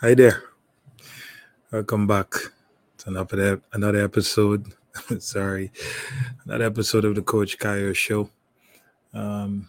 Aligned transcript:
Hi 0.00 0.14
there. 0.14 0.42
Welcome 1.72 2.06
back 2.06 2.30
to 2.98 3.08
another 3.08 3.60
another 3.72 4.04
episode. 4.04 4.72
Sorry, 5.18 5.70
another 6.44 6.64
episode 6.64 7.04
of 7.04 7.14
the 7.14 7.22
Coach 7.22 7.58
Kyle 7.58 7.92
Show. 7.92 8.30
Um, 9.12 9.68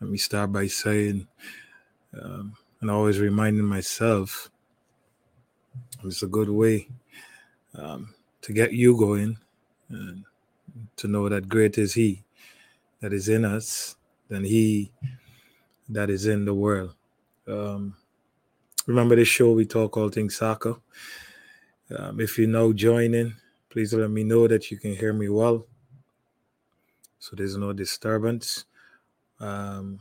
let 0.00 0.10
me 0.10 0.18
start 0.18 0.52
by 0.52 0.66
saying, 0.66 1.26
um, 2.20 2.56
and 2.80 2.90
always 2.90 3.18
reminding 3.18 3.64
myself, 3.64 4.50
it's 6.04 6.22
a 6.22 6.28
good 6.28 6.48
way 6.48 6.88
um, 7.74 8.14
to 8.42 8.52
get 8.52 8.72
you 8.72 8.96
going 8.96 9.36
and 9.88 10.24
to 10.96 11.08
know 11.08 11.28
that 11.28 11.48
great 11.48 11.78
is 11.78 11.94
He 11.94 12.22
that 13.00 13.12
is 13.12 13.28
in 13.28 13.44
us 13.44 13.96
than 14.28 14.44
He 14.44 14.92
that 15.88 16.10
is 16.10 16.26
in 16.26 16.44
the 16.44 16.54
world. 16.54 16.94
Um, 17.48 17.96
remember 18.86 19.16
this 19.16 19.28
show, 19.28 19.52
we 19.52 19.66
talk 19.66 19.96
all 19.96 20.10
things 20.10 20.36
soccer. 20.36 20.76
Um, 21.96 22.20
if 22.20 22.38
you 22.38 22.46
know 22.46 22.72
joining, 22.72 23.34
please 23.70 23.94
let 23.94 24.10
me 24.10 24.22
know 24.22 24.46
that 24.46 24.70
you 24.70 24.76
can 24.76 24.94
hear 24.94 25.12
me 25.12 25.28
well. 25.28 25.66
So 27.18 27.34
there's 27.34 27.56
no 27.56 27.72
disturbance. 27.72 28.64
Um, 29.40 30.00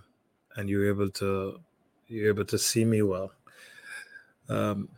and 0.55 0.69
you're 0.69 0.87
able 0.87 1.09
to 1.11 1.59
you're 2.07 2.29
able 2.29 2.45
to 2.45 2.57
see 2.57 2.85
me 2.85 3.01
well. 3.01 3.31
Um, 4.49 4.89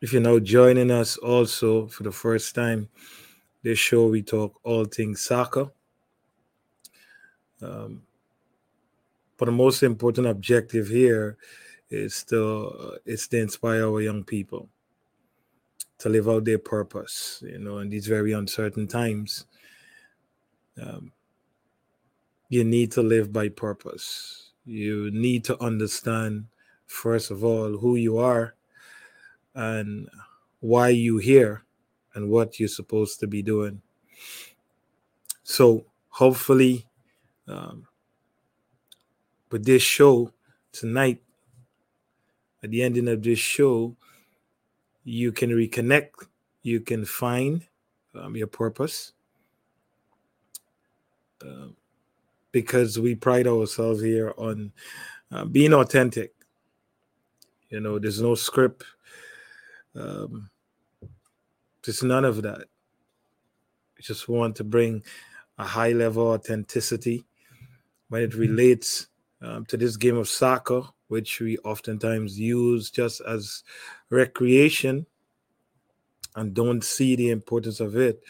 if 0.00 0.12
you're 0.12 0.22
now 0.22 0.38
joining 0.38 0.90
us 0.90 1.16
also 1.16 1.86
for 1.88 2.04
the 2.04 2.12
first 2.12 2.54
time, 2.54 2.88
this 3.62 3.78
show 3.78 4.06
we 4.08 4.22
talk 4.22 4.58
all 4.62 4.84
things 4.84 5.20
soccer. 5.20 5.70
Um, 7.62 8.02
but 9.36 9.46
the 9.46 9.52
most 9.52 9.82
important 9.82 10.26
objective 10.26 10.88
here 10.88 11.36
is 11.90 12.24
to 12.24 12.98
is 13.04 13.26
to 13.28 13.38
inspire 13.38 13.86
our 13.86 14.00
young 14.00 14.24
people 14.24 14.68
to 15.98 16.08
live 16.08 16.28
out 16.28 16.44
their 16.44 16.58
purpose. 16.58 17.42
You 17.46 17.58
know, 17.58 17.78
in 17.78 17.90
these 17.90 18.06
very 18.06 18.32
uncertain 18.32 18.86
times, 18.86 19.46
um, 20.80 21.12
you 22.50 22.64
need 22.64 22.90
to 22.92 23.02
live 23.02 23.32
by 23.32 23.48
purpose. 23.48 24.50
You 24.66 25.10
need 25.12 25.44
to 25.44 25.62
understand, 25.62 26.46
first 26.86 27.30
of 27.30 27.44
all, 27.44 27.78
who 27.78 27.94
you 27.94 28.18
are 28.18 28.54
and 29.54 30.08
why 30.58 30.88
you 30.88 31.18
here 31.18 31.62
and 32.12 32.28
what 32.28 32.58
you're 32.58 32.68
supposed 32.68 33.20
to 33.20 33.28
be 33.28 33.40
doing. 33.40 33.80
So, 35.44 35.86
hopefully, 36.08 36.86
um, 37.46 37.86
with 39.50 39.64
this 39.64 39.82
show 39.82 40.32
tonight, 40.72 41.22
at 42.62 42.70
the 42.70 42.82
ending 42.82 43.08
of 43.08 43.22
this 43.22 43.38
show, 43.38 43.96
you 45.04 45.30
can 45.30 45.50
reconnect, 45.50 46.26
you 46.62 46.80
can 46.80 47.04
find 47.04 47.66
um, 48.14 48.36
your 48.36 48.48
purpose. 48.48 49.12
Uh, 51.40 51.68
because 52.52 52.98
we 52.98 53.14
pride 53.14 53.46
ourselves 53.46 54.02
here 54.02 54.32
on 54.36 54.72
uh, 55.30 55.44
being 55.44 55.72
authentic. 55.72 56.32
You 57.68 57.80
know, 57.80 57.98
there's 57.98 58.20
no 58.20 58.34
script, 58.34 58.84
um, 59.94 60.50
there's 61.84 62.02
none 62.02 62.24
of 62.24 62.42
that. 62.42 62.66
We 63.96 64.02
just 64.02 64.28
want 64.28 64.56
to 64.56 64.64
bring 64.64 65.02
a 65.58 65.64
high 65.64 65.92
level 65.92 66.28
authenticity 66.28 67.24
when 68.08 68.22
it 68.22 68.34
relates 68.34 69.06
um, 69.40 69.64
to 69.66 69.76
this 69.76 69.96
game 69.96 70.16
of 70.16 70.28
soccer, 70.28 70.82
which 71.08 71.40
we 71.40 71.58
oftentimes 71.58 72.38
use 72.38 72.90
just 72.90 73.20
as 73.20 73.62
recreation 74.10 75.06
and 76.36 76.54
don't 76.54 76.82
see 76.82 77.16
the 77.16 77.30
importance 77.30 77.80
of 77.80 77.96
it 77.96 78.20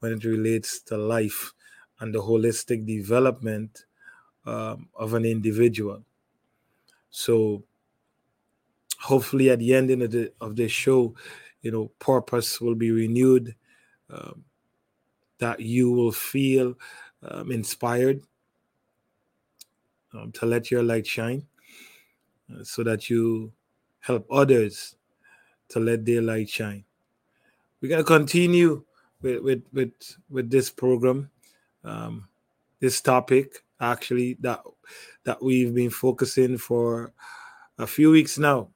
when 0.00 0.12
it 0.12 0.24
relates 0.24 0.80
to 0.82 0.96
life 0.96 1.52
and 2.00 2.14
the 2.14 2.18
holistic 2.20 2.86
development 2.86 3.84
um, 4.46 4.88
of 4.94 5.14
an 5.14 5.24
individual. 5.24 6.02
So, 7.10 7.64
hopefully, 8.98 9.50
at 9.50 9.58
the 9.58 9.74
ending 9.74 10.02
of 10.02 10.10
the 10.10 10.32
of 10.40 10.56
this 10.56 10.72
show, 10.72 11.14
you 11.62 11.70
know, 11.70 11.90
purpose 11.98 12.60
will 12.60 12.74
be 12.74 12.90
renewed. 12.90 13.54
Um, 14.08 14.44
that 15.40 15.58
you 15.60 15.90
will 15.90 16.12
feel 16.12 16.74
um, 17.22 17.50
inspired 17.50 18.20
um, 20.14 20.30
to 20.32 20.46
let 20.46 20.70
your 20.70 20.82
light 20.82 21.06
shine, 21.06 21.46
uh, 22.52 22.62
so 22.62 22.84
that 22.84 23.10
you 23.10 23.52
help 24.00 24.26
others 24.30 24.96
to 25.68 25.80
let 25.80 26.04
their 26.04 26.22
light 26.22 26.48
shine. 26.48 26.84
We're 27.80 27.88
gonna 27.88 28.04
continue 28.04 28.84
with 29.22 29.42
with 29.42 29.62
with, 29.72 29.92
with 30.28 30.50
this 30.50 30.70
program 30.70 31.30
um, 31.84 32.28
this 32.80 33.00
topic 33.00 33.64
actually 33.80 34.36
that 34.40 34.60
that 35.24 35.42
we've 35.42 35.74
been 35.74 35.90
focusing 35.90 36.58
for 36.58 37.12
a 37.78 37.86
few 37.86 38.10
weeks 38.10 38.38
now. 38.38 38.68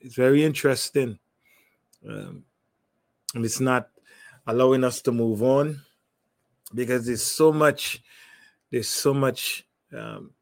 It's 0.00 0.14
very 0.14 0.44
interesting, 0.44 1.18
um, 2.08 2.44
and 3.34 3.44
it's 3.44 3.60
not 3.60 3.88
allowing 4.46 4.84
us 4.84 5.00
to 5.02 5.12
move 5.12 5.42
on 5.42 5.80
because 6.74 7.06
there's 7.06 7.22
so 7.22 7.52
much 7.52 8.02
there's 8.70 8.88
so 8.88 9.14
much 9.14 9.66
um, 9.96 10.32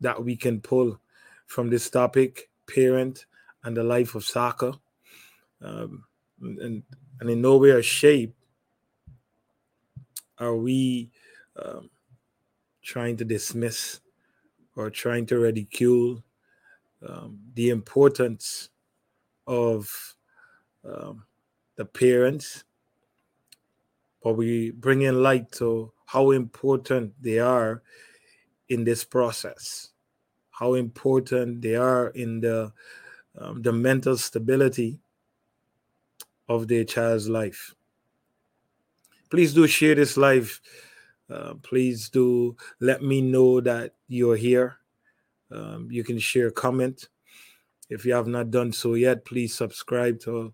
that 0.00 0.22
we 0.22 0.36
can 0.36 0.60
pull 0.60 1.00
from 1.46 1.70
this 1.70 1.90
topic 1.90 2.50
parent 2.68 3.26
and 3.64 3.76
the 3.76 3.82
life 3.82 4.14
of 4.14 4.24
soccer 4.24 4.72
um, 5.62 6.04
and 6.40 6.82
and 7.20 7.30
in 7.30 7.40
no 7.40 7.56
way 7.56 7.70
or 7.70 7.82
shape 7.82 8.34
are 10.38 10.56
we 10.56 11.10
um, 11.56 11.90
trying 12.82 13.16
to 13.16 13.24
dismiss 13.24 14.00
or 14.76 14.90
trying 14.90 15.26
to 15.26 15.38
ridicule 15.38 16.22
um, 17.06 17.38
the 17.54 17.70
importance 17.70 18.70
of 19.46 20.16
um, 20.84 21.24
the 21.76 21.84
parents, 21.84 22.64
but 24.22 24.34
we 24.34 24.70
bring 24.70 25.02
in 25.02 25.22
light 25.22 25.50
to 25.52 25.92
how 26.06 26.30
important 26.30 27.12
they 27.20 27.38
are 27.38 27.82
in 28.68 28.84
this 28.84 29.04
process, 29.04 29.90
how 30.50 30.74
important 30.74 31.60
they 31.62 31.74
are 31.74 32.08
in 32.08 32.40
the 32.40 32.72
um, 33.38 33.62
the 33.62 33.72
mental 33.72 34.16
stability 34.16 35.00
of 36.48 36.68
their 36.68 36.84
child's 36.84 37.28
life 37.30 37.74
please 39.32 39.54
do 39.54 39.66
share 39.66 39.94
this 39.94 40.18
live. 40.18 40.60
Uh, 41.30 41.54
please 41.62 42.10
do 42.10 42.54
let 42.80 43.02
me 43.02 43.22
know 43.22 43.62
that 43.62 43.94
you're 44.06 44.36
here. 44.36 44.76
Um, 45.50 45.88
you 45.90 46.04
can 46.04 46.18
share 46.18 46.48
a 46.48 46.52
comment. 46.52 47.08
If 47.88 48.04
you 48.04 48.12
have 48.12 48.26
not 48.26 48.50
done 48.50 48.72
so 48.72 48.92
yet, 48.92 49.24
please 49.24 49.54
subscribe 49.54 50.20
to 50.20 50.52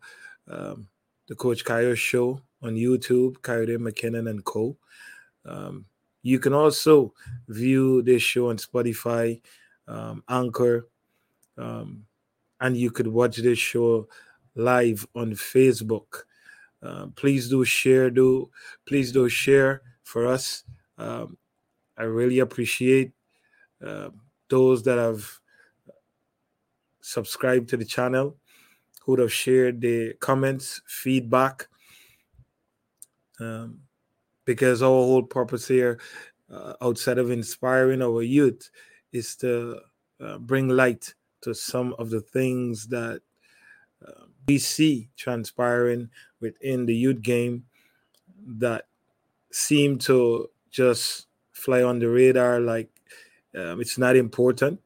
um, 0.48 0.86
the 1.26 1.34
Coach 1.34 1.64
Kyle 1.64 1.96
Show 1.96 2.40
on 2.62 2.76
YouTube, 2.76 3.38
Kayode 3.38 3.78
McKinnon 3.78 4.30
and 4.30 4.44
Co. 4.44 4.76
Um, 5.44 5.84
you 6.22 6.38
can 6.38 6.52
also 6.52 7.12
view 7.48 8.02
this 8.02 8.22
show 8.22 8.50
on 8.50 8.58
Spotify, 8.58 9.40
um, 9.88 10.22
Anchor, 10.28 10.86
um, 11.56 12.04
and 12.60 12.76
you 12.76 12.92
could 12.92 13.08
watch 13.08 13.38
this 13.38 13.58
show 13.58 14.06
live 14.54 15.04
on 15.16 15.32
Facebook. 15.32 16.22
Uh, 16.82 17.06
please 17.16 17.48
do 17.48 17.64
share. 17.64 18.10
Do 18.10 18.50
please 18.86 19.12
do 19.12 19.28
share 19.28 19.82
for 20.02 20.26
us. 20.26 20.64
Um, 20.96 21.36
I 21.96 22.04
really 22.04 22.38
appreciate 22.38 23.12
uh, 23.84 24.10
those 24.48 24.82
that 24.84 24.98
have 24.98 25.28
subscribed 27.00 27.68
to 27.70 27.76
the 27.76 27.84
channel, 27.84 28.36
who 29.02 29.18
have 29.20 29.32
shared 29.32 29.80
the 29.80 30.14
comments, 30.20 30.80
feedback. 30.86 31.68
Um, 33.40 33.80
because 34.44 34.82
our 34.82 34.88
whole 34.88 35.22
purpose 35.22 35.68
here, 35.68 36.00
uh, 36.50 36.72
outside 36.80 37.18
of 37.18 37.30
inspiring 37.30 38.02
our 38.02 38.22
youth, 38.22 38.70
is 39.12 39.36
to 39.36 39.78
uh, 40.20 40.38
bring 40.38 40.68
light 40.68 41.14
to 41.42 41.54
some 41.54 41.94
of 41.98 42.10
the 42.10 42.20
things 42.20 42.86
that 42.88 43.20
we 44.48 44.58
see 44.58 45.10
transpiring 45.16 46.08
within 46.40 46.86
the 46.86 46.94
youth 46.94 47.20
game 47.20 47.64
that 48.46 48.86
seem 49.52 49.98
to 49.98 50.48
just 50.70 51.26
fly 51.52 51.82
on 51.82 51.98
the 51.98 52.08
radar 52.08 52.58
like 52.58 52.88
um, 53.54 53.80
it's 53.80 53.98
not 53.98 54.16
important 54.16 54.80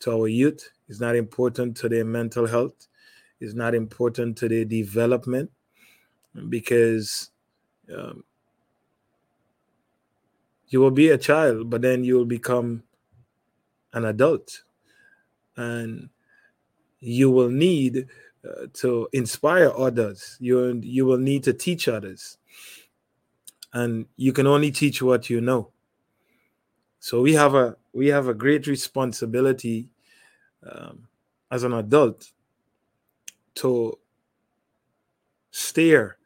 to 0.00 0.12
our 0.12 0.28
youth. 0.28 0.70
It's 0.88 1.00
not 1.00 1.16
important 1.16 1.76
to 1.78 1.88
their 1.88 2.04
mental 2.04 2.46
health. 2.46 2.88
It's 3.40 3.54
not 3.54 3.74
important 3.74 4.36
to 4.38 4.48
their 4.48 4.64
development 4.64 5.50
because 6.48 7.30
um, 7.94 8.24
you 10.68 10.80
will 10.80 10.90
be 10.90 11.10
a 11.10 11.18
child, 11.18 11.70
but 11.70 11.82
then 11.82 12.04
you 12.04 12.16
will 12.16 12.24
become 12.24 12.82
an 13.92 14.04
adult. 14.04 14.62
And 15.56 16.08
you 17.00 17.30
will 17.30 17.50
need 17.50 18.06
to 18.74 19.08
inspire 19.12 19.72
others. 19.76 20.36
You, 20.40 20.80
you 20.82 21.06
will 21.06 21.18
need 21.18 21.44
to 21.44 21.52
teach 21.52 21.88
others. 21.88 22.38
And 23.72 24.06
you 24.16 24.32
can 24.32 24.46
only 24.46 24.70
teach 24.70 25.02
what 25.02 25.28
you 25.30 25.40
know. 25.40 25.70
So 27.00 27.20
we 27.20 27.34
have 27.34 27.54
a 27.54 27.76
we 27.92 28.08
have 28.08 28.28
a 28.28 28.34
great 28.34 28.66
responsibility 28.66 29.90
um, 30.66 31.06
as 31.50 31.62
an 31.62 31.74
adult 31.74 32.32
to 33.56 33.98
steer 35.50 36.16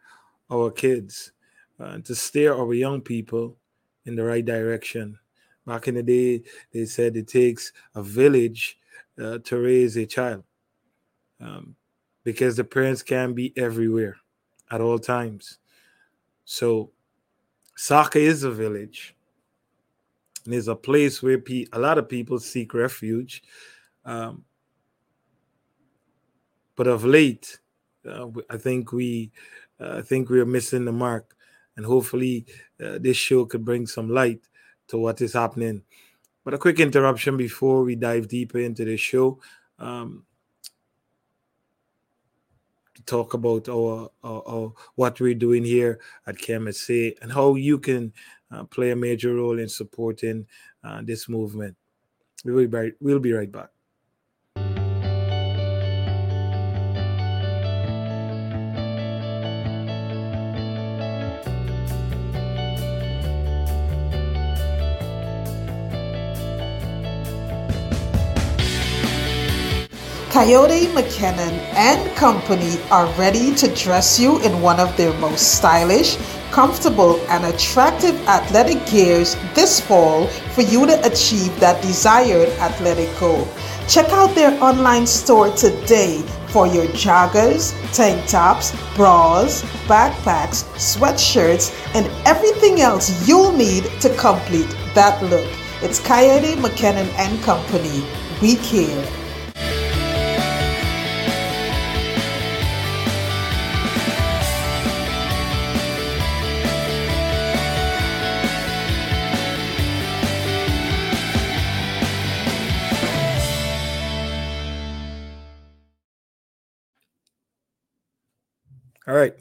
our 0.51 0.71
kids, 0.71 1.33
uh, 1.81 1.99
to 1.99 2.15
steer 2.15 2.55
our 2.55 2.73
young 2.75 3.01
people 3.01 3.57
in 4.07 4.15
the 4.15 4.23
right 4.23 4.45
direction. 4.45 5.19
Back 5.67 5.89
in 5.89 5.97
the 5.97 6.03
day, 6.03 6.43
they 6.73 6.85
said 6.87 7.17
it 7.17 7.29
takes 7.29 7.73
a 7.95 8.03
village 8.03 8.79
uh, 9.21 9.39
to 9.45 9.59
raise 9.59 9.97
a 9.97 10.07
child 10.07 10.45
um, 11.41 11.75
because 12.29 12.57
the 12.57 12.65
parents 12.65 13.03
can 13.03 13.33
be 13.33 13.55
everywhere 13.57 14.19
at 14.71 14.83
all 14.83 14.99
times. 14.99 15.57
So, 16.45 16.91
soccer 17.75 18.19
is 18.19 18.43
a 18.43 18.51
village. 18.51 19.17
And 20.45 20.53
it's 20.53 20.67
a 20.67 20.77
place 20.77 21.23
where 21.23 21.39
pe- 21.39 21.65
a 21.73 21.79
lot 21.79 21.97
of 21.97 22.07
people 22.07 22.39
seek 22.39 22.75
refuge. 22.75 23.43
Um, 24.05 24.45
but 26.77 26.87
of 26.87 27.07
late, 27.07 27.61
uh, 28.07 28.27
I 28.51 28.59
think 28.59 28.93
we, 28.93 29.33
uh, 29.81 29.97
I 29.97 30.03
think 30.03 30.29
we 30.29 30.39
are 30.39 30.45
missing 30.45 30.85
the 30.85 30.93
mark, 30.93 31.35
and 31.79 31.87
hopefully, 31.87 32.45
uh, 32.79 32.99
this 33.01 33.17
show 33.17 33.47
could 33.47 33.65
bring 33.65 33.87
some 33.87 34.11
light 34.11 34.43
to 34.89 34.99
what 34.99 35.23
is 35.23 35.33
happening. 35.33 35.83
But 36.45 36.53
a 36.53 36.59
quick 36.59 36.79
interruption 36.79 37.39
before 37.39 37.85
we 37.85 37.95
dive 37.95 38.29
deeper 38.29 38.59
into 38.59 38.85
the 38.85 38.99
show. 38.99 39.41
Um, 39.79 40.27
to 42.99 43.05
talk 43.05 43.35
about 43.35 43.69
our, 43.69 44.11
our, 44.25 44.43
our, 44.49 44.73
what 44.97 45.21
we're 45.21 45.35
doing 45.35 45.65
here 45.65 46.01
at 46.27 46.37
KMSA 46.37 47.23
and 47.23 47.33
how 47.33 47.55
you 47.55 47.79
can 47.79 48.13
uh, 48.51 48.65
play 48.65 48.91
a 48.91 48.97
major 48.97 49.35
role 49.35 49.59
in 49.61 49.69
supporting 49.69 50.47
uh, 50.83 51.01
this 51.05 51.29
movement. 51.29 51.77
We'll 52.45 52.67
be, 52.67 52.67
right, 52.67 52.93
we'll 53.01 53.21
be 53.21 53.33
right 53.33 53.51
back. 53.51 53.69
Kayode 70.39 70.87
McKinnon 70.95 71.53
and 71.75 72.17
Company 72.17 72.79
are 72.93 73.13
ready 73.19 73.53
to 73.57 73.75
dress 73.75 74.21
you 74.21 74.41
in 74.43 74.63
one 74.63 74.79
of 74.79 74.97
their 74.97 75.13
most 75.15 75.57
stylish, 75.57 76.17
comfortable, 76.53 77.19
and 77.27 77.45
attractive 77.45 78.15
athletic 78.29 78.79
gears 78.87 79.35
this 79.57 79.81
fall 79.81 80.29
for 80.55 80.63
you 80.63 80.87
to 80.87 81.05
achieve 81.05 81.59
that 81.59 81.83
desired 81.83 82.51
athletic 82.61 83.11
goal. 83.19 83.49
Check 83.89 84.11
out 84.11 84.33
their 84.37 84.55
online 84.63 85.09
store 85.09 85.51
today 85.57 86.23
for 86.51 86.69
your 86.69 86.87
joggers, 86.95 87.75
tank 87.93 88.25
tops, 88.29 88.71
bras, 88.95 89.65
backpacks, 89.89 90.63
sweatshirts, 90.79 91.75
and 91.97 92.07
everything 92.25 92.81
else 92.81 93.27
you'll 93.27 93.51
need 93.51 93.83
to 94.01 94.09
complete 94.15 94.71
that 94.95 95.21
look. 95.25 95.51
It's 95.83 95.99
Kayode 95.99 96.55
McKinnon 96.63 97.09
and 97.19 97.43
Company. 97.43 98.05
We 98.41 98.55
care. 98.55 99.28
All 119.09 119.15
right, 119.15 119.33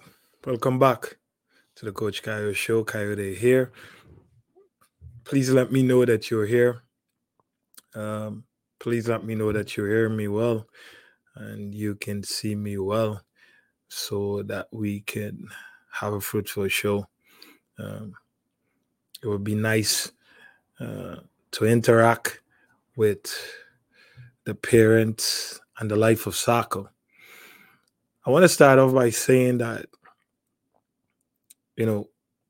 welcome 0.45 0.79
back 0.79 1.17
to 1.75 1.83
the 1.83 1.91
Coach 1.91 2.23
Kayode 2.23 2.55
Show. 2.55 2.85
Kayode 2.85 3.35
here. 3.35 3.73
Please 5.25 5.51
let 5.51 5.73
me 5.73 5.83
know 5.83 6.05
that 6.05 6.31
you're 6.31 6.45
here. 6.45 6.83
Um, 7.93 8.45
please 8.79 9.09
let 9.09 9.25
me 9.25 9.35
know 9.35 9.51
that 9.51 9.75
you're 9.75 9.89
hearing 9.89 10.15
me 10.15 10.29
well 10.29 10.67
and 11.35 11.75
you 11.75 11.95
can 11.95 12.23
see 12.23 12.55
me 12.55 12.77
well 12.77 13.21
so 13.89 14.41
that 14.43 14.67
we 14.71 15.01
can 15.01 15.49
have 15.91 16.13
a 16.13 16.21
fruitful 16.21 16.69
show. 16.69 17.05
Um, 17.77 18.13
it 19.21 19.27
would 19.27 19.43
be 19.43 19.55
nice 19.55 20.13
uh, 20.79 21.17
to 21.51 21.65
interact 21.65 22.39
with 22.95 23.35
the 24.45 24.55
parents 24.55 25.59
and 25.77 25.91
the 25.91 25.97
life 25.97 26.25
of 26.25 26.37
soccer 26.37 26.89
I 28.27 28.29
want 28.29 28.43
to 28.43 28.49
start 28.49 28.77
off 28.77 28.93
by 28.93 29.09
saying 29.09 29.59
that, 29.59 29.85
you 31.77 31.85
know, 31.85 32.09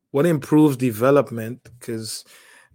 what 0.10 0.25
improves 0.25 0.75
development, 0.75 1.62
because 1.63 2.25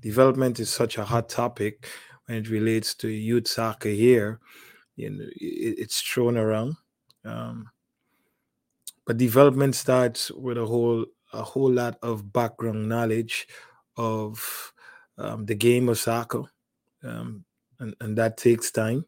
development 0.01 0.61
is 0.61 0.71
such 0.71 0.99
a 0.99 1.05
hot 1.05 1.29
topic 1.29 1.89
when 2.27 2.39
it 2.39 2.49
relates 2.49 2.95
to 2.95 3.09
youth 3.09 3.49
soccer 3.49 3.89
here. 3.89 4.39
You 4.95 5.11
know, 5.11 5.25
it, 5.35 5.79
it's 5.81 6.01
thrown 6.01 6.37
around. 6.37 6.77
Um, 7.25 7.71
but 9.05 9.17
development 9.17 9.75
starts 9.75 10.31
with 10.31 10.57
a 10.57 10.65
whole 10.65 11.05
a 11.33 11.43
whole 11.43 11.73
lot 11.73 11.99
of 12.03 12.33
background 12.33 12.89
knowledge 12.89 13.49
of 13.97 14.73
um, 15.19 15.45
the 15.45 15.57
game 15.57 15.89
of 15.89 15.99
soccer, 15.99 16.45
um, 17.03 17.45
and, 17.81 17.97
and 18.01 18.17
that 18.19 18.37
takes 18.37 18.71
time. 18.71 19.05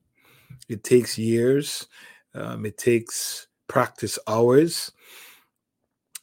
It 0.69 0.83
takes 0.83 1.17
years. 1.17 1.87
Um, 2.35 2.67
it 2.67 2.77
takes 2.77 3.47
practice 3.69 4.19
hours 4.27 4.93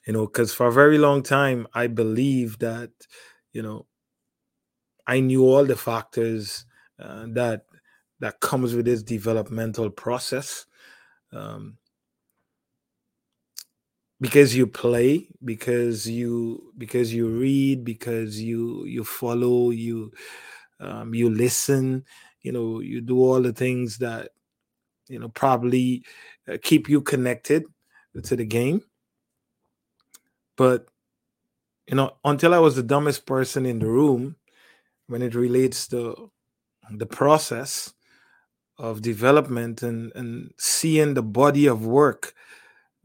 you 0.06 0.14
know 0.14 0.26
because 0.26 0.54
for 0.54 0.68
a 0.68 0.72
very 0.72 0.98
long 0.98 1.22
time 1.24 1.68
i 1.74 1.88
believe 1.88 2.60
that 2.60 2.92
you 3.54 3.62
know 3.62 3.86
i 5.08 5.20
knew 5.20 5.44
all 5.44 5.66
the 5.66 5.76
factors 5.76 6.66
uh, 7.00 7.26
that 7.30 7.66
that 8.20 8.40
comes 8.40 8.76
with 8.76 8.86
this 8.86 9.02
developmental 9.02 9.90
process 9.90 10.66
um, 11.34 11.78
because 14.20 14.56
you 14.56 14.68
play 14.68 15.28
because 15.44 16.08
you 16.08 16.72
because 16.78 17.14
you 17.14 17.28
read 17.28 17.84
because 17.84 18.40
you 18.40 18.86
you 18.86 19.04
follow 19.04 19.72
you 19.72 20.12
um, 20.80 21.14
you 21.14 21.30
listen 21.30 22.04
you 22.42 22.52
know 22.52 22.80
you 22.80 23.02
do 23.02 23.20
all 23.20 23.42
the 23.42 23.54
things 23.54 23.98
that 23.98 24.30
you 25.12 25.20
know 25.20 25.30
probably 25.30 26.04
uh, 26.48 26.58
keep 26.62 26.90
you 26.90 27.02
connected 27.02 27.66
to 28.24 28.36
the 28.36 28.46
game. 28.46 28.82
But 30.58 30.88
you 31.88 31.96
know, 31.96 32.18
until 32.24 32.54
I 32.54 32.60
was 32.60 32.76
the 32.76 32.84
dumbest 32.84 33.26
person 33.26 33.66
in 33.66 33.80
the 33.80 33.88
room 33.88 34.36
when 35.08 35.22
it 35.22 35.36
relates 35.36 35.88
to 35.90 36.32
the 36.90 37.06
process 37.06 37.94
of 38.78 39.02
development 39.02 39.84
and, 39.84 40.12
and 40.16 40.52
seeing 40.58 41.14
the 41.14 41.22
body 41.22 41.68
of 41.68 41.86
work 41.86 42.34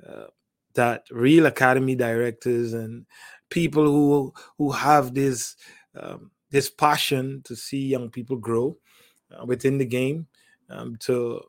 uh, 0.06 0.26
that 0.74 1.04
real 1.10 1.46
academy 1.46 1.94
directors 1.94 2.72
and 2.72 3.06
people 3.50 3.84
who 3.84 4.32
who 4.58 4.70
have 4.70 5.14
this 5.14 5.56
um, 5.98 6.30
this 6.50 6.70
passion 6.70 7.42
to 7.44 7.56
see 7.56 7.86
young 7.86 8.10
people 8.10 8.36
grow 8.36 8.76
uh, 9.32 9.44
within 9.44 9.78
the 9.78 9.84
game 9.84 10.26
um, 10.70 10.96
to 10.96 11.40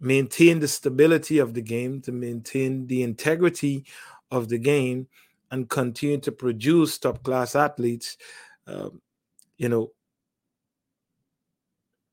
maintain 0.00 0.60
the 0.60 0.68
stability 0.68 1.38
of 1.38 1.54
the 1.54 1.62
game, 1.62 2.00
to 2.02 2.12
maintain 2.12 2.86
the 2.86 3.02
integrity 3.02 3.84
of 4.30 4.48
the 4.48 4.58
game, 4.58 5.08
and 5.50 5.68
continue 5.68 6.18
to 6.18 6.32
produce 6.32 6.98
top 6.98 7.22
class 7.22 7.54
athletes, 7.54 8.16
um, 8.66 9.00
you 9.56 9.68
know, 9.68 9.92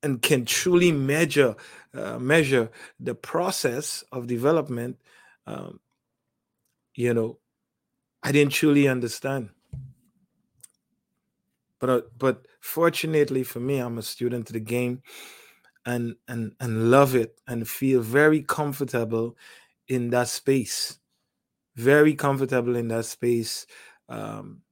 and 0.02 0.22
can 0.22 0.44
truly 0.44 0.92
measure 0.92 1.56
uh, 1.94 2.18
measure 2.18 2.70
the 3.00 3.14
process 3.14 4.04
of 4.12 4.26
development. 4.26 4.98
Um, 5.46 5.80
you 6.94 7.14
know, 7.14 7.38
I 8.22 8.32
didn't 8.32 8.52
truly 8.52 8.88
understand. 8.88 9.50
but 11.82 11.90
uh, 11.90 12.00
but 12.16 12.46
fortunately 12.60 13.42
for 13.42 13.58
me, 13.58 13.78
I'm 13.78 13.98
a 13.98 14.02
student 14.02 14.48
of 14.48 14.54
the 14.54 14.60
game, 14.60 15.02
and 15.86 16.14
and 16.28 16.54
and 16.60 16.90
love 16.90 17.14
it 17.14 17.40
and 17.46 17.68
feel 17.68 18.00
very 18.00 18.42
comfortable 18.42 19.36
in 19.88 20.10
that 20.10 20.28
space. 20.28 20.98
Very 21.76 22.14
comfortable 22.14 22.76
in 22.76 22.88
that 22.88 23.06
space. 23.06 23.66
Um, 24.08 24.62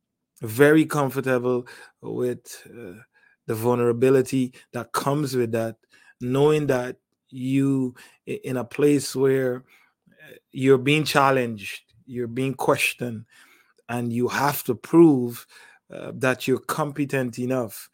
very 0.42 0.86
comfortable 0.86 1.66
with 2.00 2.66
uh, 2.66 3.00
the 3.46 3.54
vulnerability 3.54 4.54
that 4.72 4.92
comes 4.92 5.34
with 5.34 5.52
that, 5.52 5.76
knowing 6.20 6.66
that 6.68 6.96
you 7.28 7.94
in 8.26 8.56
a 8.56 8.64
place 8.64 9.14
where 9.14 9.64
uh, 10.08 10.34
you're 10.52 10.78
being 10.78 11.04
challenged, 11.04 11.82
you're 12.06 12.26
being 12.26 12.54
questioned, 12.54 13.24
and 13.88 14.12
you 14.12 14.28
have 14.28 14.62
to 14.64 14.74
prove 14.74 15.46
uh, 15.92 16.12
that 16.14 16.46
you're 16.46 16.60
competent 16.60 17.38
enough 17.38 17.90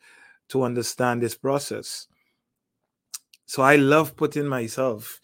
to 0.49 0.63
understand 0.63 1.23
this 1.23 1.35
process. 1.35 2.07
So 3.47 3.63
I 3.63 3.77
love 3.77 4.17
putting 4.17 4.47
myself 4.47 5.21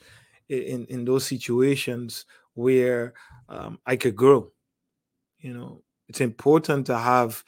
in 0.49 0.87
in 0.87 1.05
those 1.05 1.27
situations 1.27 2.27
where 2.55 3.15
um, 3.49 3.79
I 3.87 3.97
could 3.97 4.17
grow. 4.17 4.53
You 5.41 5.55
know, 5.55 5.83
it's 6.09 6.21
important 6.21 6.87
to 6.87 6.99
have 6.99 7.45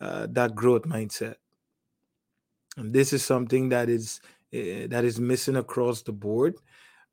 uh, 0.00 0.26
that 0.30 0.54
growth 0.54 0.82
mindset, 0.84 1.36
and 2.76 2.92
this 2.92 3.12
is 3.12 3.24
something 3.24 3.68
that 3.70 3.88
is 3.88 4.20
uh, 4.54 4.86
that 4.88 5.04
is 5.04 5.18
missing 5.20 5.56
across 5.56 6.02
the 6.02 6.12
board 6.12 6.54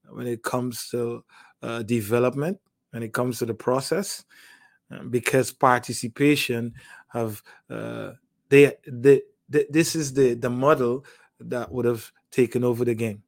when 0.10 0.28
it 0.28 0.44
comes 0.44 0.90
to 0.90 1.24
uh, 1.64 1.84
development, 1.84 2.60
when 2.92 3.04
it 3.04 3.14
comes 3.14 3.40
to 3.40 3.46
the 3.46 3.54
process, 3.54 4.26
uh, 4.92 5.04
because 5.04 5.52
participation 5.52 6.74
have 7.10 7.42
uh, 7.70 8.12
they, 8.50 8.74
they, 8.88 9.22
they 9.50 9.66
this 9.70 9.96
is 9.96 10.14
the 10.14 10.36
the 10.36 10.50
model 10.50 11.06
that 11.40 11.72
would 11.72 11.86
have 11.86 12.12
taken 12.32 12.64
over 12.64 12.86
the 12.86 12.96
game. 12.96 13.24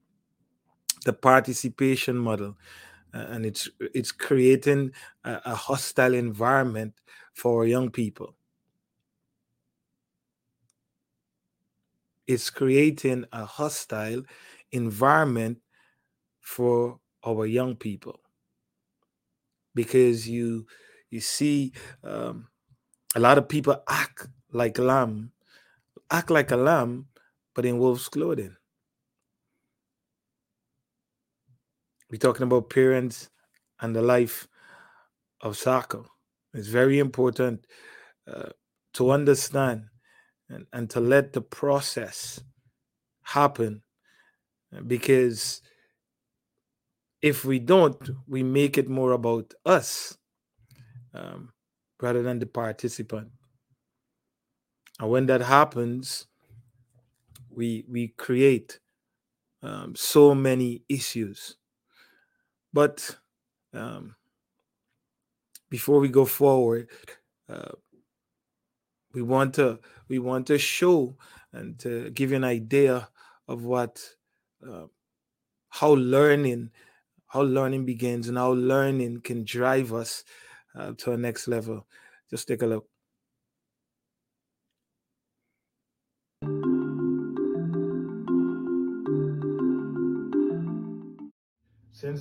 The 1.06 1.14
participation 1.14 2.18
model 2.18 2.56
uh, 3.14 3.26
and 3.30 3.46
it's 3.46 3.70
it's 3.94 4.12
creating 4.12 4.92
a, 5.24 5.40
a, 5.46 5.56
hostile 5.56 6.14
environment 6.14 6.94
for 7.34 7.66
young 7.68 7.92
people. 7.92 8.36
It's 12.26 12.50
creating 12.50 13.26
a 13.32 13.46
hostile 13.46 14.24
environment 14.72 15.60
for 16.40 17.00
our 17.26 17.46
young 17.46 17.76
people. 17.76 18.20
Because 19.76 20.28
you 20.28 20.66
you 21.12 21.20
see 21.20 21.74
um, 22.04 22.48
a 23.16 23.20
lot 23.20 23.38
of 23.38 23.48
people 23.48 23.84
act 23.88 24.28
like 24.52 24.78
lamb 24.78 25.32
act 26.12 26.30
like 26.30 26.52
a 26.52 26.58
lamb 26.58 27.08
but 27.56 27.66
in 27.66 27.78
wolf's 27.80 28.08
clothing 28.08 28.56
We're 32.14 32.20
talking 32.20 32.44
about 32.44 32.70
parents 32.70 33.32
and 33.82 33.96
the 33.96 34.04
life 34.04 34.48
of 35.42 35.58
soccer. 35.58 36.04
It's 36.54 36.68
very 36.68 37.00
important 37.00 37.66
uh, 38.32 38.50
to 38.94 39.10
understand 39.10 39.86
and, 40.48 40.68
and 40.72 40.88
to 40.92 41.00
let 41.00 41.34
the 41.34 41.42
process 41.42 42.40
happen 43.24 43.82
because 44.86 45.64
if 47.24 47.46
we 47.46 47.58
don't, 47.58 47.98
we 48.28 48.44
make 48.44 48.78
it 48.78 48.90
more 48.90 49.14
about 49.14 49.52
us 49.66 50.16
um, 51.16 51.52
rather 52.00 52.22
than 52.22 52.38
the 52.38 52.46
participant. 52.46 53.32
And 55.00 55.10
when 55.10 55.26
that 55.26 55.42
happens, 55.42 56.28
we 57.50 57.86
we 57.90 58.10
create 58.10 58.80
um, 59.64 59.96
so 59.96 60.36
many 60.36 60.84
issues 60.88 61.58
but 62.74 63.18
um, 63.74 64.16
before 65.70 66.00
we 66.00 66.10
go 66.10 66.26
forward, 66.26 66.90
uh, 67.50 67.72
we 69.14 69.22
want 69.22 69.54
to 69.56 69.80
we 70.08 70.20
want 70.20 70.48
to 70.48 70.58
show 70.58 71.16
and 71.52 71.80
to 71.80 72.10
give 72.12 72.32
you 72.32 72.38
an 72.38 72.44
idea 72.44 73.10
of 73.48 73.64
what 73.64 74.04
uh, 74.68 74.88
how 75.70 75.94
learning 75.94 76.72
how 77.28 77.42
learning 77.42 77.86
begins 77.86 78.28
and 78.28 78.38
how 78.38 78.52
learning 78.54 79.22
can 79.22 79.44
drive 79.44 79.94
us 79.94 80.24
uh, 80.76 80.94
to 80.98 81.12
a 81.12 81.18
next 81.18 81.48
level. 81.48 81.88
Just 82.30 82.48
take 82.48 82.62
a 82.62 82.68
look. 82.68 82.93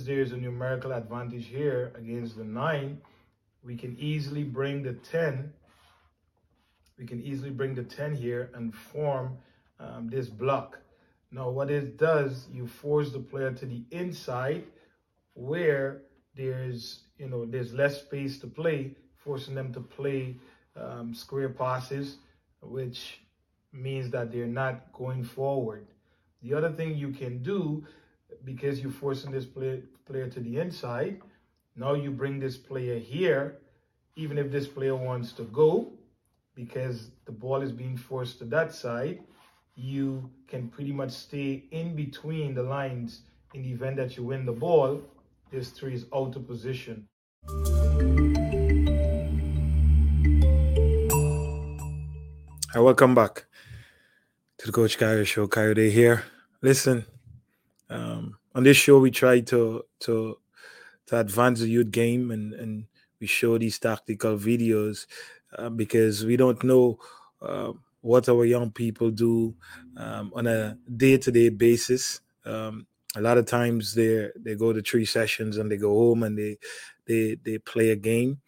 Since 0.03 0.09
there 0.09 0.21
is 0.21 0.33
a 0.33 0.37
numerical 0.37 0.93
advantage 0.93 1.47
here 1.47 1.93
against 1.97 2.37
the 2.37 2.43
9, 2.43 3.01
we 3.63 3.77
can 3.77 3.97
easily 4.01 4.43
bring 4.43 4.83
the 4.83 4.95
10, 4.95 5.53
we 6.99 7.07
can 7.07 7.23
easily 7.23 7.51
bring 7.51 7.73
the 7.73 7.85
10 7.85 8.17
here 8.17 8.51
and 8.55 8.75
form 8.75 9.39
um, 9.79 10.09
this 10.11 10.29
block. 10.29 10.81
Now 11.31 11.51
what 11.51 11.71
it 11.71 11.99
does, 11.99 12.49
you 12.53 12.67
force 12.67 13.13
the 13.13 13.21
player 13.21 13.53
to 13.53 13.65
the 13.65 13.85
inside 13.93 14.65
where 15.35 16.03
there's, 16.35 17.05
you 17.17 17.29
know, 17.29 17.45
there's 17.45 17.73
less 17.73 18.01
space 18.01 18.41
to 18.41 18.49
play, 18.49 18.97
forcing 19.15 19.55
them 19.55 19.73
to 19.73 19.81
play 19.81 20.37
um, 20.75 21.15
square 21.15 21.51
passes, 21.51 22.17
which 22.61 23.21
means 23.73 24.11
that 24.11 24.33
they're 24.33 24.49
not 24.49 24.93
going 24.93 25.23
forward. 25.23 25.87
The 26.43 26.55
other 26.55 26.73
thing 26.73 26.97
you 26.97 27.11
can 27.11 27.41
do 27.45 27.87
because 28.45 28.81
you're 28.81 28.91
forcing 28.91 29.31
this 29.31 29.45
play, 29.45 29.83
player 30.05 30.29
to 30.29 30.41
the 30.41 30.59
inside. 30.59 31.21
Now 31.77 31.95
you 31.95 32.11
bring 32.11 32.39
this 32.39 32.57
player 32.57 32.99
here, 32.99 33.59
even 34.17 34.39
if 34.39 34.51
this 34.51 34.67
player 34.67 34.95
wants 34.95 35.33
to 35.33 35.45
go, 35.45 35.93
because 36.55 37.11
the 37.25 37.33
ball 37.33 37.63
is 37.63 37.73
being 37.73 37.97
forced 37.97 38.39
to 38.39 38.45
that 38.47 38.75
side, 38.75 39.21
you 39.75 40.31
can 40.49 40.69
pretty 40.69 40.93
much 40.93 41.13
stay 41.13 41.65
in 41.71 41.97
between 41.97 42.55
the 42.55 42.63
lines 42.63 43.23
in 43.55 43.63
the 43.63 43.71
event 43.71 43.97
that 43.97 44.17
you 44.17 44.25
win 44.25 44.45
the 44.45 44.53
ball. 44.53 45.01
This 45.51 45.71
three 45.71 45.95
is 45.95 46.07
out 46.15 46.37
of 46.37 46.47
position. 46.47 47.09
Hi, 52.73 52.81
welcome 52.81 53.15
back 53.15 53.45
to 54.59 54.67
the 54.67 54.73
Coach 54.73 54.99
Kayo 54.99 55.27
Show. 55.27 55.47
Kayode 55.47 55.91
here. 55.91 56.25
Listen, 56.63 57.05
um, 57.91 58.39
on 58.55 58.65
this 58.65 58.77
show, 58.77 58.99
we 58.99 59.11
try 59.11 59.41
to 59.41 59.83
to 60.01 60.39
to 61.07 61.19
advance 61.19 61.61
the 61.61 61.69
youth 61.69 61.91
game 61.91 62.31
and 62.31 62.55
and 62.55 62.87
we 63.21 63.27
show 63.27 63.59
these 63.59 63.79
tactical 63.79 64.37
videos 64.37 65.07
uh, 65.57 65.71
because 65.71 66.25
we 66.25 66.37
don't 66.37 66.63
know 66.65 66.99
uh, 67.41 67.73
what 68.01 68.29
our 68.29 68.45
young 68.45 68.71
people 68.71 69.11
do 69.11 69.55
um, 69.97 70.33
on 70.35 70.47
a 70.47 70.77
day-to-day 70.97 71.49
basis. 71.51 72.21
Um, 72.45 72.87
a 73.15 73.21
lot 73.21 73.39
of 73.39 73.47
times 73.47 73.95
they 73.95 74.31
they 74.37 74.55
go 74.55 74.73
to 74.73 74.83
three 74.83 75.05
sessions 75.05 75.57
and 75.57 75.71
they 75.71 75.77
go 75.77 75.91
home 75.91 76.23
and 76.23 76.37
they 76.37 76.59
they 77.07 77.37
they 77.43 77.59
play 77.59 77.91
a 77.91 77.97
game, 77.97 78.41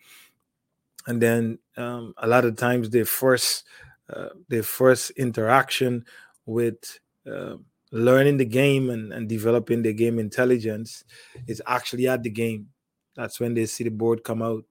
and 1.06 1.20
then 1.20 1.58
um, 1.76 2.14
a 2.18 2.26
lot 2.26 2.44
of 2.44 2.56
times 2.56 2.90
their 2.90 3.04
first 3.04 3.64
uh, 4.08 4.30
their 4.48 4.62
first 4.62 5.10
interaction 5.10 6.04
with 6.46 6.98
uh, 7.30 7.56
learning 7.94 8.36
the 8.36 8.44
game 8.44 8.90
and, 8.90 9.12
and 9.12 9.28
developing 9.28 9.80
the 9.80 9.92
game 9.92 10.18
intelligence 10.18 11.04
is 11.46 11.62
actually 11.66 12.08
at 12.08 12.22
the 12.24 12.30
game. 12.30 12.66
That's 13.14 13.38
when 13.38 13.54
they 13.54 13.66
see 13.66 13.84
the 13.84 13.90
board 13.90 14.24
come 14.24 14.42
out. 14.42 14.64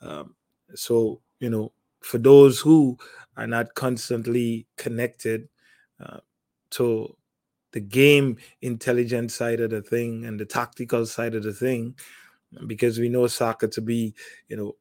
Um, 0.00 0.36
so, 0.74 1.20
you 1.40 1.50
know, 1.50 1.72
for 2.00 2.18
those 2.18 2.60
who 2.60 2.96
are 3.36 3.48
not 3.48 3.74
constantly 3.74 4.68
connected 4.76 5.48
uh, 5.98 6.20
to 6.70 7.16
the 7.72 7.80
game 7.80 8.36
intelligence 8.62 9.34
side 9.34 9.60
of 9.60 9.70
the 9.70 9.82
thing 9.82 10.24
and 10.24 10.38
the 10.38 10.46
tactical 10.46 11.06
side 11.06 11.34
of 11.34 11.42
the 11.42 11.52
thing, 11.52 11.96
because 12.68 13.00
we 13.00 13.08
know 13.08 13.26
soccer 13.26 13.66
to 13.66 13.80
be, 13.80 14.14
you 14.48 14.56
know, 14.56 14.76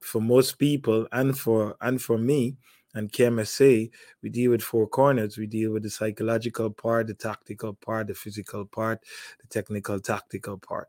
for 0.00 0.20
most 0.20 0.58
people 0.58 1.06
and 1.12 1.38
for 1.38 1.76
and 1.80 2.02
for 2.02 2.18
me, 2.18 2.56
and 2.94 3.12
KMSA, 3.12 3.90
we 4.22 4.28
deal 4.30 4.50
with 4.50 4.62
four 4.62 4.86
corners. 4.86 5.36
We 5.36 5.46
deal 5.46 5.72
with 5.72 5.82
the 5.82 5.90
psychological 5.90 6.70
part, 6.70 7.06
the 7.06 7.14
tactical 7.14 7.74
part, 7.74 8.08
the 8.08 8.14
physical 8.14 8.64
part, 8.64 9.00
the 9.40 9.46
technical 9.48 10.00
tactical 10.00 10.58
part. 10.58 10.88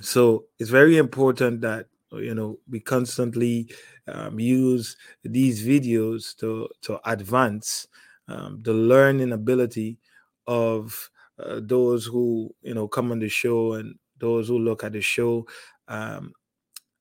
So 0.00 0.46
it's 0.58 0.70
very 0.70 0.96
important 0.96 1.60
that 1.60 1.86
you 2.12 2.34
know 2.34 2.58
we 2.68 2.80
constantly 2.80 3.70
um, 4.08 4.38
use 4.38 4.96
these 5.22 5.66
videos 5.66 6.36
to 6.38 6.68
to 6.82 7.00
advance 7.08 7.86
um, 8.28 8.60
the 8.62 8.72
learning 8.72 9.32
ability 9.32 9.98
of 10.46 11.10
uh, 11.38 11.60
those 11.62 12.06
who 12.06 12.54
you 12.62 12.74
know 12.74 12.88
come 12.88 13.12
on 13.12 13.18
the 13.18 13.28
show 13.28 13.74
and 13.74 13.94
those 14.18 14.48
who 14.48 14.58
look 14.58 14.84
at 14.84 14.92
the 14.92 15.00
show 15.00 15.46
um, 15.88 16.32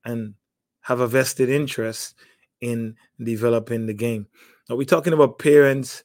and 0.06 0.34
have 0.82 1.00
a 1.00 1.08
vested 1.08 1.50
interest 1.50 2.16
in 2.62 2.96
developing 3.22 3.86
the 3.86 3.94
game. 3.94 4.28
Now 4.70 4.76
we're 4.76 4.86
talking 4.86 5.14
about 5.14 5.40
parents 5.40 6.04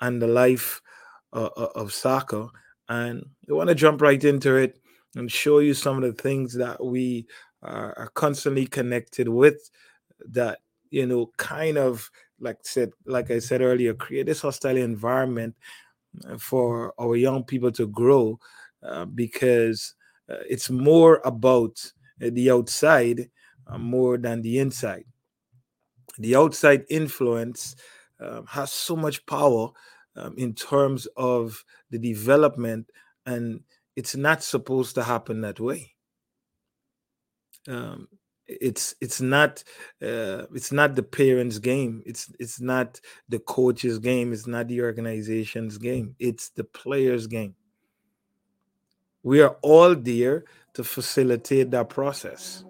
and 0.00 0.22
the 0.22 0.26
life 0.26 0.80
uh, 1.32 1.50
uh 1.56 1.68
of 1.74 1.92
soccer, 1.92 2.48
and 2.88 3.26
we 3.46 3.54
want 3.54 3.68
to 3.68 3.74
jump 3.74 4.00
right 4.00 4.22
into 4.22 4.56
it 4.56 4.78
and 5.16 5.30
show 5.30 5.58
you 5.58 5.74
some 5.74 5.96
of 5.96 6.02
the 6.02 6.22
things 6.22 6.54
that 6.54 6.84
we 6.84 7.26
are, 7.62 8.10
constantly 8.14 8.66
connected 8.66 9.28
with 9.28 9.70
that 10.20 10.60
you 10.90 11.06
know 11.06 11.30
kind 11.36 11.76
of 11.76 12.10
like 12.38 12.58
said 12.62 12.90
like 13.06 13.30
i 13.30 13.38
said 13.38 13.60
earlier 13.60 13.92
create 13.92 14.26
this 14.26 14.42
hostile 14.42 14.76
environment 14.76 15.54
uh, 16.28 16.38
for 16.38 16.94
our 17.00 17.16
young 17.16 17.42
people 17.42 17.72
to 17.72 17.86
grow 17.88 18.38
uh, 18.82 19.04
because 19.04 19.94
uh, 20.30 20.36
it's 20.48 20.70
more 20.70 21.20
about 21.24 21.92
the 22.18 22.50
outside 22.50 23.28
uh, 23.66 23.78
more 23.78 24.16
than 24.16 24.42
the 24.42 24.58
inside 24.58 25.04
the 26.18 26.36
outside 26.36 26.84
influence 26.88 27.76
um, 28.20 28.46
has 28.46 28.72
so 28.72 28.96
much 28.96 29.24
power 29.26 29.70
um, 30.16 30.34
in 30.38 30.54
terms 30.54 31.06
of 31.16 31.64
the 31.90 31.98
development 31.98 32.90
and 33.26 33.60
it's 33.96 34.14
not 34.14 34.42
supposed 34.42 34.94
to 34.94 35.02
happen 35.02 35.40
that 35.40 35.58
way. 35.58 35.94
Um, 37.68 38.08
it's 38.46 38.94
it's 39.00 39.20
not 39.20 39.64
uh, 40.00 40.46
it's 40.54 40.70
not 40.70 40.94
the 40.94 41.02
parents 41.02 41.58
game. 41.58 42.02
It's 42.06 42.30
it's 42.38 42.60
not 42.60 43.00
the 43.28 43.40
coach's 43.40 43.98
game. 43.98 44.32
It's 44.32 44.46
not 44.46 44.68
the 44.68 44.82
organization's 44.82 45.78
game. 45.78 46.14
It's 46.20 46.50
the 46.50 46.62
players 46.62 47.26
game. 47.26 47.56
We 49.24 49.40
are 49.40 49.56
all 49.62 49.96
there 49.96 50.44
to 50.74 50.84
facilitate 50.84 51.72
that 51.72 51.88
process 51.88 52.62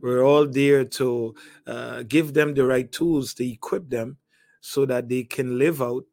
we're 0.00 0.22
all 0.22 0.46
there 0.46 0.84
to 0.84 1.34
uh, 1.66 2.02
give 2.04 2.32
them 2.34 2.54
the 2.54 2.64
right 2.64 2.90
tools 2.90 3.34
to 3.34 3.48
equip 3.48 3.88
them 3.88 4.16
so 4.60 4.84
that 4.86 5.08
they 5.08 5.24
can 5.24 5.58
live 5.58 5.80
out 5.82 6.04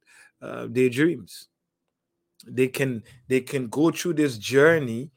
uh, 0.42 0.68
their 0.70 0.90
dreams 0.90 1.48
they 2.46 2.68
can 2.68 3.04
they 3.28 3.42
can 3.42 3.68
go 3.68 3.92
through 3.92 4.14
this 4.14 4.38
journey 4.38 5.12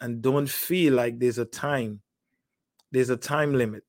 and, 0.00 0.20
don't 0.20 0.48
feel 0.50 0.92
like 0.92 1.18
there's 1.18 1.38
a 1.38 1.44
time 1.44 2.02
there's 2.92 3.10
a 3.10 3.16
time 3.16 3.54
limit. 3.54 3.84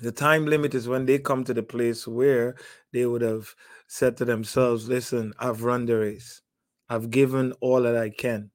The 0.00 0.12
time 0.12 0.46
limit 0.46 0.74
is 0.74 0.88
when 0.88 1.06
they 1.06 1.18
come 1.18 1.44
to 1.44 1.54
the 1.54 1.62
place 1.62 2.08
where 2.08 2.56
they 2.92 3.06
would 3.06 3.22
have 3.22 3.54
said 3.86 4.16
to 4.16 4.24
themselves, 4.24 4.88
Listen, 4.88 5.32
I've 5.38 5.62
run 5.62 5.86
the 5.86 5.98
race, 5.98 6.42
I've 6.88 7.10
given 7.10 7.52
all 7.60 7.82
that 7.82 7.96
I 7.96 8.10
can. 8.10 8.50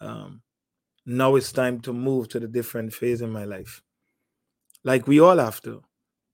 Um, 0.00 0.42
now 1.08 1.36
it's 1.36 1.52
time 1.52 1.80
to 1.80 1.92
move 1.94 2.28
to 2.28 2.38
the 2.38 2.46
different 2.46 2.92
phase 2.92 3.22
in 3.22 3.30
my 3.30 3.44
life. 3.44 3.82
Like 4.84 5.06
we 5.06 5.20
all 5.20 5.38
have 5.38 5.62
to. 5.62 5.82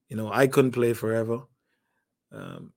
You 0.08 0.16
know, 0.16 0.32
I 0.32 0.48
couldn't 0.48 0.72
play 0.72 0.92
forever. 0.94 1.42
Um, 2.32 2.72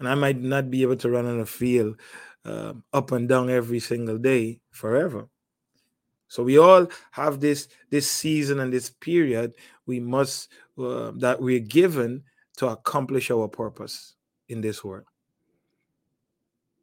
and 0.00 0.08
I 0.08 0.16
might 0.16 0.40
not 0.40 0.72
be 0.72 0.82
able 0.82 0.96
to 0.96 1.08
run 1.08 1.26
on 1.26 1.38
a 1.38 1.46
field 1.46 2.00
uh, 2.44 2.74
up 2.92 3.12
and 3.12 3.28
down 3.28 3.48
every 3.48 3.78
single 3.78 4.18
day 4.18 4.60
forever. 4.72 5.28
So 6.26 6.42
we 6.42 6.58
all 6.58 6.88
have 7.12 7.38
this 7.38 7.68
this 7.90 8.10
season 8.10 8.58
and 8.58 8.72
this 8.72 8.90
period 8.90 9.54
we 9.86 10.00
must 10.00 10.50
uh, 10.76 11.12
that 11.16 11.40
we're 11.40 11.60
given 11.60 12.24
to 12.56 12.66
accomplish 12.68 13.30
our 13.30 13.46
purpose 13.46 14.14
in 14.48 14.60
this 14.60 14.82
world. 14.82 15.04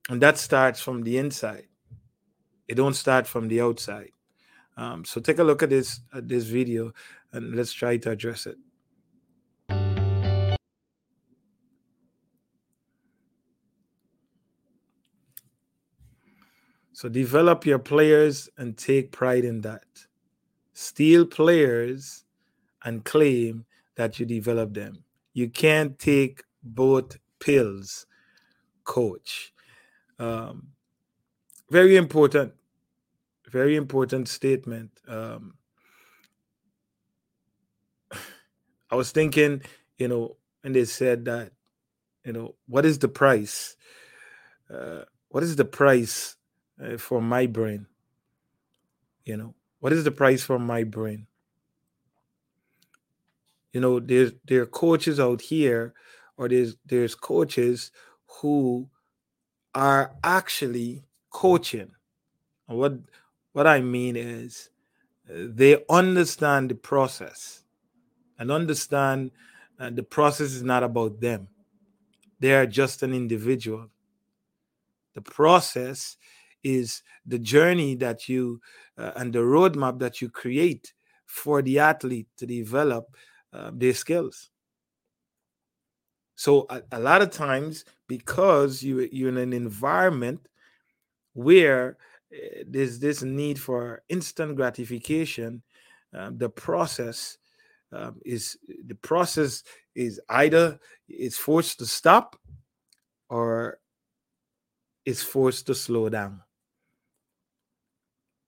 And 0.10 0.22
that 0.22 0.38
starts 0.38 0.80
from 0.80 1.04
the 1.04 1.18
inside. 1.18 1.68
It 2.70 2.76
don't 2.76 2.94
start 2.94 3.28
from 3.28 3.50
the 3.50 3.60
outside. 3.60 4.12
Um, 4.78 5.06
so 5.06 5.22
take 5.22 5.40
a 5.40 5.44
look 5.44 5.64
at 5.64 5.70
this 5.70 6.00
at 6.14 6.28
this 6.28 6.46
video 6.46 6.94
and 7.32 7.56
let's 7.56 7.74
try 7.74 7.98
to 7.98 8.12
address 8.12 8.48
it. 8.48 8.58
So 16.94 17.10
develop 17.10 17.66
your 17.66 17.80
players 17.80 18.48
and 18.58 18.78
take 18.78 19.12
pride 19.12 19.44
in 19.44 19.62
that. 19.62 19.86
Steal 20.74 21.26
players 21.26 22.26
and 22.86 23.04
claim 23.04 23.66
that 23.96 24.20
you 24.20 24.26
develop 24.28 24.76
them. 24.76 25.04
You 25.34 25.50
can't 25.50 25.98
take 25.98 26.44
both 26.62 27.18
pills, 27.40 28.06
coach. 28.84 29.52
Um, 30.20 30.68
very 31.72 31.96
important, 31.98 32.54
very 33.52 33.76
important 33.76 34.28
statement. 34.28 34.92
Um, 35.08 35.56
I 38.90 38.96
was 38.96 39.12
thinking, 39.12 39.62
you 39.98 40.08
know, 40.08 40.38
and 40.64 40.76
they 40.76 40.86
said 40.86 41.26
that, 41.26 41.52
you 42.26 42.34
know, 42.34 42.56
what 42.68 42.86
is 42.86 43.00
the 43.00 43.08
price? 43.08 43.76
Uh, 44.74 45.04
what 45.30 45.44
is 45.44 45.56
the 45.56 45.66
price 45.66 46.36
uh, 46.82 46.98
for 46.98 47.22
my 47.22 47.46
brain 47.46 47.88
you 49.26 49.38
know 49.38 49.54
what 49.80 49.94
is 49.94 50.04
the 50.04 50.12
price 50.12 50.44
for 50.44 50.60
my 50.60 50.84
brain 50.84 51.28
you 53.74 53.80
know 53.80 54.00
there's 54.00 54.34
there 54.46 54.62
are 54.62 54.68
coaches 54.68 55.20
out 55.20 55.42
here 55.42 55.94
or 56.38 56.50
there's 56.50 56.76
there's 56.86 57.16
coaches 57.16 57.92
who 58.42 58.90
are 59.74 60.14
actually 60.24 61.04
coaching 61.30 61.92
what 62.66 62.94
what 63.54 63.68
i 63.68 63.80
mean 63.80 64.16
is 64.16 64.70
uh, 65.30 65.48
they 65.50 65.84
understand 65.90 66.70
the 66.70 66.76
process 66.76 67.64
and 68.40 68.52
understand 68.52 69.32
uh, 69.80 69.90
the 69.90 70.04
process 70.04 70.52
is 70.52 70.64
not 70.64 70.84
about 70.84 71.20
them 71.20 71.48
they 72.40 72.54
are 72.54 72.66
just 72.66 73.04
an 73.04 73.14
individual 73.14 73.90
the 75.14 75.22
process 75.22 76.18
is 76.64 77.04
the 77.26 77.40
journey 77.40 77.96
that 77.96 78.30
you 78.30 78.62
uh, 78.98 79.12
and 79.16 79.34
the 79.34 79.40
roadmap 79.40 80.00
that 80.00 80.22
you 80.22 80.30
create 80.30 80.94
for 81.26 81.62
the 81.62 81.80
athlete 81.80 82.28
to 82.38 82.46
develop 82.46 83.16
uh, 83.54 83.72
their 83.74 83.94
skills. 83.94 84.50
So 86.36 86.66
a, 86.70 86.82
a, 86.92 87.00
lot 87.00 87.22
of 87.22 87.32
times, 87.32 87.86
because 88.08 88.82
you 88.82 89.08
you're 89.12 89.30
in 89.30 89.38
an 89.38 89.54
environment 89.54 90.48
where 91.34 91.98
there's 92.66 93.00
this 93.00 93.24
need 93.24 93.60
for 93.60 94.04
instant 94.10 94.56
gratification, 94.56 95.62
um, 96.14 96.38
the 96.38 96.50
process 96.50 97.38
um, 97.92 98.20
is 98.26 98.58
the 98.86 98.96
process 98.96 99.64
is 99.96 100.22
either 100.30 100.80
it's 101.10 101.38
forced 101.38 101.80
to 101.80 101.86
stop 101.86 102.40
or 103.30 103.80
it's 105.06 105.24
forced 105.24 105.68
to 105.68 105.76
slow 105.76 106.10
down. 106.10 106.42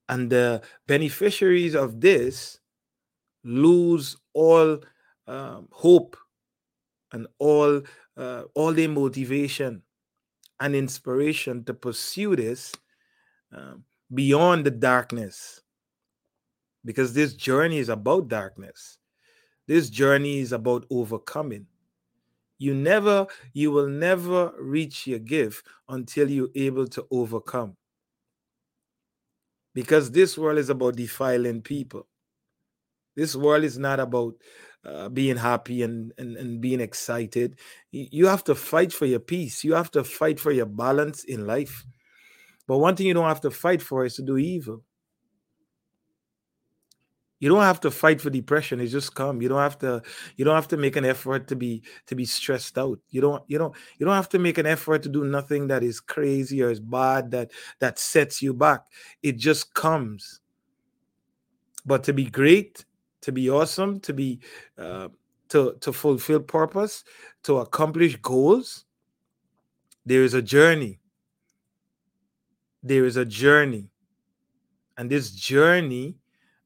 And 0.07 0.29
the 0.29 0.61
beneficiaries 0.87 1.75
of 1.75 1.99
this 1.99 2.59
lose 3.43 4.17
all 4.33 4.79
um, 5.27 5.67
hope 5.71 6.15
and 7.11 7.27
all 7.39 7.81
uh, 8.17 8.43
all 8.53 8.73
their 8.73 8.89
motivation 8.89 9.81
and 10.59 10.75
inspiration 10.75 11.63
to 11.65 11.73
pursue 11.73 12.35
this 12.35 12.73
um, 13.53 13.83
beyond 14.13 14.65
the 14.65 14.71
darkness 14.71 15.61
because 16.85 17.13
this 17.13 17.33
journey 17.33 17.77
is 17.77 17.89
about 17.89 18.27
darkness 18.27 18.99
this 19.67 19.89
journey 19.89 20.39
is 20.39 20.51
about 20.51 20.85
overcoming 20.89 21.65
you 22.57 22.73
never 22.73 23.25
you 23.53 23.71
will 23.71 23.87
never 23.87 24.51
reach 24.59 25.07
your 25.07 25.19
gift 25.19 25.65
until 25.89 26.29
you're 26.29 26.49
able 26.55 26.87
to 26.87 27.05
overcome 27.11 27.75
because 29.73 30.11
this 30.11 30.37
world 30.37 30.57
is 30.57 30.69
about 30.69 30.95
defiling 30.95 31.61
people. 31.61 32.07
This 33.15 33.35
world 33.35 33.63
is 33.63 33.77
not 33.77 33.99
about 33.99 34.35
uh, 34.85 35.09
being 35.09 35.37
happy 35.37 35.83
and, 35.83 36.11
and, 36.17 36.35
and 36.35 36.61
being 36.61 36.79
excited. 36.81 37.59
You 37.91 38.27
have 38.27 38.43
to 38.45 38.55
fight 38.55 38.91
for 38.91 39.05
your 39.05 39.19
peace. 39.19 39.63
You 39.63 39.73
have 39.73 39.91
to 39.91 40.03
fight 40.03 40.39
for 40.39 40.51
your 40.51 40.65
balance 40.65 41.23
in 41.23 41.45
life. 41.45 41.85
But 42.67 42.77
one 42.77 42.95
thing 42.95 43.07
you 43.07 43.13
don't 43.13 43.27
have 43.27 43.41
to 43.41 43.51
fight 43.51 43.81
for 43.81 44.05
is 44.05 44.15
to 44.15 44.21
do 44.21 44.37
evil. 44.37 44.83
You 47.39 47.49
don't 47.49 47.63
have 47.63 47.81
to 47.81 47.91
fight 47.91 48.21
for 48.21 48.29
depression. 48.29 48.79
It 48.79 48.87
just 48.87 49.15
come. 49.15 49.41
You 49.41 49.49
don't 49.49 49.59
have 49.59 49.77
to 49.79 50.01
you 50.37 50.45
don't 50.45 50.55
have 50.55 50.69
to 50.69 50.77
make 50.77 50.95
an 50.95 51.03
effort 51.03 51.47
to 51.49 51.57
be 51.57 51.83
to 52.07 52.15
be 52.15 52.23
stressed 52.23 52.77
out. 52.77 52.99
You 53.09 53.19
don't 53.19 53.43
you 53.47 53.57
don't 53.57 53.75
you 53.99 54.05
don't 54.05 54.15
have 54.15 54.29
to 54.29 54.39
make 54.39 54.57
an 54.57 54.65
effort 54.65 55.03
to 55.03 55.09
do 55.09 55.25
nothing 55.25 55.67
that 55.67 55.83
is 55.83 55.99
crazy 55.99 56.63
or 56.63 56.71
is 56.71 56.79
bad 56.79 57.31
that 57.31 57.51
that 57.79 57.99
sets 57.99 58.41
you 58.41 58.53
back. 58.53 58.85
It 59.21 59.37
just 59.37 59.73
comes. 59.73 60.39
But 61.85 62.05
to 62.05 62.13
be 62.13 62.25
great 62.25 62.85
to 63.23 63.31
be 63.31 63.49
awesome 63.49 63.99
to 64.01 64.13
be 64.13 64.39
uh, 64.77 65.07
to 65.49 65.75
to 65.79 65.93
fulfill 65.93 66.41
purpose 66.41 67.03
to 67.43 67.57
accomplish 67.57 68.17
goals 68.17 68.85
there 70.05 70.23
is 70.23 70.33
a 70.33 70.41
journey 70.41 70.99
there 72.83 73.05
is 73.05 73.17
a 73.17 73.25
journey 73.25 73.89
and 74.97 75.09
this 75.09 75.31
journey 75.31 76.15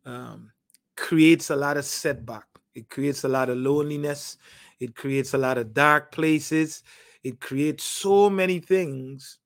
um, 0.06 0.52
creates 0.96 1.50
a 1.50 1.56
lot 1.56 1.78
of 1.78 1.86
setback. 1.86 2.46
It 2.76 2.90
creates 2.90 3.24
a 3.24 3.28
lot 3.30 3.50
of 3.50 3.58
loneliness. 3.58 4.38
it 4.80 4.96
creates 4.96 5.34
a 5.34 5.38
lot 5.38 5.58
of 5.58 5.74
dark 5.74 6.12
places, 6.12 6.84
it 7.24 7.42
creates 7.42 7.84
so 7.84 8.30
many 8.30 8.60
things 8.60 9.40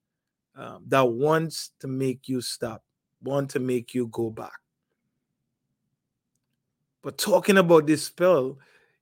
um, 0.55 0.83
that 0.87 1.07
wants 1.07 1.71
to 1.79 1.87
make 1.87 2.27
you 2.27 2.41
stop, 2.41 2.83
want 3.23 3.49
to 3.51 3.59
make 3.59 3.93
you 3.93 4.07
go 4.07 4.29
back. 4.29 4.59
But 7.01 7.17
talking 7.17 7.57
about 7.57 7.87
this 7.87 8.03
spell, 8.03 8.59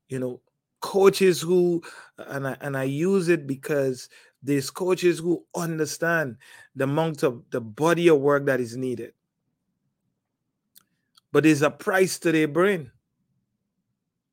you 0.07 0.19
know, 0.19 0.41
coaches 0.81 1.41
who 1.41 1.81
and 2.17 2.47
I, 2.47 2.57
and 2.61 2.77
I 2.77 2.83
use 2.83 3.27
it 3.27 3.47
because 3.47 4.07
there's 4.41 4.69
coaches 4.69 5.19
who 5.19 5.45
understand 5.55 6.37
the 6.75 6.85
amount 6.85 7.23
of 7.23 7.43
the 7.49 7.59
body 7.61 8.07
of 8.07 8.19
work 8.19 8.45
that 8.45 8.59
is 8.59 8.77
needed. 8.77 9.13
But 11.31 11.43
there's 11.43 11.61
a 11.61 11.69
price 11.69 12.17
to 12.19 12.31
their 12.31 12.47
brain. 12.47 12.91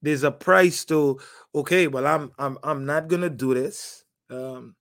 There's 0.03 0.23
a 0.23 0.31
price 0.31 0.85
to 0.87 1.19
okay, 1.55 1.89
well, 1.89 2.07
I'm 2.07 2.31
I'm 2.39 2.59
I'm 2.63 2.87
not 2.87 3.09
gonna 3.09 3.31
do 3.31 3.55
this. 3.55 4.05
Um, 4.31 4.77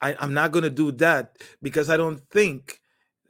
I, 0.00 0.16
I'm 0.18 0.32
not 0.32 0.52
gonna 0.52 0.70
do 0.70 0.92
that 0.92 1.36
because 1.62 1.90
I 1.90 1.96
don't 1.96 2.20
think 2.30 2.80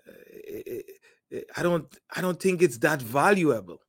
uh, 0.07 1.41
I 1.57 1.63
don't 1.63 1.93
I 2.15 2.21
don't 2.21 2.41
think 2.41 2.63
it's 2.63 2.79
that 2.79 3.03
valuable. 3.03 3.81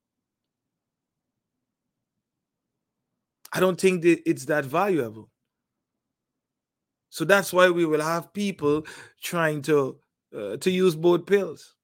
I 3.53 3.59
don't 3.59 3.79
think 3.79 4.01
that 4.03 4.21
it's 4.25 4.45
that 4.45 4.65
valuable. 4.65 5.29
So 7.11 7.25
that's 7.25 7.51
why 7.51 7.69
we 7.69 7.85
will 7.85 8.01
have 8.01 8.33
people 8.33 8.85
trying 9.21 9.61
to 9.63 9.97
uh, 10.35 10.55
to 10.57 10.71
use 10.71 10.95
both 10.95 11.25
pills. 11.25 11.75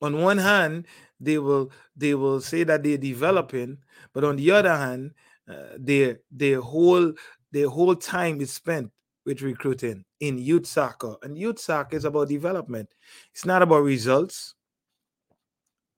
On 0.00 0.22
one 0.22 0.38
hand, 0.38 0.86
they 1.18 1.38
will 1.38 1.72
they 1.96 2.14
will 2.14 2.40
say 2.40 2.62
that 2.62 2.84
they're 2.84 2.96
developing, 2.96 3.78
but 4.12 4.22
on 4.22 4.36
the 4.36 4.52
other 4.52 4.76
hand, 4.76 5.10
uh, 5.48 5.74
their 5.76 6.20
their 6.30 6.60
whole 6.60 7.12
their 7.50 7.68
whole 7.68 7.96
time 7.96 8.40
is 8.40 8.52
spent 8.52 8.92
with 9.26 9.42
recruiting 9.42 10.04
in 10.20 10.38
youth 10.38 10.66
soccer, 10.66 11.16
and 11.22 11.36
youth 11.36 11.58
soccer 11.58 11.96
is 11.96 12.04
about 12.04 12.28
development. 12.28 12.88
It's 13.32 13.44
not 13.44 13.60
about 13.60 13.82
results. 13.82 14.54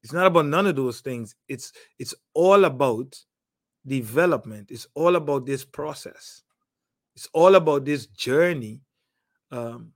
It's 0.03 0.15
not 0.15 0.27
about 0.27 0.47
none 0.47 0.67
of 0.67 0.77
those 0.77 1.01
things. 1.01 1.35
It's 1.47 1.73
it's 1.99 2.15
all 2.33 2.65
about 2.65 3.19
development. 3.87 4.71
It's 4.71 4.87
all 4.95 5.17
about 5.17 5.45
this 5.45 5.63
process. 5.63 6.43
It's 7.17 7.29
all 7.33 7.55
about 7.55 7.87
this 7.87 8.07
journey 8.07 8.83
um, 9.51 9.93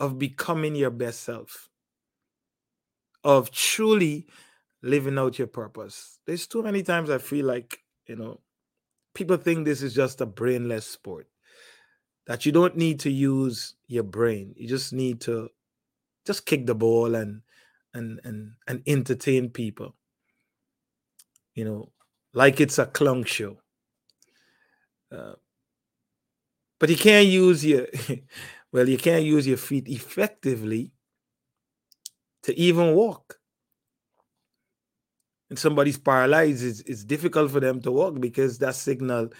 of 0.00 0.18
becoming 0.18 0.74
your 0.74 0.90
best 0.90 1.22
self, 1.22 1.68
of 3.22 3.50
truly 3.50 4.26
living 4.82 5.18
out 5.18 5.38
your 5.38 5.48
purpose. 5.48 6.20
There's 6.26 6.46
too 6.46 6.62
many 6.62 6.82
times 6.82 7.10
I 7.10 7.18
feel 7.18 7.44
like, 7.44 7.80
you 8.06 8.16
know, 8.16 8.40
people 9.14 9.36
think 9.36 9.66
this 9.66 9.82
is 9.82 9.92
just 9.92 10.22
a 10.22 10.26
brainless 10.26 10.86
sport, 10.86 11.28
that 12.26 12.46
you 12.46 12.52
don't 12.52 12.76
need 12.76 13.00
to 13.00 13.10
use 13.10 13.74
your 13.88 14.04
brain. 14.04 14.54
You 14.56 14.68
just 14.68 14.94
need 14.94 15.20
to 15.22 15.50
just 16.24 16.46
kick 16.46 16.66
the 16.66 16.74
ball 16.74 17.14
and 17.14 17.42
and 17.92 18.20
and 18.24 18.52
and 18.66 18.82
entertain 18.86 19.50
people. 19.50 19.96
You 21.54 21.64
know, 21.64 21.92
like 22.32 22.60
it's 22.60 22.78
a 22.78 22.86
clown 22.86 23.24
show. 23.24 23.58
Uh, 25.10 25.32
but 26.78 26.90
you 26.90 26.96
can't 26.96 27.26
use 27.26 27.64
your 27.64 27.86
well, 28.72 28.88
you 28.88 28.98
can't 28.98 29.24
use 29.24 29.46
your 29.46 29.56
feet 29.56 29.88
effectively 29.88 30.92
to 32.42 32.58
even 32.58 32.94
walk. 32.94 33.38
And 35.50 35.58
somebody's 35.58 35.98
paralyzed, 35.98 36.62
it's, 36.62 36.80
it's 36.80 37.04
difficult 37.04 37.50
for 37.50 37.60
them 37.60 37.80
to 37.82 37.90
walk 37.92 38.20
because 38.20 38.58
that 38.58 38.74
signal 38.74 39.30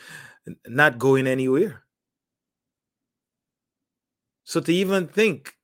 not 0.66 0.98
going 0.98 1.26
anywhere. 1.26 1.82
So 4.44 4.60
to 4.60 4.72
even 4.72 5.06
think 5.06 5.54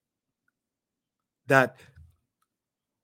that 1.46 1.76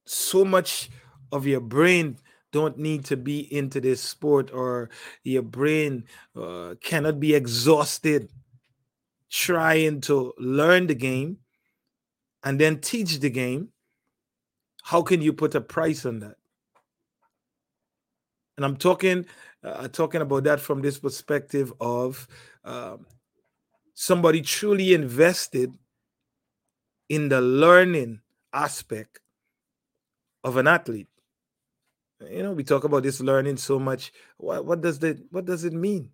so 0.06 0.44
much 0.44 0.90
of 1.33 1.46
your 1.46 1.61
brain 1.61 2.18
don't 2.52 2.78
need 2.78 3.04
to 3.06 3.16
be 3.16 3.40
into 3.54 3.80
this 3.80 4.02
sport 4.02 4.50
or 4.52 4.90
your 5.22 5.42
brain 5.42 6.04
uh, 6.37 6.74
cannot 6.83 7.20
be 7.20 7.35
exhausted 7.35 8.28
trying 9.30 10.00
to 10.02 10.34
learn 10.38 10.86
the 10.86 10.94
game 10.94 11.38
and 12.42 12.60
then 12.60 12.80
teach 12.80 13.20
the 13.20 13.30
game, 13.30 13.68
how 14.82 15.02
can 15.02 15.22
you 15.22 15.32
put 15.32 15.54
a 15.54 15.60
price 15.60 16.04
on 16.04 16.18
that? 16.20 16.36
And 18.56 18.64
I'm 18.64 18.76
talking, 18.76 19.24
uh, 19.64 19.88
talking 19.88 20.20
about 20.20 20.44
that 20.44 20.60
from 20.60 20.82
this 20.82 20.98
perspective 20.98 21.72
of 21.80 22.26
um, 22.64 23.06
somebody 23.94 24.42
truly 24.42 24.92
invested 24.92 25.72
in 27.08 27.28
the 27.28 27.40
learning 27.40 28.20
aspect 28.52 29.20
of 30.44 30.56
an 30.56 30.66
athlete. 30.66 31.08
You 32.30 32.42
know, 32.42 32.52
we 32.52 32.64
talk 32.64 32.84
about 32.84 33.02
this 33.02 33.20
learning 33.20 33.56
so 33.56 33.78
much. 33.78 34.12
What, 34.36 34.66
what 34.66 34.80
does 34.82 34.98
that? 34.98 35.24
What 35.30 35.46
does 35.46 35.64
it 35.64 35.72
mean? 35.72 36.10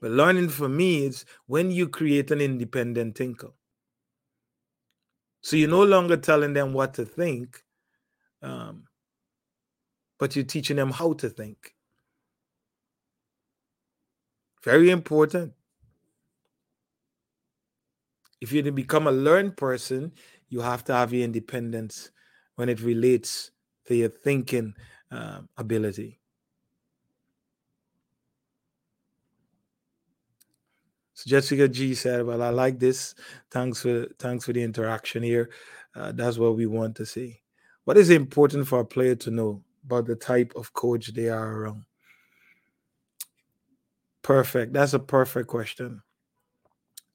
But 0.00 0.12
learning 0.12 0.50
for 0.50 0.68
me 0.68 1.06
is 1.06 1.24
when 1.46 1.70
you 1.70 1.88
create 1.88 2.30
an 2.30 2.40
independent 2.40 3.16
thinker. 3.16 3.50
So 5.40 5.56
you're 5.56 5.68
no 5.70 5.84
longer 5.84 6.16
telling 6.16 6.52
them 6.52 6.72
what 6.72 6.94
to 6.94 7.04
think, 7.04 7.62
um, 8.42 8.84
but 10.18 10.36
you're 10.36 10.44
teaching 10.44 10.76
them 10.76 10.90
how 10.90 11.12
to 11.14 11.28
think. 11.28 11.74
Very 14.64 14.90
important. 14.90 15.54
If 18.40 18.52
you're 18.52 18.62
to 18.64 18.72
become 18.72 19.06
a 19.06 19.12
learned 19.12 19.56
person, 19.56 20.12
you 20.48 20.60
have 20.60 20.84
to 20.84 20.94
have 20.94 21.12
your 21.12 21.24
independence 21.24 22.10
when 22.56 22.68
it 22.68 22.80
relates 22.80 23.50
to 23.86 23.96
your 23.96 24.08
thinking 24.08 24.74
uh, 25.10 25.40
ability. 25.56 26.17
So 31.18 31.28
Jessica 31.28 31.66
G 31.66 31.96
said, 31.96 32.24
"Well, 32.24 32.42
I 32.42 32.50
like 32.50 32.78
this. 32.78 33.16
Thanks 33.50 33.82
for 33.82 34.06
thanks 34.20 34.44
for 34.44 34.52
the 34.52 34.62
interaction 34.62 35.20
here. 35.20 35.50
Uh, 35.92 36.12
that's 36.12 36.38
what 36.38 36.54
we 36.54 36.66
want 36.66 36.94
to 36.94 37.04
see. 37.04 37.40
What 37.82 37.96
is 37.96 38.10
important 38.10 38.68
for 38.68 38.78
a 38.78 38.84
player 38.84 39.16
to 39.16 39.32
know 39.32 39.64
about 39.84 40.06
the 40.06 40.14
type 40.14 40.52
of 40.54 40.72
coach 40.74 41.08
they 41.08 41.28
are 41.28 41.56
around? 41.56 41.86
Perfect. 44.22 44.72
That's 44.72 44.92
a 44.92 45.00
perfect 45.00 45.48
question. 45.48 46.02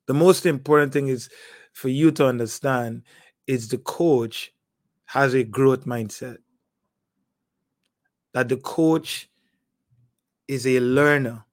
The 0.07 0.13
most 0.13 0.45
important 0.45 0.91
thing 0.91 1.07
is 1.07 1.29
for 1.71 1.87
you 1.87 2.11
to 2.11 2.27
understand 2.27 3.03
is 3.47 3.69
the 3.69 3.77
coach 3.77 4.51
has 5.05 5.33
a 5.33 5.45
growth 5.45 5.85
mindset. 5.85 6.39
That 8.33 8.49
the 8.49 8.57
coach 8.57 9.29
is 10.49 10.67
a 10.67 10.81
learner 10.81 11.45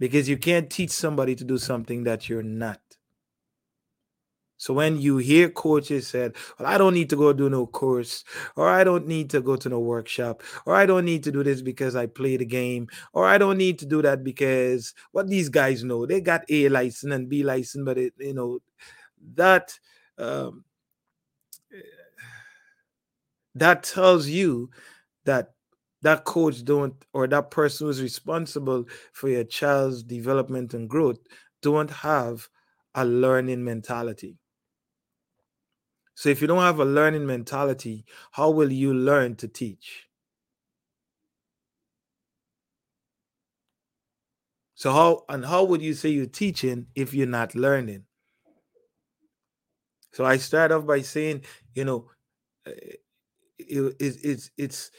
because 0.00 0.28
you 0.28 0.38
can't 0.38 0.70
teach 0.70 0.90
somebody 0.90 1.36
to 1.36 1.44
do 1.44 1.58
something 1.58 2.04
that 2.04 2.28
you're 2.28 2.42
not. 2.42 2.80
So 4.56 4.74
when 4.74 5.00
you 5.00 5.16
hear 5.16 5.48
coaches 5.48 6.06
said, 6.08 6.36
"Well, 6.58 6.68
I 6.68 6.76
don't 6.76 6.92
need 6.92 7.08
to 7.10 7.16
go 7.16 7.32
do 7.32 7.48
no 7.48 7.66
course, 7.66 8.24
or 8.56 8.68
I 8.68 8.84
don't 8.84 9.06
need 9.06 9.30
to 9.30 9.40
go 9.40 9.56
to 9.56 9.68
no 9.70 9.80
workshop, 9.80 10.42
or 10.66 10.74
I 10.74 10.84
don't 10.84 11.06
need 11.06 11.24
to 11.24 11.32
do 11.32 11.42
this 11.42 11.62
because 11.62 11.96
I 11.96 12.04
play 12.06 12.36
the 12.36 12.44
game, 12.44 12.88
or 13.14 13.26
I 13.26 13.38
don't 13.38 13.56
need 13.56 13.78
to 13.78 13.86
do 13.86 14.02
that 14.02 14.22
because 14.22 14.92
what 15.12 15.28
these 15.28 15.48
guys 15.48 15.82
know, 15.82 16.04
they 16.04 16.20
got 16.20 16.44
A 16.50 16.68
license 16.68 17.12
and 17.14 17.28
B 17.28 17.42
license, 17.42 17.84
but 17.86 17.96
it, 17.96 18.12
you 18.18 18.34
know, 18.34 18.58
that 19.34 19.78
um, 20.18 20.64
that 23.54 23.82
tells 23.82 24.28
you 24.28 24.70
that 25.24 25.54
that 26.02 26.24
coach 26.24 26.64
don't 26.64 27.04
or 27.12 27.26
that 27.28 27.50
person 27.50 27.86
who's 27.86 28.02
responsible 28.02 28.86
for 29.12 29.28
your 29.28 29.44
child's 29.44 30.02
development 30.02 30.74
and 30.74 30.88
growth 30.88 31.18
don't 31.62 31.90
have 31.90 32.48
a 32.94 33.04
learning 33.04 33.64
mentality. 33.64 34.38
So 36.14 36.28
if 36.28 36.40
you 36.40 36.46
don't 36.46 36.62
have 36.62 36.78
a 36.78 36.84
learning 36.84 37.26
mentality 37.26 38.04
how 38.32 38.50
will 38.50 38.70
you 38.70 38.94
learn 38.94 39.34
to 39.36 39.48
teach? 39.48 40.08
So 44.74 44.92
how 44.92 45.24
and 45.28 45.44
how 45.46 45.62
would 45.64 45.80
you 45.82 45.94
say 45.94 46.08
you're 46.08 46.26
teaching 46.26 46.88
if 46.96 47.14
you're 47.14 47.26
not 47.28 47.54
learning? 47.54 48.06
So 50.12 50.24
i 50.24 50.36
start 50.36 50.72
off 50.72 50.86
by 50.86 51.02
saying 51.02 51.44
you 51.74 51.84
know 51.84 52.10
eh, 52.66 52.96
it, 53.60 53.96
it, 54.00 54.16
it's 54.24 54.52
it's 54.58 54.92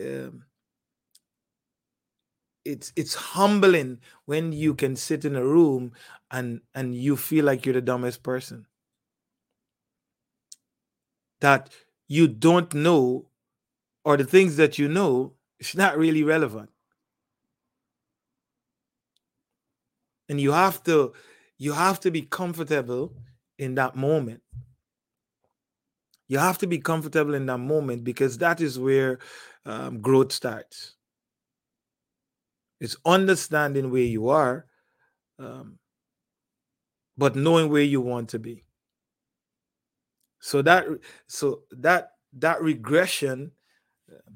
um, 0.00 0.45
it's 2.66 2.92
it's 2.96 3.14
humbling 3.14 4.00
when 4.26 4.52
you 4.52 4.74
can 4.74 4.96
sit 4.96 5.24
in 5.24 5.36
a 5.36 5.44
room 5.44 5.92
and 6.30 6.60
and 6.74 6.94
you 6.96 7.16
feel 7.16 7.44
like 7.44 7.64
you're 7.66 7.74
the 7.74 7.80
dumbest 7.82 8.22
person 8.22 8.66
that 11.40 11.70
you 12.08 12.28
don't 12.28 12.72
know 12.74 13.26
or 14.04 14.16
the 14.18 14.24
things 14.24 14.56
that 14.56 14.78
you 14.78 14.88
know, 14.88 15.34
it's 15.60 15.76
not 15.76 15.98
really 15.98 16.24
relevant. 16.24 16.70
And 20.28 20.40
you 20.40 20.52
have 20.52 20.82
to 20.84 21.12
you 21.58 21.72
have 21.72 22.00
to 22.00 22.10
be 22.10 22.22
comfortable 22.22 23.14
in 23.58 23.74
that 23.76 23.96
moment. 23.96 24.42
You 26.28 26.38
have 26.38 26.58
to 26.58 26.66
be 26.66 26.78
comfortable 26.78 27.34
in 27.34 27.46
that 27.46 27.58
moment 27.58 28.04
because 28.04 28.38
that 28.38 28.60
is 28.60 28.78
where 28.78 29.18
um, 29.64 30.00
growth 30.00 30.32
starts. 30.32 30.95
It's 32.80 32.96
understanding 33.04 33.90
where 33.90 34.02
you 34.02 34.28
are, 34.28 34.66
um, 35.38 35.78
but 37.16 37.36
knowing 37.36 37.70
where 37.70 37.82
you 37.82 38.00
want 38.00 38.28
to 38.30 38.38
be. 38.38 38.64
So 40.40 40.62
that 40.62 40.86
so 41.26 41.62
that 41.70 42.12
that 42.34 42.60
regression 42.60 43.52
uh, 44.10 44.30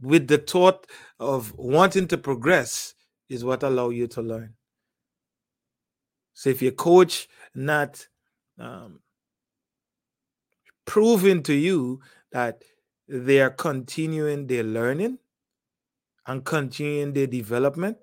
with 0.00 0.28
the 0.28 0.38
thought 0.38 0.86
of 1.18 1.52
wanting 1.56 2.08
to 2.08 2.18
progress 2.18 2.94
is 3.28 3.44
what 3.44 3.62
allow 3.62 3.90
you 3.90 4.06
to 4.08 4.22
learn. 4.22 4.54
So 6.34 6.50
if 6.50 6.62
your 6.62 6.72
coach 6.72 7.28
not 7.54 8.06
um, 8.58 9.00
proving 10.84 11.42
to 11.44 11.54
you 11.54 12.00
that 12.32 12.62
they 13.08 13.40
are 13.40 13.50
continuing 13.50 14.46
their 14.46 14.62
learning 14.62 15.18
and 16.26 16.44
continuing 16.44 17.12
their 17.12 17.26
development, 17.26 17.98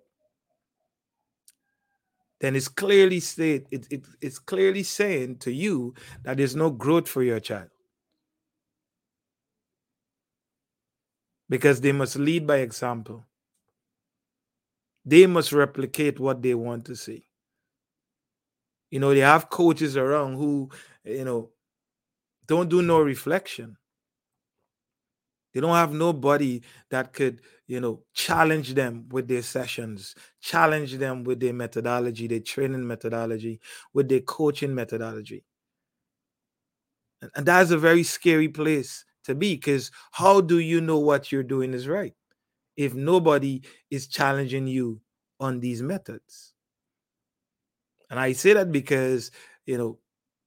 then 2.40 2.56
it's 2.56 2.68
clearly 2.68 3.20
state 3.20 3.68
it, 3.72 3.88
it, 3.92 4.06
it's 4.20 4.40
clearly 4.40 4.84
saying 4.84 5.38
to 5.38 5.52
you 5.52 5.94
that 6.24 6.38
there's 6.38 6.56
no 6.56 6.70
growth 6.72 7.08
for 7.08 7.24
your 7.24 7.40
child. 7.40 7.70
Because 11.48 11.82
they 11.82 11.92
must 11.92 12.16
lead 12.16 12.48
by 12.48 12.58
example. 12.58 13.26
They 15.06 15.28
must 15.28 15.52
replicate 15.52 16.20
what 16.20 16.42
they 16.42 16.54
want 16.54 16.86
to 16.86 16.96
see. 16.96 17.26
You 18.90 19.00
know, 19.00 19.14
they 19.14 19.20
have 19.20 19.50
coaches 19.50 19.98
around 19.98 20.36
who, 20.36 20.70
you 21.04 21.26
know, 21.26 21.50
don't 22.46 22.70
do 22.70 22.82
no 22.82 23.00
reflection. 23.02 23.78
They 25.54 25.60
don't 25.60 25.76
have 25.76 25.94
nobody 25.94 26.62
that 26.90 27.14
could, 27.14 27.42
you 27.72 27.80
know, 27.80 28.02
challenge 28.14 28.74
them 28.74 29.08
with 29.12 29.30
their 29.30 29.42
sessions, 29.42 30.14
challenge 30.42 30.98
them 30.98 31.24
with 31.24 31.40
their 31.40 31.54
methodology, 31.54 32.28
their 32.28 32.42
training 32.42 32.86
methodology, 32.86 33.62
with 33.94 34.10
their 34.10 34.20
coaching 34.20 34.76
methodology. 34.76 35.46
And, 37.22 37.32
and 37.34 37.46
that's 37.46 37.72
a 37.72 37.78
very 37.78 38.04
scary 38.04 38.50
place 38.50 39.06
to 39.24 39.36
be 39.36 39.56
because 39.56 39.90
how 40.12 40.42
do 40.42 40.60
you 40.60 40.82
know 40.82 41.00
what 41.00 41.32
you're 41.32 41.44
doing 41.44 41.74
is 41.74 41.88
right 41.88 42.14
if 42.76 42.94
nobody 42.94 43.62
is 43.90 44.08
challenging 44.08 44.68
you 44.68 45.00
on 45.40 45.62
these 45.62 45.82
methods? 45.82 46.54
And 48.10 48.20
I 48.20 48.34
say 48.34 48.52
that 48.52 48.74
because, 48.74 49.32
you 49.66 49.78
know, 49.78 49.98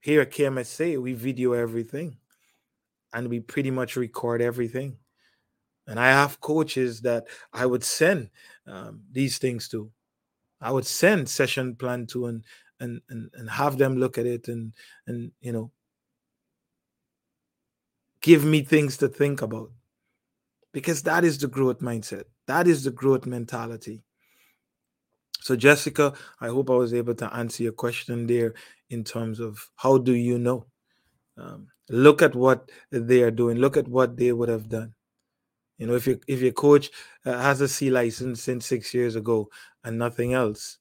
here 0.02 0.20
at 0.20 0.30
KMSA, 0.30 1.00
we 1.00 1.14
video 1.14 1.54
everything 1.54 2.18
and 3.14 3.30
we 3.30 3.40
pretty 3.40 3.70
much 3.70 3.96
record 3.96 4.42
everything. 4.42 4.98
And 5.86 6.00
I 6.00 6.08
have 6.08 6.40
coaches 6.40 7.00
that 7.02 7.26
I 7.52 7.66
would 7.66 7.84
send 7.84 8.30
um, 8.66 9.02
these 9.12 9.38
things 9.38 9.68
to. 9.68 9.90
I 10.60 10.70
would 10.70 10.86
send 10.86 11.28
session 11.28 11.74
plan 11.76 12.06
to 12.08 12.26
and 12.26 12.44
and 12.80 13.00
and, 13.08 13.30
and 13.34 13.50
have 13.50 13.78
them 13.78 13.96
look 13.96 14.18
at 14.18 14.26
it 14.26 14.48
and 14.48 14.72
and 15.06 15.30
you 15.40 15.52
know 15.52 15.70
give 18.20 18.44
me 18.44 18.62
things 18.62 18.96
to 18.96 19.08
think 19.08 19.42
about 19.42 19.70
because 20.72 21.02
that 21.02 21.22
is 21.22 21.38
the 21.38 21.46
growth 21.46 21.80
mindset 21.80 22.24
that 22.46 22.66
is 22.66 22.82
the 22.82 22.90
growth 22.90 23.26
mentality 23.26 24.02
so, 25.44 25.56
Jessica, 25.56 26.14
I 26.40 26.48
hope 26.48 26.70
I 26.70 26.74
was 26.74 26.94
able 26.94 27.14
to 27.16 27.34
answer 27.34 27.64
your 27.64 27.72
question 27.72 28.26
there 28.26 28.54
in 28.88 29.04
terms 29.04 29.40
of 29.40 29.58
how 29.76 29.98
do 29.98 30.14
you 30.14 30.38
know? 30.38 30.64
Um, 31.36 31.68
look 31.90 32.22
at 32.22 32.34
what 32.34 32.70
they 32.90 33.20
are 33.20 33.30
doing. 33.30 33.58
Look 33.58 33.76
at 33.76 33.86
what 33.86 34.16
they 34.16 34.32
would 34.32 34.48
have 34.48 34.70
done. 34.70 34.94
You 35.78 35.86
know, 35.88 35.94
if 35.94 36.06
your 36.06 36.16
if 36.28 36.40
your 36.40 36.52
coach 36.52 36.90
uh, 37.26 37.38
has 37.38 37.60
a 37.60 37.68
C 37.68 37.90
license 37.90 38.42
since 38.42 38.66
six 38.66 38.94
years 38.94 39.16
ago 39.16 39.50
and 39.84 39.98
nothing 39.98 40.32
else, 40.34 40.78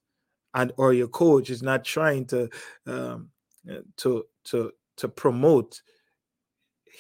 and 0.54 0.72
or 0.78 0.94
your 0.94 1.08
coach 1.10 1.50
is 1.50 1.64
not 1.64 1.86
trying 1.86 2.26
to 2.28 2.50
um, 2.88 3.30
uh, 3.72 3.80
to 3.98 4.26
to 4.46 4.72
to 4.98 5.10
promote 5.10 5.82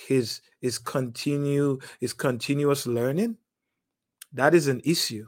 his 0.07 0.41
his 0.61 0.79
continue 0.79 1.79
his 1.99 2.13
continuous 2.13 2.87
learning, 2.87 3.37
that 4.33 4.55
is 4.55 4.67
an 4.67 4.81
issue 4.85 5.27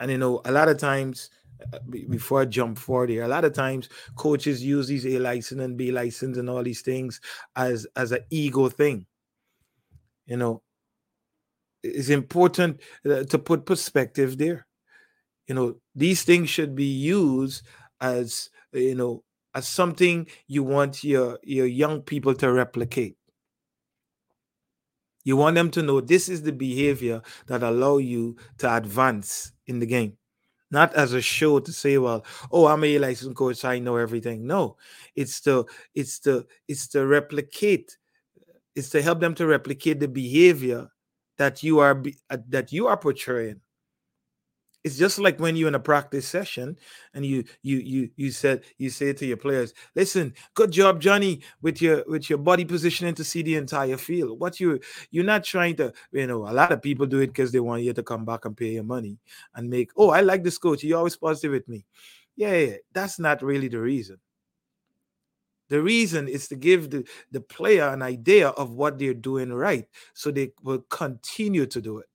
and 0.00 0.10
you 0.10 0.18
know, 0.18 0.40
a 0.44 0.52
lot 0.52 0.68
of 0.68 0.78
times, 0.78 1.30
uh, 1.72 1.78
before 1.88 2.42
I 2.42 2.44
jump 2.46 2.78
forward 2.78 3.10
here, 3.10 3.22
a 3.24 3.28
lot 3.28 3.44
of 3.44 3.52
times 3.52 3.88
coaches 4.16 4.62
use 4.62 4.88
these 4.88 5.06
A 5.06 5.18
license 5.18 5.60
and 5.60 5.76
B 5.76 5.92
license 5.92 6.36
and 6.36 6.50
all 6.50 6.62
these 6.62 6.82
things 6.82 7.20
as 7.56 7.86
as 7.96 8.12
an 8.12 8.20
ego 8.30 8.68
thing. 8.68 9.06
You 10.26 10.36
know, 10.36 10.62
it's 11.84 12.08
important 12.08 12.80
uh, 13.04 13.24
to 13.24 13.38
put 13.38 13.66
perspective 13.66 14.38
there. 14.38 14.66
You 15.46 15.54
know, 15.54 15.76
these 15.94 16.22
things 16.22 16.50
should 16.50 16.74
be 16.74 16.84
used 16.84 17.62
as 18.00 18.50
you 18.72 18.94
know 18.94 19.22
as 19.54 19.68
something 19.68 20.26
you 20.48 20.64
want 20.64 21.04
your 21.04 21.38
your 21.42 21.66
young 21.66 22.02
people 22.02 22.34
to 22.34 22.52
replicate 22.52 23.16
you 25.24 25.36
want 25.36 25.54
them 25.54 25.70
to 25.70 25.82
know 25.82 26.00
this 26.00 26.28
is 26.28 26.42
the 26.42 26.52
behavior 26.52 27.22
that 27.46 27.62
allow 27.62 27.96
you 27.96 28.36
to 28.58 28.76
advance 28.76 29.52
in 29.66 29.78
the 29.78 29.86
game. 29.86 30.16
Not 30.70 30.94
as 30.94 31.12
a 31.12 31.22
show 31.22 31.60
to 31.60 31.72
say, 31.72 31.98
well, 31.98 32.24
oh, 32.52 32.66
I'm 32.66 32.84
a 32.84 32.98
licensed 32.98 33.36
coach, 33.36 33.56
so 33.58 33.70
I 33.70 33.78
know 33.78 33.96
everything. 33.96 34.46
No, 34.46 34.76
it's 35.14 35.40
to 35.42 35.66
it's 35.94 36.18
to 36.20 36.46
it's 36.68 36.88
to 36.88 37.06
replicate, 37.06 37.96
it's 38.74 38.90
to 38.90 39.00
help 39.00 39.20
them 39.20 39.34
to 39.36 39.46
replicate 39.46 40.00
the 40.00 40.08
behavior 40.08 40.88
that 41.38 41.62
you 41.62 41.78
are 41.80 42.02
uh, 42.30 42.38
that 42.48 42.72
you 42.72 42.86
are 42.86 42.96
portraying. 42.96 43.60
It's 44.84 44.98
just 44.98 45.18
like 45.18 45.40
when 45.40 45.56
you're 45.56 45.68
in 45.68 45.74
a 45.74 45.80
practice 45.80 46.28
session 46.28 46.76
and 47.14 47.24
you 47.24 47.44
you 47.62 47.78
you 47.78 48.10
you 48.16 48.30
said 48.30 48.64
you 48.76 48.90
say 48.90 49.14
to 49.14 49.24
your 49.24 49.38
players 49.38 49.72
listen 49.96 50.34
good 50.52 50.70
job 50.72 51.00
johnny 51.00 51.40
with 51.62 51.80
your 51.80 52.04
with 52.06 52.28
your 52.28 52.38
body 52.38 52.66
positioning 52.66 53.14
to 53.14 53.24
see 53.24 53.42
the 53.42 53.56
entire 53.56 53.96
field. 53.96 54.38
What 54.38 54.60
you 54.60 54.78
you're 55.10 55.24
not 55.24 55.42
trying 55.42 55.76
to 55.76 55.94
you 56.12 56.26
know 56.26 56.46
a 56.46 56.52
lot 56.52 56.70
of 56.70 56.82
people 56.82 57.06
do 57.06 57.20
it 57.20 57.28
because 57.28 57.50
they 57.50 57.60
want 57.60 57.82
you 57.82 57.94
to 57.94 58.02
come 58.02 58.26
back 58.26 58.44
and 58.44 58.54
pay 58.54 58.72
your 58.72 58.84
money 58.84 59.18
and 59.54 59.70
make 59.70 59.90
oh 59.96 60.10
i 60.10 60.20
like 60.20 60.44
this 60.44 60.58
coach. 60.58 60.82
He 60.82 60.92
always 60.92 61.16
positive 61.16 61.52
with 61.52 61.68
me. 61.68 61.86
Yeah, 62.36 62.54
yeah. 62.54 62.76
That's 62.92 63.18
not 63.18 63.42
really 63.42 63.68
the 63.68 63.80
reason 63.80 64.18
the 65.68 65.82
reason 65.82 66.28
is 66.28 66.48
to 66.48 66.56
give 66.56 66.90
the, 66.90 67.06
the 67.32 67.40
player 67.40 67.88
an 67.88 68.02
idea 68.02 68.48
of 68.50 68.74
what 68.74 68.98
they're 68.98 69.14
doing 69.14 69.52
right 69.52 69.86
so 70.12 70.30
they 70.30 70.52
will 70.62 70.84
continue 70.90 71.66
to 71.66 71.80
do 71.80 71.98
it 71.98 72.06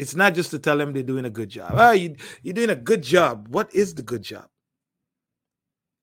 it's 0.00 0.16
not 0.16 0.34
just 0.34 0.50
to 0.52 0.58
tell 0.58 0.78
them 0.78 0.94
they're 0.94 1.02
doing 1.02 1.26
a 1.26 1.30
good 1.30 1.50
job. 1.50 1.72
Ah, 1.74 1.92
you, 1.92 2.16
you're 2.42 2.54
doing 2.54 2.70
a 2.70 2.74
good 2.74 3.02
job. 3.02 3.48
What 3.48 3.74
is 3.74 3.94
the 3.94 4.02
good 4.02 4.22
job? 4.22 4.46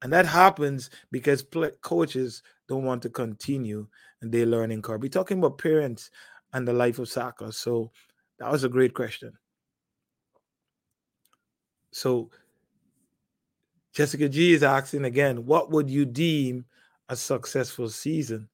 And 0.03 0.13
that 0.13 0.27
happens 0.27 0.91
because 1.11 1.41
play, 1.41 1.71
coaches 1.81 2.43
don't 2.69 2.83
want 2.83 3.01
to 3.01 3.09
continue 3.09 3.87
their 4.21 4.45
learning 4.45 4.83
curve. 4.83 5.01
We're 5.01 5.09
talking 5.09 5.39
about 5.39 5.57
parents 5.57 6.11
and 6.53 6.67
the 6.67 6.73
life 6.73 6.99
of 6.99 7.09
soccer. 7.09 7.51
So 7.51 7.91
that 8.37 8.51
was 8.51 8.63
a 8.63 8.69
great 8.69 8.93
question. 8.93 9.33
So 11.91 12.29
Jessica 13.97 14.29
G 14.29 14.53
is 14.53 14.61
asking 14.61 15.05
again, 15.05 15.43
what 15.43 15.71
would 15.71 15.89
you 15.89 16.05
deem 16.05 16.65
a 17.09 17.15
successful 17.15 17.89
season? 17.89 18.47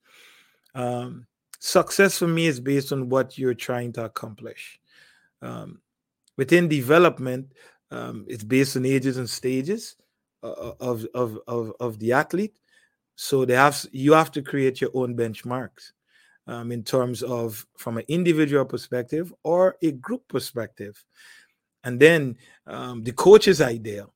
Um, 0.73 1.27
success 1.59 2.17
for 2.17 2.29
me 2.29 2.47
is 2.47 2.61
based 2.61 2.93
on 2.93 3.09
what 3.09 3.37
you're 3.37 3.53
trying 3.53 3.91
to 3.93 4.05
accomplish. 4.05 4.79
Um, 5.41 5.81
within 6.37 6.69
development, 6.69 7.51
um, 7.91 8.25
it's 8.29 8.45
based 8.45 8.77
on 8.77 8.85
ages 8.85 9.17
and 9.17 9.29
stages 9.29 9.97
uh, 10.43 10.51
uh, 10.51 10.75
of, 10.79 11.05
of, 11.13 11.37
of, 11.45 11.73
of 11.81 11.99
the 11.99 12.13
athlete. 12.13 12.55
So 13.17 13.43
they 13.43 13.55
have 13.55 13.85
you 13.91 14.13
have 14.13 14.31
to 14.31 14.41
create 14.41 14.79
your 14.79 14.91
own 14.93 15.13
benchmarks 15.13 15.91
um, 16.47 16.71
in 16.71 16.83
terms 16.83 17.21
of 17.21 17.67
from 17.77 17.97
an 17.97 18.05
individual 18.07 18.63
perspective 18.63 19.33
or 19.43 19.75
a 19.81 19.91
group 19.91 20.25
perspective, 20.29 21.03
and 21.83 21.99
then 21.99 22.37
um, 22.65 23.03
the 23.03 23.11
coach's 23.11 23.59
idea. 23.59 24.07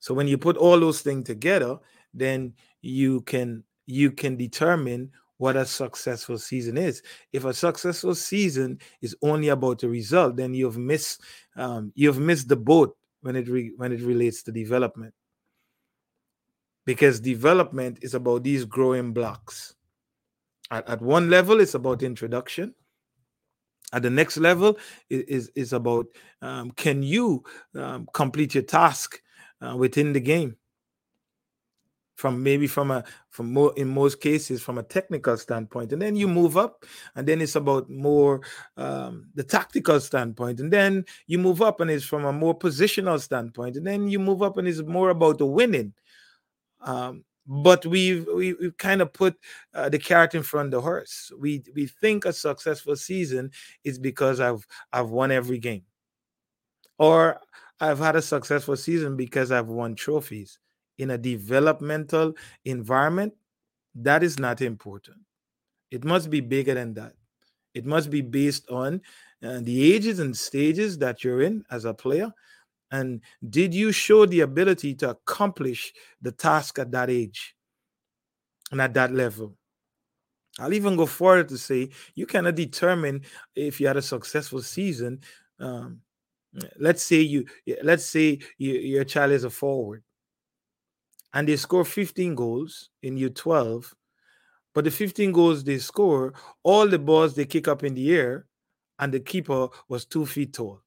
So 0.00 0.14
when 0.14 0.26
you 0.26 0.38
put 0.38 0.56
all 0.56 0.80
those 0.80 1.02
things 1.02 1.24
together, 1.24 1.78
then 2.12 2.54
you 2.82 3.20
can 3.22 3.62
you 3.86 4.10
can 4.10 4.36
determine 4.36 5.10
what 5.36 5.56
a 5.56 5.64
successful 5.64 6.38
season 6.38 6.76
is. 6.76 7.02
If 7.32 7.44
a 7.44 7.54
successful 7.54 8.14
season 8.14 8.78
is 9.00 9.16
only 9.22 9.48
about 9.48 9.78
the 9.78 9.88
result, 9.88 10.36
then 10.36 10.52
you've 10.52 10.76
missed 10.78 11.22
um, 11.56 11.92
you've 11.94 12.18
missed 12.18 12.48
the 12.48 12.56
boat 12.56 12.96
when 13.22 13.36
it 13.36 13.48
re- 13.48 13.72
when 13.76 13.92
it 13.92 14.00
relates 14.00 14.42
to 14.44 14.52
development. 14.52 15.14
Because 16.86 17.20
development 17.20 17.98
is 18.02 18.14
about 18.14 18.42
these 18.42 18.64
growing 18.64 19.12
blocks. 19.12 19.74
At, 20.70 20.88
at 20.88 21.02
one 21.02 21.30
level, 21.30 21.60
it's 21.60 21.74
about 21.74 22.02
introduction. 22.02 22.74
At 23.92 24.02
the 24.02 24.10
next 24.10 24.36
level 24.36 24.78
is 25.08 25.50
is, 25.54 25.72
about 25.72 26.06
um, 26.42 26.70
can 26.72 27.02
you 27.02 27.44
um, 27.74 28.08
complete 28.12 28.54
your 28.54 28.62
task 28.62 29.20
uh, 29.60 29.76
within 29.76 30.12
the 30.12 30.20
game. 30.20 30.56
From 32.16 32.42
maybe 32.42 32.66
from 32.66 32.90
a 32.90 33.02
from 33.30 33.50
more 33.50 33.72
in 33.78 33.88
most 33.88 34.20
cases 34.20 34.60
from 34.60 34.76
a 34.76 34.82
technical 34.82 35.38
standpoint. 35.38 35.90
And 35.94 36.02
then 36.02 36.16
you 36.16 36.28
move 36.28 36.58
up 36.58 36.84
and 37.16 37.26
then 37.26 37.40
it's 37.40 37.56
about 37.56 37.88
more 37.88 38.42
um, 38.76 39.30
the 39.34 39.42
tactical 39.42 39.98
standpoint. 40.00 40.60
And 40.60 40.70
then 40.70 41.06
you 41.26 41.38
move 41.38 41.62
up 41.62 41.80
and 41.80 41.90
it's 41.90 42.04
from 42.04 42.26
a 42.26 42.32
more 42.32 42.58
positional 42.58 43.18
standpoint. 43.18 43.76
And 43.76 43.86
then 43.86 44.08
you 44.10 44.18
move 44.18 44.42
up 44.42 44.58
and 44.58 44.68
it's 44.68 44.82
more 44.82 45.08
about 45.08 45.38
the 45.38 45.46
winning. 45.46 45.94
Um, 46.82 47.24
but 47.46 47.84
we've 47.84 48.26
we, 48.32 48.52
we've 48.54 48.76
kind 48.76 49.02
of 49.02 49.12
put 49.12 49.36
uh, 49.74 49.88
the 49.88 49.98
carrot 49.98 50.34
in 50.34 50.42
front 50.42 50.66
of 50.66 50.70
the 50.70 50.80
horse. 50.80 51.32
We 51.36 51.64
we 51.74 51.86
think 51.86 52.24
a 52.24 52.32
successful 52.32 52.94
season 52.96 53.50
is 53.82 53.98
because 53.98 54.40
i've 54.40 54.66
i've 54.92 55.10
won 55.10 55.32
every 55.32 55.58
game. 55.58 55.82
Or 56.98 57.40
i've 57.80 57.98
had 57.98 58.16
a 58.16 58.22
successful 58.22 58.76
season 58.76 59.16
because 59.16 59.50
i've 59.50 59.68
won 59.68 59.94
trophies 59.94 60.58
in 61.00 61.10
a 61.10 61.18
developmental 61.18 62.34
environment, 62.64 63.32
that 63.94 64.22
is 64.22 64.38
not 64.38 64.60
important. 64.60 65.16
It 65.90 66.04
must 66.04 66.28
be 66.30 66.40
bigger 66.40 66.74
than 66.74 66.94
that. 66.94 67.14
It 67.74 67.86
must 67.86 68.10
be 68.10 68.20
based 68.20 68.68
on 68.68 69.00
uh, 69.42 69.60
the 69.62 69.94
ages 69.94 70.18
and 70.18 70.36
stages 70.36 70.98
that 70.98 71.24
you're 71.24 71.40
in 71.40 71.64
as 71.70 71.86
a 71.86 71.94
player. 71.94 72.32
And 72.92 73.22
did 73.48 73.72
you 73.72 73.92
show 73.92 74.26
the 74.26 74.40
ability 74.40 74.94
to 74.96 75.10
accomplish 75.10 75.92
the 76.20 76.32
task 76.32 76.78
at 76.78 76.90
that 76.90 77.08
age 77.08 77.56
and 78.70 78.80
at 78.80 78.92
that 78.94 79.12
level? 79.12 79.56
I'll 80.58 80.74
even 80.74 80.96
go 80.96 81.06
further 81.06 81.44
to 81.44 81.56
say 81.56 81.90
you 82.14 82.26
cannot 82.26 82.56
determine 82.56 83.22
if 83.54 83.80
you 83.80 83.86
had 83.86 83.96
a 83.96 84.02
successful 84.02 84.60
season. 84.60 85.20
Um, 85.58 86.00
let's 86.78 87.02
say 87.02 87.20
you 87.20 87.44
let's 87.82 88.04
say 88.04 88.38
you, 88.58 88.72
your 88.74 89.04
child 89.04 89.32
is 89.32 89.44
a 89.44 89.50
forward 89.50 90.02
and 91.32 91.46
they 91.48 91.56
score 91.56 91.84
15 91.84 92.34
goals 92.34 92.90
in 93.02 93.16
U12. 93.16 93.92
But 94.74 94.84
the 94.84 94.90
15 94.90 95.32
goals 95.32 95.64
they 95.64 95.78
score, 95.78 96.32
all 96.62 96.86
the 96.86 96.98
balls 96.98 97.34
they 97.34 97.44
kick 97.44 97.68
up 97.68 97.82
in 97.82 97.94
the 97.94 98.14
air, 98.14 98.46
and 98.98 99.12
the 99.12 99.20
keeper 99.20 99.68
was 99.88 100.04
two 100.04 100.26
feet 100.26 100.52
tall. 100.52 100.82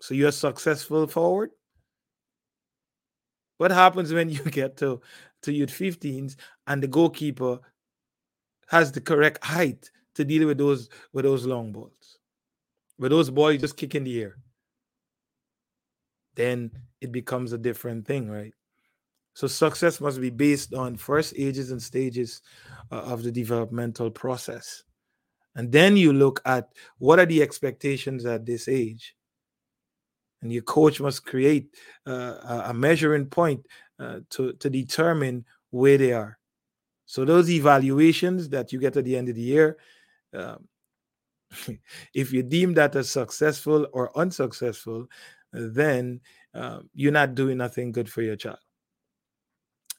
So 0.00 0.14
you're 0.14 0.28
a 0.28 0.32
successful 0.32 1.06
forward. 1.06 1.50
What 3.58 3.70
happens 3.70 4.12
when 4.12 4.28
you 4.36 4.42
get 4.44 4.76
to, 4.78 5.00
to 5.42 5.52
youth 5.52 5.70
15s 5.70 6.36
and 6.66 6.82
the 6.82 6.88
goalkeeper 6.88 7.58
has 8.68 8.92
the 8.92 9.00
correct 9.00 9.44
height 9.44 9.90
to 10.14 10.24
deal 10.24 10.46
with 10.46 10.58
those 10.58 10.88
with 11.12 11.24
those 11.24 11.46
long 11.46 11.72
balls? 11.72 12.03
With 13.04 13.10
those 13.10 13.28
boys 13.28 13.60
just 13.60 13.76
kick 13.76 13.94
in 13.94 14.04
the 14.04 14.22
air. 14.22 14.38
Then 16.36 16.70
it 17.02 17.12
becomes 17.12 17.52
a 17.52 17.58
different 17.58 18.06
thing, 18.06 18.30
right? 18.30 18.54
So 19.34 19.46
success 19.46 20.00
must 20.00 20.22
be 20.22 20.30
based 20.30 20.72
on 20.72 20.96
first 20.96 21.34
ages 21.36 21.70
and 21.70 21.82
stages 21.82 22.40
uh, 22.90 23.02
of 23.02 23.22
the 23.22 23.30
developmental 23.30 24.10
process. 24.10 24.84
And 25.54 25.70
then 25.70 25.98
you 25.98 26.14
look 26.14 26.40
at 26.46 26.70
what 26.96 27.18
are 27.18 27.26
the 27.26 27.42
expectations 27.42 28.24
at 28.24 28.46
this 28.46 28.68
age. 28.68 29.14
And 30.40 30.50
your 30.50 30.62
coach 30.62 30.98
must 30.98 31.26
create 31.26 31.76
uh, 32.06 32.62
a 32.64 32.72
measuring 32.72 33.26
point 33.26 33.66
uh, 34.00 34.20
to, 34.30 34.54
to 34.54 34.70
determine 34.70 35.44
where 35.72 35.98
they 35.98 36.14
are. 36.14 36.38
So 37.04 37.26
those 37.26 37.50
evaluations 37.50 38.48
that 38.48 38.72
you 38.72 38.78
get 38.78 38.96
at 38.96 39.04
the 39.04 39.18
end 39.18 39.28
of 39.28 39.34
the 39.34 39.42
year, 39.42 39.76
um, 40.32 40.66
if 42.14 42.32
you 42.32 42.42
deem 42.42 42.74
that 42.74 42.96
as 42.96 43.10
successful 43.10 43.86
or 43.92 44.16
unsuccessful, 44.18 45.06
then 45.52 46.20
uh, 46.54 46.80
you're 46.94 47.12
not 47.12 47.34
doing 47.34 47.58
nothing 47.58 47.92
good 47.92 48.08
for 48.08 48.22
your 48.22 48.36
child 48.36 48.58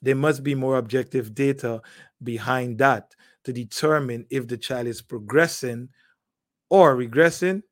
there 0.05 0.15
must 0.15 0.43
be 0.43 0.53
more 0.53 0.77
objective 0.77 1.33
data 1.33 1.81
behind 2.21 2.77
that 2.77 3.15
to 3.43 3.51
determine 3.51 4.25
if 4.29 4.47
the 4.47 4.57
child 4.57 4.85
is 4.85 5.01
progressing 5.01 5.89
or 6.69 6.95
regressing 6.95 7.63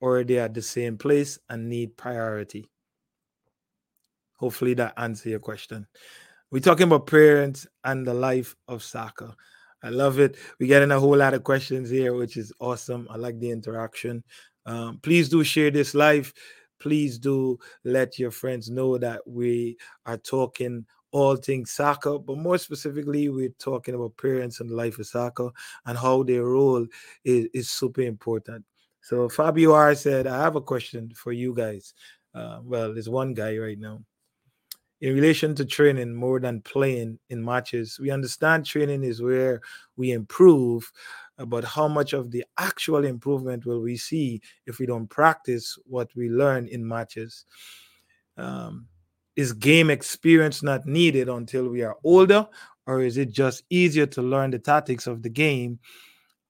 or 0.00 0.24
they're 0.24 0.44
at 0.44 0.54
the 0.54 0.62
same 0.62 0.98
place 0.98 1.38
and 1.48 1.68
need 1.68 1.96
priority. 1.96 2.68
Hopefully 4.38 4.74
that 4.74 4.94
answers 4.96 5.26
your 5.26 5.38
question. 5.38 5.86
We're 6.50 6.60
talking 6.60 6.88
about 6.88 7.06
parents 7.06 7.68
and 7.84 8.04
the 8.04 8.14
life 8.14 8.56
of 8.66 8.82
soccer. 8.82 9.34
I 9.86 9.90
love 9.90 10.18
it. 10.18 10.36
We're 10.58 10.66
getting 10.66 10.90
a 10.90 10.98
whole 10.98 11.16
lot 11.16 11.32
of 11.32 11.44
questions 11.44 11.88
here, 11.88 12.12
which 12.12 12.36
is 12.36 12.52
awesome. 12.58 13.06
I 13.08 13.16
like 13.16 13.38
the 13.38 13.52
interaction. 13.52 14.24
Um, 14.66 14.98
please 15.00 15.28
do 15.28 15.44
share 15.44 15.70
this 15.70 15.94
live. 15.94 16.34
Please 16.80 17.20
do 17.20 17.56
let 17.84 18.18
your 18.18 18.32
friends 18.32 18.68
know 18.68 18.98
that 18.98 19.22
we 19.24 19.76
are 20.04 20.16
talking 20.16 20.84
all 21.12 21.36
things 21.36 21.70
soccer, 21.70 22.18
but 22.18 22.36
more 22.36 22.58
specifically, 22.58 23.28
we're 23.28 23.54
talking 23.60 23.94
about 23.94 24.16
parents 24.16 24.58
and 24.58 24.68
the 24.68 24.74
life 24.74 24.98
of 24.98 25.06
soccer 25.06 25.50
and 25.86 25.96
how 25.96 26.24
their 26.24 26.44
role 26.44 26.84
is, 27.24 27.46
is 27.54 27.70
super 27.70 28.00
important. 28.00 28.64
So 29.02 29.28
Fabio 29.28 29.72
R 29.72 29.94
said, 29.94 30.26
I 30.26 30.42
have 30.42 30.56
a 30.56 30.60
question 30.60 31.12
for 31.14 31.30
you 31.30 31.54
guys. 31.54 31.94
Uh, 32.34 32.58
well, 32.60 32.92
there's 32.92 33.08
one 33.08 33.34
guy 33.34 33.56
right 33.56 33.78
now. 33.78 34.00
In 35.00 35.14
relation 35.14 35.54
to 35.56 35.64
training 35.64 36.14
more 36.14 36.40
than 36.40 36.62
playing 36.62 37.18
in 37.28 37.44
matches, 37.44 37.98
we 38.00 38.10
understand 38.10 38.64
training 38.64 39.04
is 39.04 39.20
where 39.20 39.60
we 39.96 40.12
improve, 40.12 40.90
uh, 41.38 41.44
but 41.44 41.64
how 41.64 41.86
much 41.86 42.14
of 42.14 42.30
the 42.30 42.44
actual 42.58 43.04
improvement 43.04 43.66
will 43.66 43.82
we 43.82 43.98
see 43.98 44.40
if 44.64 44.78
we 44.78 44.86
don't 44.86 45.08
practice 45.08 45.78
what 45.84 46.08
we 46.16 46.30
learn 46.30 46.66
in 46.68 46.86
matches? 46.86 47.44
Um, 48.38 48.86
is 49.36 49.52
game 49.52 49.90
experience 49.90 50.62
not 50.62 50.86
needed 50.86 51.28
until 51.28 51.68
we 51.68 51.82
are 51.82 51.96
older, 52.02 52.48
or 52.86 53.02
is 53.02 53.18
it 53.18 53.30
just 53.30 53.64
easier 53.68 54.06
to 54.06 54.22
learn 54.22 54.50
the 54.50 54.58
tactics 54.58 55.06
of 55.06 55.22
the 55.22 55.28
game 55.28 55.78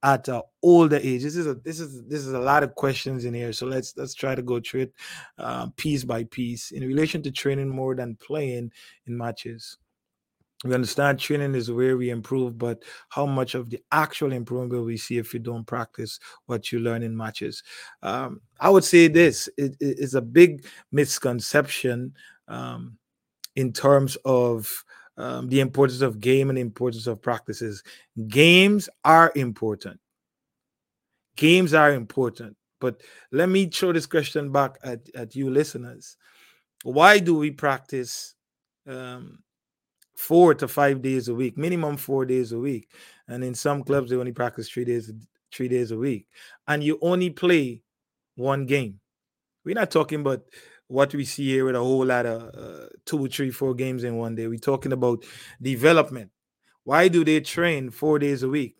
at 0.02 0.28
an 0.28 0.42
older 0.62 0.96
age? 0.96 1.22
This 1.22 1.36
is 1.36 1.46
a 1.46 1.54
this 1.54 1.80
is 1.80 2.04
this 2.04 2.20
is 2.20 2.32
a 2.32 2.38
lot 2.38 2.62
of 2.62 2.74
questions 2.74 3.24
in 3.24 3.34
here, 3.34 3.52
so 3.52 3.66
let's 3.66 3.96
let's 3.96 4.14
try 4.14 4.34
to 4.34 4.42
go 4.42 4.60
through 4.60 4.82
it 4.82 4.94
uh, 5.38 5.68
piece 5.76 6.04
by 6.04 6.24
piece 6.24 6.70
in 6.70 6.86
relation 6.86 7.22
to 7.22 7.30
training 7.30 7.68
more 7.68 7.94
than 7.94 8.16
playing 8.16 8.72
in 9.06 9.16
matches. 9.16 9.78
We 10.64 10.74
understand 10.74 11.18
training 11.18 11.54
is 11.54 11.70
where 11.70 11.96
we 11.96 12.10
improve, 12.10 12.56
but 12.56 12.82
how 13.10 13.26
much 13.26 13.54
of 13.54 13.68
the 13.68 13.82
actual 13.92 14.32
improvement 14.32 14.72
will 14.72 14.84
we 14.84 14.96
see 14.96 15.18
if 15.18 15.34
you 15.34 15.40
don't 15.40 15.66
practice 15.66 16.18
what 16.46 16.72
you 16.72 16.80
learn 16.80 17.02
in 17.02 17.16
matches? 17.16 17.62
Um, 18.02 18.40
I 18.58 18.70
would 18.70 18.84
say 18.84 19.08
this: 19.08 19.48
it 19.58 19.76
is 19.80 20.14
a 20.14 20.22
big 20.22 20.66
misconception 20.92 22.14
um, 22.48 22.96
in 23.54 23.72
terms 23.72 24.16
of 24.24 24.84
um, 25.16 25.48
the 25.48 25.60
importance 25.60 26.02
of 26.02 26.20
game 26.20 26.50
and 26.50 26.56
the 26.56 26.62
importance 26.62 27.06
of 27.06 27.22
practices. 27.22 27.82
Games 28.28 28.88
are 29.04 29.32
important. 29.34 30.00
Games 31.36 31.74
are 31.74 31.92
important. 31.92 32.56
But 32.80 33.02
let 33.32 33.48
me 33.48 33.66
throw 33.66 33.92
this 33.92 34.06
question 34.06 34.52
back 34.52 34.76
at, 34.82 35.08
at 35.14 35.34
you 35.34 35.50
listeners. 35.50 36.16
Why 36.82 37.18
do 37.18 37.36
we 37.36 37.50
practice 37.50 38.34
um, 38.86 39.42
four 40.16 40.54
to 40.54 40.68
five 40.68 41.02
days 41.02 41.28
a 41.28 41.34
week, 41.34 41.56
minimum 41.56 41.96
four 41.96 42.26
days 42.26 42.52
a 42.52 42.58
week? 42.58 42.90
And 43.28 43.42
in 43.42 43.54
some 43.54 43.82
clubs, 43.82 44.10
they 44.10 44.16
only 44.16 44.32
practice 44.32 44.68
three 44.68 44.84
days, 44.84 45.10
three 45.52 45.68
days 45.68 45.90
a 45.90 45.96
week. 45.96 46.26
And 46.68 46.84
you 46.84 46.98
only 47.00 47.30
play 47.30 47.82
one 48.34 48.66
game. 48.66 49.00
We're 49.64 49.74
not 49.74 49.90
talking 49.90 50.20
about 50.20 50.42
what 50.88 51.14
we 51.14 51.24
see 51.24 51.46
here 51.46 51.64
with 51.64 51.74
a 51.74 51.80
whole 51.80 52.04
lot 52.04 52.26
of 52.26 52.42
uh, 52.54 52.86
two, 53.04 53.26
three, 53.28 53.50
four 53.50 53.74
games 53.74 54.04
in 54.04 54.16
one 54.16 54.34
day. 54.34 54.46
We're 54.46 54.58
talking 54.58 54.92
about 54.92 55.24
development. 55.60 56.30
Why 56.84 57.08
do 57.08 57.24
they 57.24 57.40
train 57.40 57.90
four 57.90 58.18
days 58.18 58.42
a 58.42 58.48
week? 58.48 58.76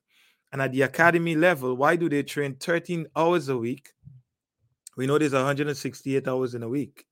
And 0.53 0.63
at 0.63 0.73
the 0.73 0.83
academy 0.83 1.35
level, 1.35 1.75
why 1.75 1.97
do 1.97 2.09
they 2.09 2.23
train 2.23 2.55
13 2.55 3.09
hours 3.17 3.49
a 3.49 3.57
week? 3.57 3.93
We 4.97 5.07
know 5.07 5.19
there's 5.19 5.33
168 5.33 6.27
hours 6.29 6.55
in 6.55 6.63
a 6.63 6.69
week. 6.69 7.05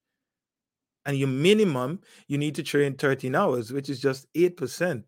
And 1.04 1.18
your 1.18 1.28
minimum, 1.28 2.00
you 2.28 2.38
need 2.38 2.54
to 2.54 2.62
train 2.62 2.94
13 2.94 3.34
hours, 3.34 3.72
which 3.72 3.90
is 3.90 4.00
just 4.00 4.32
8% 4.32 5.04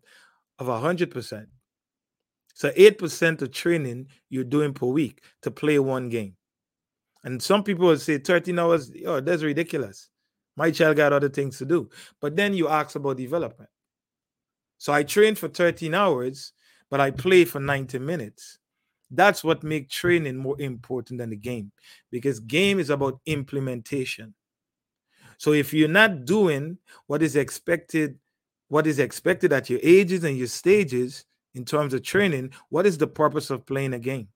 of 0.59 0.67
100%. 0.67 1.47
So 2.53 2.71
8% 2.71 3.41
of 3.41 3.51
training 3.51 4.07
you're 4.29 4.43
doing 4.43 4.73
per 4.73 4.87
week 4.87 5.23
to 5.43 5.51
play 5.51 5.79
one 5.79 6.09
game. 6.09 6.35
And 7.27 7.43
some 7.43 7.61
people 7.61 7.87
would 7.87 7.99
say 7.99 8.19
13 8.19 8.57
hours, 8.57 8.89
oh, 9.05 9.19
that's 9.19 9.43
ridiculous. 9.43 10.07
My 10.55 10.71
child 10.71 10.95
got 10.95 11.11
other 11.11 11.27
things 11.27 11.57
to 11.57 11.65
do. 11.65 11.89
But 12.21 12.37
then 12.37 12.53
you 12.53 12.69
ask 12.69 12.95
about 12.95 13.17
development. 13.17 13.69
So 14.77 14.93
I 14.93 15.03
train 15.03 15.35
for 15.35 15.49
13 15.49 15.93
hours, 15.93 16.53
but 16.89 17.01
I 17.01 17.11
play 17.11 17.43
for 17.43 17.59
90 17.59 17.99
minutes. 17.99 18.59
That's 19.11 19.43
what 19.43 19.61
makes 19.61 19.93
training 19.93 20.37
more 20.37 20.55
important 20.61 21.19
than 21.19 21.31
the 21.31 21.35
game 21.35 21.73
because 22.11 22.39
game 22.39 22.79
is 22.79 22.89
about 22.89 23.19
implementation. 23.25 24.33
So 25.37 25.51
if 25.51 25.73
you're 25.73 25.89
not 25.89 26.23
doing 26.23 26.77
what 27.07 27.21
is 27.21 27.35
expected, 27.35 28.17
what 28.69 28.87
is 28.87 28.99
expected 28.99 29.51
at 29.51 29.69
your 29.69 29.81
ages 29.83 30.23
and 30.23 30.37
your 30.37 30.47
stages 30.47 31.25
in 31.55 31.65
terms 31.65 31.93
of 31.93 32.03
training, 32.03 32.51
what 32.69 32.85
is 32.85 32.97
the 32.97 33.07
purpose 33.07 33.49
of 33.49 33.65
playing 33.65 33.95
a 33.95 33.99
game? 33.99 34.29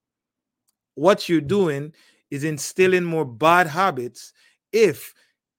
What 0.96 1.30
you're 1.30 1.40
doing 1.40 1.94
is 2.32 2.44
instilling 2.44 3.04
more 3.04 3.26
bad 3.26 3.68
habits 3.68 4.34
if 4.72 5.14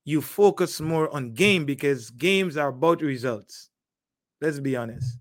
you 0.04 0.20
focus 0.20 0.80
more 0.80 1.14
on 1.14 1.34
game 1.34 1.64
because 1.64 2.10
games 2.10 2.56
are 2.56 2.68
about 2.68 3.02
results. 3.02 3.70
Let's 4.40 4.58
be 4.58 4.74
honest. 4.74 5.18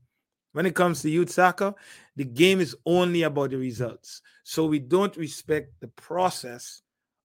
When 0.54 0.66
it 0.66 0.76
comes 0.76 1.02
to 1.02 1.10
youth 1.10 1.30
soccer, 1.30 1.74
the 2.16 2.26
game 2.26 2.60
is 2.60 2.76
only 2.86 3.24
about 3.24 3.52
the 3.52 3.58
results. 3.58 4.22
So 4.44 4.66
we 4.66 4.80
don't 4.80 5.16
respect 5.16 5.74
the 5.80 5.88
process 5.88 6.82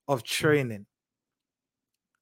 of 0.07 0.23
training. 0.23 0.87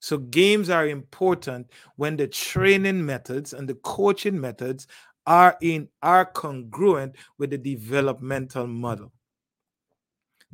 So 0.01 0.19
games 0.19 0.71
are 0.71 0.87
important 0.87 1.71
when 1.97 2.17
the 2.17 2.29
training 2.29 3.05
methods 3.05 3.53
and 3.53 3.69
the 3.69 3.75
coaching 3.77 4.41
methods 4.41 4.87
are 5.27 5.57
in 5.63 5.89
are 6.03 6.27
congruent 6.27 7.17
with 7.39 7.51
the 7.51 7.59
developmental 7.59 8.67
model. 8.67 9.13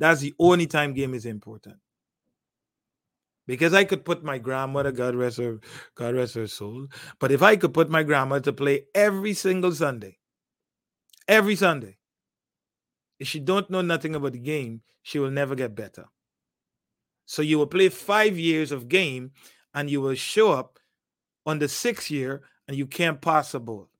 That's 0.01 0.19
the 0.19 0.33
only 0.39 0.65
time 0.65 0.95
game 0.95 1.13
is 1.13 1.27
important. 1.27 1.75
Because 3.45 3.75
I 3.75 3.83
could 3.83 4.03
put 4.03 4.23
my 4.23 4.39
grandmother, 4.39 4.91
God 4.91 5.13
rest 5.13 5.37
her, 5.37 5.59
God 5.93 6.15
rest 6.15 6.33
her 6.33 6.47
soul. 6.47 6.87
But 7.19 7.31
if 7.31 7.43
I 7.43 7.55
could 7.55 7.71
put 7.71 7.87
my 7.87 8.01
grandmother 8.01 8.45
to 8.45 8.53
play 8.53 8.85
every 8.95 9.35
single 9.35 9.71
Sunday, 9.71 10.17
every 11.27 11.55
Sunday, 11.55 11.99
if 13.19 13.27
she 13.27 13.39
don't 13.39 13.69
know 13.69 13.81
nothing 13.81 14.15
about 14.15 14.31
the 14.31 14.39
game, 14.39 14.81
she 15.03 15.19
will 15.19 15.29
never 15.29 15.53
get 15.53 15.75
better. 15.75 16.05
So 17.27 17.43
you 17.43 17.59
will 17.59 17.67
play 17.67 17.89
five 17.89 18.39
years 18.39 18.71
of 18.71 18.89
game 18.89 19.33
and 19.75 19.87
you 19.87 20.01
will 20.01 20.15
show 20.15 20.51
up 20.51 20.79
on 21.45 21.59
the 21.59 21.67
sixth 21.67 22.09
year 22.09 22.41
and 22.67 22.75
you 22.75 22.87
can't 22.87 23.21
pass 23.21 23.51
ball. 23.51 23.90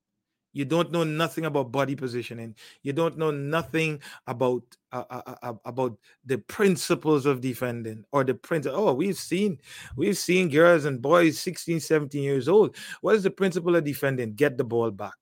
You 0.54 0.66
don't 0.66 0.92
know 0.92 1.04
nothing 1.04 1.46
about 1.46 1.72
body 1.72 1.96
positioning. 1.96 2.56
You 2.84 2.94
don't 2.94 3.18
know 3.18 3.32
nothing 3.32 4.02
about 4.28 4.64
uh, 4.92 5.04
uh, 5.10 5.36
uh, 5.42 5.54
about 5.64 5.98
the 6.26 6.38
principles 6.40 7.26
of 7.26 7.40
defending 7.40 8.04
or 8.12 8.24
the 8.24 8.34
principle. 8.34 8.90
Oh, 8.90 8.94
we've 8.94 9.18
seen 9.18 9.60
we've 9.96 10.18
seen 10.18 10.50
girls 10.50 10.86
and 10.86 11.02
boys 11.02 11.40
16, 11.40 11.80
17 11.80 12.22
years 12.22 12.50
old. 12.50 12.76
What 13.02 13.16
is 13.16 13.24
the 13.24 13.32
principle 13.32 13.76
of 13.76 13.84
defending? 13.84 14.34
Get 14.34 14.58
the 14.58 14.66
ball 14.66 14.92
back. 14.92 15.14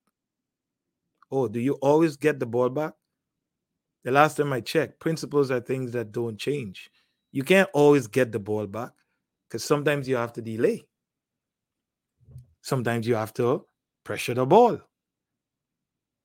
Oh, 1.30 1.46
do 1.46 1.60
you 1.60 1.74
always 1.74 2.16
get 2.16 2.40
the 2.40 2.46
ball 2.46 2.68
back? 2.68 2.94
The 4.02 4.10
last 4.10 4.36
time 4.36 4.52
I 4.52 4.60
checked, 4.60 4.98
principles 4.98 5.50
are 5.50 5.60
things 5.60 5.92
that 5.92 6.10
don't 6.10 6.38
change. 6.38 6.90
You 7.32 7.44
can't 7.44 7.68
always 7.72 8.08
get 8.08 8.32
the 8.32 8.40
ball 8.40 8.66
back 8.66 8.90
because 9.48 9.62
sometimes 9.62 10.08
you 10.08 10.16
have 10.16 10.32
to 10.32 10.42
delay. 10.42 10.86
Sometimes 12.62 13.06
you 13.06 13.14
have 13.14 13.32
to 13.34 13.64
pressure 14.04 14.34
the 14.34 14.44
ball. 14.46 14.80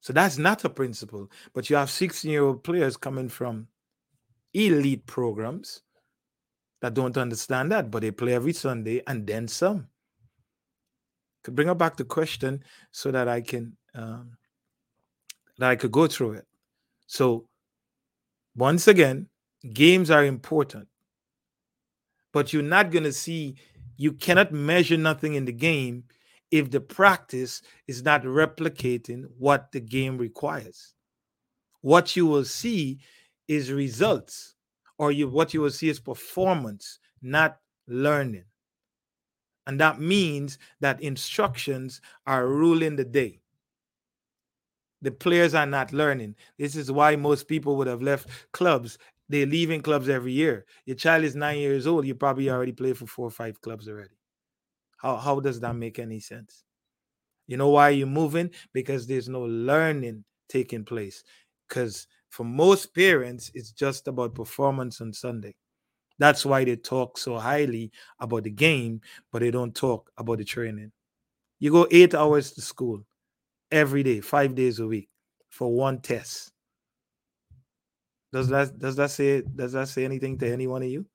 So 0.06 0.14
that's 0.14 0.38
not 0.38 0.64
a 0.64 0.70
principle. 0.70 1.32
But 1.52 1.68
you 1.68 1.78
have 1.78 1.90
16 1.90 2.30
year 2.30 2.44
old 2.44 2.64
players 2.64 2.96
coming 2.96 3.28
from 3.28 3.68
elite 4.54 5.04
programs 5.08 5.82
that 6.80 6.94
don't 6.94 7.18
understand 7.18 7.72
that, 7.72 7.90
but 7.90 8.04
they 8.04 8.12
play 8.12 8.36
every 8.36 8.54
Sunday 8.54 9.02
and 9.08 9.26
then 9.26 9.48
some. 9.48 9.88
Could 11.44 11.56
bring 11.56 11.70
up 11.70 11.80
back 11.80 11.98
the 11.98 12.04
question 12.04 12.64
so 12.92 13.10
that 13.10 13.28
I 13.28 13.42
can 13.42 13.76
um, 13.96 14.38
that 15.58 15.72
I 15.72 15.76
could 15.76 15.92
go 15.92 16.06
through 16.06 16.34
it. 16.34 16.46
So 17.08 17.48
once 18.56 18.88
again, 18.88 19.28
games 19.74 20.12
are 20.12 20.24
important, 20.24 20.88
but 22.32 22.54
you're 22.54 22.62
not 22.62 22.92
going 22.92 23.06
to 23.06 23.14
see. 23.14 23.56
You 23.98 24.12
cannot 24.12 24.52
measure 24.52 24.98
nothing 24.98 25.34
in 25.34 25.46
the 25.46 25.52
game 25.52 26.04
if 26.56 26.72
the 26.72 26.80
practice 26.80 27.62
is 27.86 28.02
not 28.02 28.24
replicating 28.24 29.26
what 29.38 29.74
the 29.74 29.82
game 29.82 30.18
requires. 30.18 30.94
What 31.82 32.16
you 32.16 32.26
will 32.26 32.46
see 32.46 33.00
is 33.50 33.74
results, 33.74 34.56
or 34.98 35.12
you 35.12 35.28
what 35.28 35.54
you 35.54 35.60
will 35.60 35.70
see 35.70 35.90
is 35.90 36.00
performance, 36.00 37.00
not 37.22 37.58
learning. 37.88 38.46
And 39.68 39.82
that 39.82 40.00
means 40.00 40.58
that 40.80 41.02
instructions 41.02 42.00
are 42.26 42.48
ruling 42.48 42.96
the 42.96 43.04
day. 43.04 43.42
The 45.02 45.12
players 45.12 45.54
are 45.54 45.66
not 45.66 45.92
learning. 45.92 46.36
This 46.58 46.78
is 46.78 46.90
why 46.90 47.18
most 47.18 47.50
people 47.50 47.76
would 47.76 47.88
have 47.88 48.02
left 48.02 48.30
clubs. 48.54 48.98
They're 49.28 49.46
leaving 49.46 49.82
clubs 49.82 50.08
every 50.08 50.32
year. 50.32 50.66
Your 50.86 50.96
child 50.96 51.26
is 51.26 51.36
nine 51.36 51.60
years 51.60 51.86
old, 51.86 52.06
you 52.06 52.16
probably 52.16 52.50
already 52.50 52.72
played 52.72 52.98
for 52.98 53.08
four 53.08 53.28
or 53.28 53.32
five 53.32 53.60
clubs 53.60 53.90
already. 53.90 54.15
How, 54.98 55.18
how 55.18 55.40
does 55.40 55.60
that 55.62 55.74
mm. 55.74 55.80
make 55.80 56.00
any 56.00 56.20
sense? 56.20 56.64
You 57.48 57.58
know 57.58 57.70
why 57.70 57.90
you're 57.90 58.08
moving? 58.08 58.52
Because 58.74 59.06
there's 59.06 59.30
no 59.30 59.42
learning 59.42 60.24
taking 60.50 60.84
place. 60.84 61.24
Because 61.68 62.08
for 62.30 62.44
most 62.44 62.94
parents, 62.94 63.52
it's 63.54 63.72
just 63.72 64.08
about 64.08 64.36
performance 64.36 65.02
on 65.02 65.14
Sunday. 65.14 65.56
That's 66.18 66.46
why 66.46 66.64
they 66.64 66.76
talk 66.76 67.18
so 67.18 67.38
highly 67.38 67.92
about 68.20 68.44
the 68.44 68.50
game, 68.50 69.02
but 69.32 69.40
they 69.40 69.52
don't 69.52 69.76
talk 69.76 70.12
about 70.18 70.38
the 70.38 70.46
training. 70.46 70.92
You 71.60 71.72
go 71.72 71.88
eight 71.92 72.14
hours 72.14 72.52
to 72.54 72.62
school 72.62 73.06
every 73.72 74.04
day, 74.04 74.22
five 74.22 74.56
days 74.56 74.80
a 74.80 74.88
week 74.88 75.10
for 75.50 75.74
one 75.74 76.00
test. 76.02 76.52
Does 78.32 78.48
that 78.50 78.78
does 78.78 78.96
that 78.98 79.12
say 79.12 79.42
does 79.42 79.74
that 79.74 79.88
say 79.88 80.04
anything 80.04 80.38
to 80.40 80.52
any 80.52 80.68
one 80.68 80.84
of 80.84 80.90
you? 80.90 81.06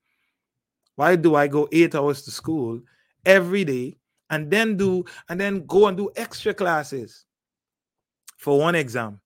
Why 0.97 1.16
do 1.16 1.35
I 1.35 1.49
go 1.49 1.68
eight 1.72 1.95
hours 1.95 2.22
to 2.22 2.31
school 2.31 2.81
every 3.25 3.64
day 3.64 3.97
and 4.31 4.51
then 4.51 4.77
do 4.77 5.05
and 5.29 5.41
then 5.41 5.66
go 5.66 5.87
and 5.87 5.97
do 5.97 6.11
extra 6.16 6.55
classes 6.55 7.25
for 8.37 8.59
one 8.59 8.75
exam. 8.75 9.21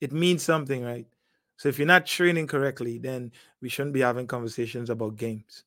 It 0.00 0.12
means 0.12 0.42
something 0.42 0.84
right? 0.84 1.06
So 1.56 1.68
if 1.68 1.78
you're 1.78 1.86
not 1.86 2.06
training 2.06 2.46
correctly 2.46 2.98
then 2.98 3.32
we 3.60 3.68
shouldn't 3.68 3.94
be 3.94 4.00
having 4.00 4.26
conversations 4.26 4.90
about 4.90 5.16
games. 5.16 5.64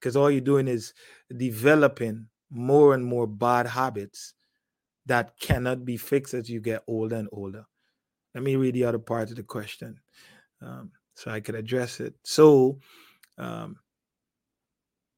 Because 0.00 0.16
all 0.16 0.30
you're 0.30 0.40
doing 0.40 0.68
is 0.68 0.92
developing 1.34 2.26
more 2.50 2.94
and 2.94 3.04
more 3.04 3.26
bad 3.26 3.66
habits 3.66 4.34
that 5.06 5.38
cannot 5.38 5.84
be 5.84 5.96
fixed 5.96 6.34
as 6.34 6.48
you 6.48 6.60
get 6.60 6.82
older 6.86 7.16
and 7.16 7.28
older. 7.32 7.64
Let 8.34 8.42
me 8.44 8.56
read 8.56 8.74
the 8.74 8.84
other 8.84 8.98
part 8.98 9.30
of 9.30 9.36
the 9.36 9.42
question 9.42 10.00
um, 10.64 10.90
so 11.14 11.30
i 11.30 11.40
could 11.40 11.54
address 11.54 12.00
it. 12.00 12.14
So 12.24 12.78
um, 13.38 13.76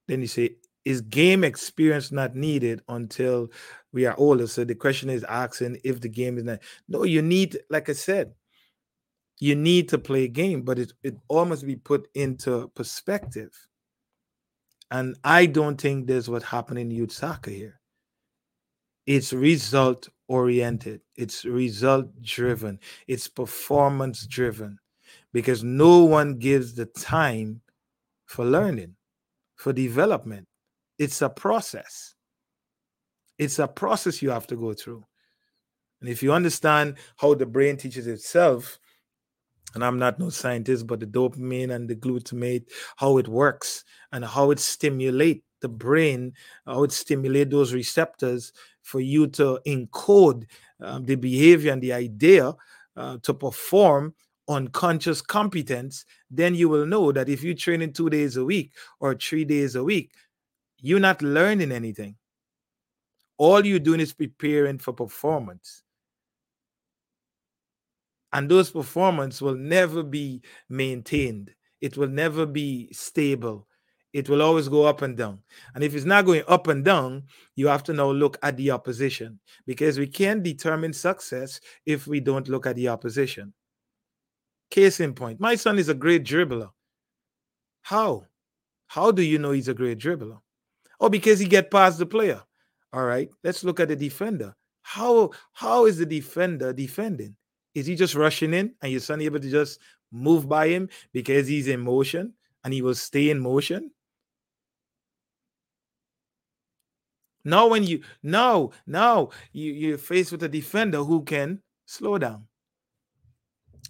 then 0.06 0.20
you 0.20 0.26
say, 0.26 0.56
is 0.84 1.00
game 1.00 1.42
experience 1.42 2.12
not 2.12 2.36
needed 2.36 2.80
until 2.88 3.48
we 3.92 4.06
are 4.06 4.14
older? 4.16 4.46
So 4.46 4.64
the 4.64 4.74
question 4.74 5.10
is 5.10 5.24
asking 5.24 5.80
if 5.82 6.00
the 6.00 6.08
game 6.08 6.38
is 6.38 6.44
not. 6.44 6.60
No, 6.88 7.02
you 7.02 7.22
need, 7.22 7.58
like 7.70 7.88
I 7.88 7.92
said, 7.92 8.32
you 9.40 9.54
need 9.54 9.88
to 9.90 9.98
play 9.98 10.24
a 10.24 10.28
game, 10.28 10.62
but 10.62 10.78
it, 10.78 10.92
it 11.02 11.16
all 11.28 11.44
must 11.44 11.66
be 11.66 11.76
put 11.76 12.08
into 12.14 12.68
perspective. 12.74 13.50
And 14.90 15.16
I 15.24 15.46
don't 15.46 15.80
think 15.80 16.06
there's 16.06 16.30
what 16.30 16.44
happened 16.44 16.78
in 16.78 16.90
youth 16.90 17.12
soccer 17.12 17.50
here. 17.50 17.80
It's 19.06 19.32
result 19.32 20.08
oriented, 20.28 21.00
it's 21.16 21.44
result 21.44 22.22
driven, 22.22 22.80
it's 23.06 23.28
performance 23.28 24.26
driven 24.26 24.78
because 25.32 25.62
no 25.62 26.04
one 26.04 26.38
gives 26.38 26.74
the 26.74 26.86
time 26.86 27.60
for 28.26 28.44
learning 28.44 28.95
for 29.56 29.72
development. 29.72 30.46
It's 30.98 31.22
a 31.22 31.28
process. 31.28 32.14
It's 33.38 33.58
a 33.58 33.68
process 33.68 34.22
you 34.22 34.30
have 34.30 34.46
to 34.46 34.56
go 34.56 34.72
through. 34.72 35.04
And 36.00 36.08
if 36.08 36.22
you 36.22 36.32
understand 36.32 36.96
how 37.16 37.34
the 37.34 37.46
brain 37.46 37.76
teaches 37.76 38.06
itself, 38.06 38.78
and 39.74 39.84
I'm 39.84 39.98
not 39.98 40.18
no 40.18 40.30
scientist, 40.30 40.86
but 40.86 41.00
the 41.00 41.06
dopamine 41.06 41.74
and 41.74 41.88
the 41.88 41.96
glutamate, 41.96 42.70
how 42.96 43.18
it 43.18 43.28
works 43.28 43.84
and 44.12 44.24
how 44.24 44.50
it 44.50 44.58
stimulate 44.58 45.44
the 45.60 45.68
brain, 45.68 46.32
how 46.66 46.84
it 46.84 46.92
stimulate 46.92 47.50
those 47.50 47.74
receptors 47.74 48.52
for 48.82 49.00
you 49.00 49.26
to 49.26 49.58
encode 49.66 50.46
um, 50.80 51.04
the 51.04 51.16
behavior 51.16 51.72
and 51.72 51.82
the 51.82 51.92
idea 51.92 52.54
uh, 52.96 53.18
to 53.22 53.34
perform 53.34 54.14
unconscious 54.48 55.20
competence, 55.20 56.04
then 56.30 56.54
you 56.54 56.68
will 56.68 56.86
know 56.86 57.12
that 57.12 57.28
if 57.28 57.42
you 57.42 57.54
train 57.54 57.82
in 57.82 57.92
two 57.92 58.10
days 58.10 58.36
a 58.36 58.44
week 58.44 58.72
or 59.00 59.14
three 59.14 59.44
days 59.44 59.74
a 59.74 59.84
week, 59.84 60.12
you're 60.78 61.00
not 61.00 61.22
learning 61.22 61.72
anything. 61.72 62.16
All 63.38 63.64
you're 63.64 63.78
doing 63.78 64.00
is 64.00 64.12
preparing 64.12 64.78
for 64.78 64.92
performance. 64.92 65.82
And 68.32 68.50
those 68.50 68.70
performance 68.70 69.40
will 69.40 69.54
never 69.54 70.02
be 70.02 70.42
maintained. 70.68 71.52
It 71.80 71.96
will 71.96 72.08
never 72.08 72.46
be 72.46 72.88
stable. 72.92 73.66
It 74.12 74.28
will 74.28 74.40
always 74.40 74.68
go 74.68 74.84
up 74.84 75.02
and 75.02 75.16
down. 75.16 75.40
And 75.74 75.84
if 75.84 75.94
it's 75.94 76.06
not 76.06 76.24
going 76.24 76.42
up 76.48 76.68
and 76.68 76.84
down, 76.84 77.24
you 77.54 77.66
have 77.68 77.82
to 77.84 77.92
now 77.92 78.10
look 78.10 78.38
at 78.42 78.56
the 78.56 78.70
opposition 78.70 79.38
because 79.66 79.98
we 79.98 80.06
can't 80.06 80.42
determine 80.42 80.92
success 80.92 81.60
if 81.84 82.06
we 82.06 82.20
don't 82.20 82.48
look 82.48 82.66
at 82.66 82.76
the 82.76 82.88
opposition. 82.88 83.52
Case 84.70 85.00
in 85.00 85.14
point, 85.14 85.40
my 85.40 85.54
son 85.54 85.78
is 85.78 85.88
a 85.88 85.94
great 85.94 86.24
dribbler. 86.24 86.70
How? 87.82 88.26
How 88.88 89.10
do 89.10 89.22
you 89.22 89.38
know 89.38 89.52
he's 89.52 89.68
a 89.68 89.74
great 89.74 89.98
dribbler? 89.98 90.40
Oh, 91.00 91.08
because 91.08 91.38
he 91.38 91.46
get 91.46 91.70
past 91.70 91.98
the 91.98 92.06
player. 92.06 92.42
All 92.92 93.04
right, 93.04 93.30
let's 93.44 93.62
look 93.64 93.80
at 93.80 93.88
the 93.88 93.96
defender. 93.96 94.54
how 94.82 95.30
how 95.52 95.86
is 95.86 95.98
the 95.98 96.06
defender 96.06 96.72
defending? 96.72 97.36
Is 97.74 97.86
he 97.86 97.96
just 97.96 98.14
rushing 98.14 98.54
in 98.54 98.74
and 98.80 98.92
your 98.92 99.00
son 99.00 99.20
able 99.20 99.40
to 99.40 99.50
just 99.50 99.80
move 100.12 100.48
by 100.48 100.68
him 100.68 100.88
because 101.12 101.48
he's 101.48 101.66
in 101.68 101.80
motion 101.80 102.32
and 102.64 102.72
he 102.72 102.82
will 102.82 102.94
stay 102.94 103.30
in 103.30 103.40
motion? 103.40 103.90
Now, 107.44 107.68
when 107.68 107.84
you 107.84 108.02
now 108.22 108.70
now 108.86 109.30
you, 109.52 109.72
you're 109.72 109.98
faced 109.98 110.32
with 110.32 110.42
a 110.44 110.48
defender 110.48 111.04
who 111.04 111.22
can 111.22 111.62
slow 111.84 112.18
down, 112.18 112.46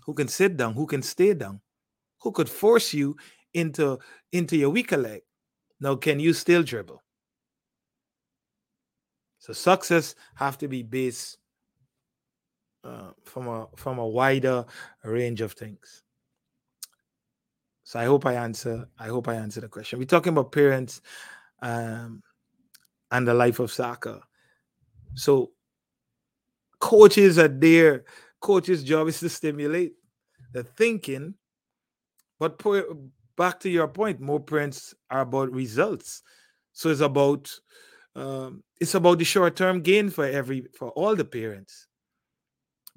who 0.07 0.15
can 0.15 0.29
sit 0.29 0.57
down, 0.57 0.73
who 0.73 0.87
can 0.87 1.03
stay 1.03 1.35
down, 1.35 1.61
who 2.23 2.33
could 2.33 2.49
force 2.49 2.95
you 2.95 3.17
into 3.53 3.99
into 4.33 4.57
your 4.57 4.71
weaker 4.71 4.97
leg. 4.97 5.23
Now, 5.81 5.97
can 5.97 6.21
you 6.21 6.33
still 6.33 6.63
dribble? 6.63 7.03
So 9.39 9.53
success 9.53 10.15
have 10.37 10.57
to 10.59 10.69
be 10.69 10.83
based 10.83 11.39
uh, 12.85 13.11
from 13.25 13.49
a 13.49 13.69
from 13.77 13.99
a 13.99 14.07
wider 14.07 14.65
range 15.05 15.41
of 15.41 15.53
things. 15.53 16.03
So 17.85 18.01
I 18.01 18.05
hope 18.05 18.27
I 18.27 18.35
answer. 18.35 18.89
I 18.99 19.09
hope 19.09 19.29
I 19.29 19.35
answer 19.35 19.61
the 19.61 19.69
question. 19.69 19.99
We're 19.99 20.07
talking 20.07 20.33
about 20.33 20.51
parents 20.51 21.01
um, 21.63 22.23
and 23.11 23.27
the 23.27 23.35
life 23.35 23.61
of 23.61 23.73
soccer. 23.73 24.21
So 25.15 25.53
coaches 26.81 27.39
are 27.39 27.49
there. 27.49 28.05
Coaches' 28.41 28.85
job 28.85 29.09
is 29.09 29.21
to 29.21 29.29
stimulate 29.29 29.95
the 30.57 30.65
thinking. 30.65 31.35
But 32.39 32.63
back 33.37 33.61
to 33.61 33.69
your 33.69 33.89
point, 33.89 34.21
more 34.21 34.41
parents 34.41 34.95
are 35.11 35.21
about 35.21 35.53
results. 35.53 36.23
So 36.73 36.91
it's 36.91 37.01
about 37.01 37.53
um, 38.15 38.63
it's 38.81 38.95
about 38.95 39.19
the 39.19 39.25
short-term 39.25 39.83
gain 39.83 40.11
for 40.11 40.25
every 40.25 40.67
for 40.79 40.91
all 40.91 41.15
the 41.15 41.25
parents 41.25 41.87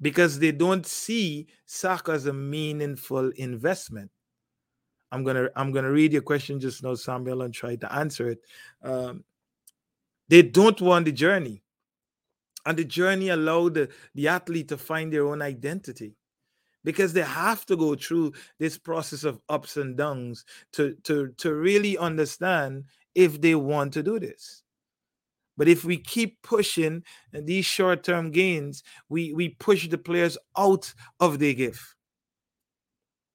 because 0.00 0.38
they 0.38 0.52
don't 0.52 0.86
see 0.86 1.46
soccer 1.66 2.12
as 2.12 2.26
a 2.26 2.32
meaningful 2.32 3.30
investment. 3.36 4.10
I'm 5.12 5.24
gonna 5.24 5.48
I'm 5.56 5.72
gonna 5.72 5.90
read 5.90 6.12
your 6.12 6.22
question 6.22 6.60
just 6.60 6.82
now, 6.82 6.94
Samuel, 6.94 7.42
and 7.42 7.52
try 7.52 7.76
to 7.76 7.92
answer 7.92 8.30
it. 8.30 8.40
Um, 8.82 9.24
they 10.28 10.42
don't 10.42 10.80
want 10.80 11.04
the 11.04 11.12
journey. 11.12 11.62
And 12.66 12.76
the 12.78 12.84
journey 12.84 13.30
allowed 13.30 13.74
the, 13.74 13.88
the 14.14 14.28
athlete 14.28 14.68
to 14.68 14.76
find 14.76 15.10
their 15.10 15.26
own 15.26 15.40
identity 15.40 16.14
because 16.84 17.12
they 17.12 17.22
have 17.22 17.66
to 17.66 17.76
go 17.76 17.94
through 17.94 18.32
this 18.58 18.78
process 18.78 19.24
of 19.24 19.40
ups 19.48 19.76
and 19.76 19.96
downs 19.96 20.44
to, 20.72 20.94
to, 21.04 21.28
to 21.36 21.54
really 21.54 21.98
understand 21.98 22.84
if 23.14 23.40
they 23.40 23.54
want 23.54 23.92
to 23.92 24.02
do 24.02 24.18
this. 24.18 24.62
But 25.56 25.68
if 25.68 25.84
we 25.84 25.98
keep 25.98 26.40
pushing 26.42 27.04
these 27.32 27.66
short-term 27.66 28.30
gains, 28.30 28.82
we, 29.08 29.32
we 29.34 29.50
push 29.50 29.88
the 29.88 29.98
players 29.98 30.38
out 30.56 30.94
of 31.18 31.38
their 31.38 31.52
gift. 31.52 31.82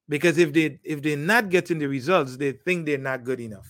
Because 0.08 0.38
if 0.38 0.52
they 0.52 0.78
if 0.84 1.02
they're 1.02 1.16
not 1.16 1.50
getting 1.50 1.78
the 1.78 1.86
results, 1.86 2.36
they 2.36 2.52
think 2.52 2.86
they're 2.86 2.98
not 2.98 3.24
good 3.24 3.40
enough. 3.40 3.66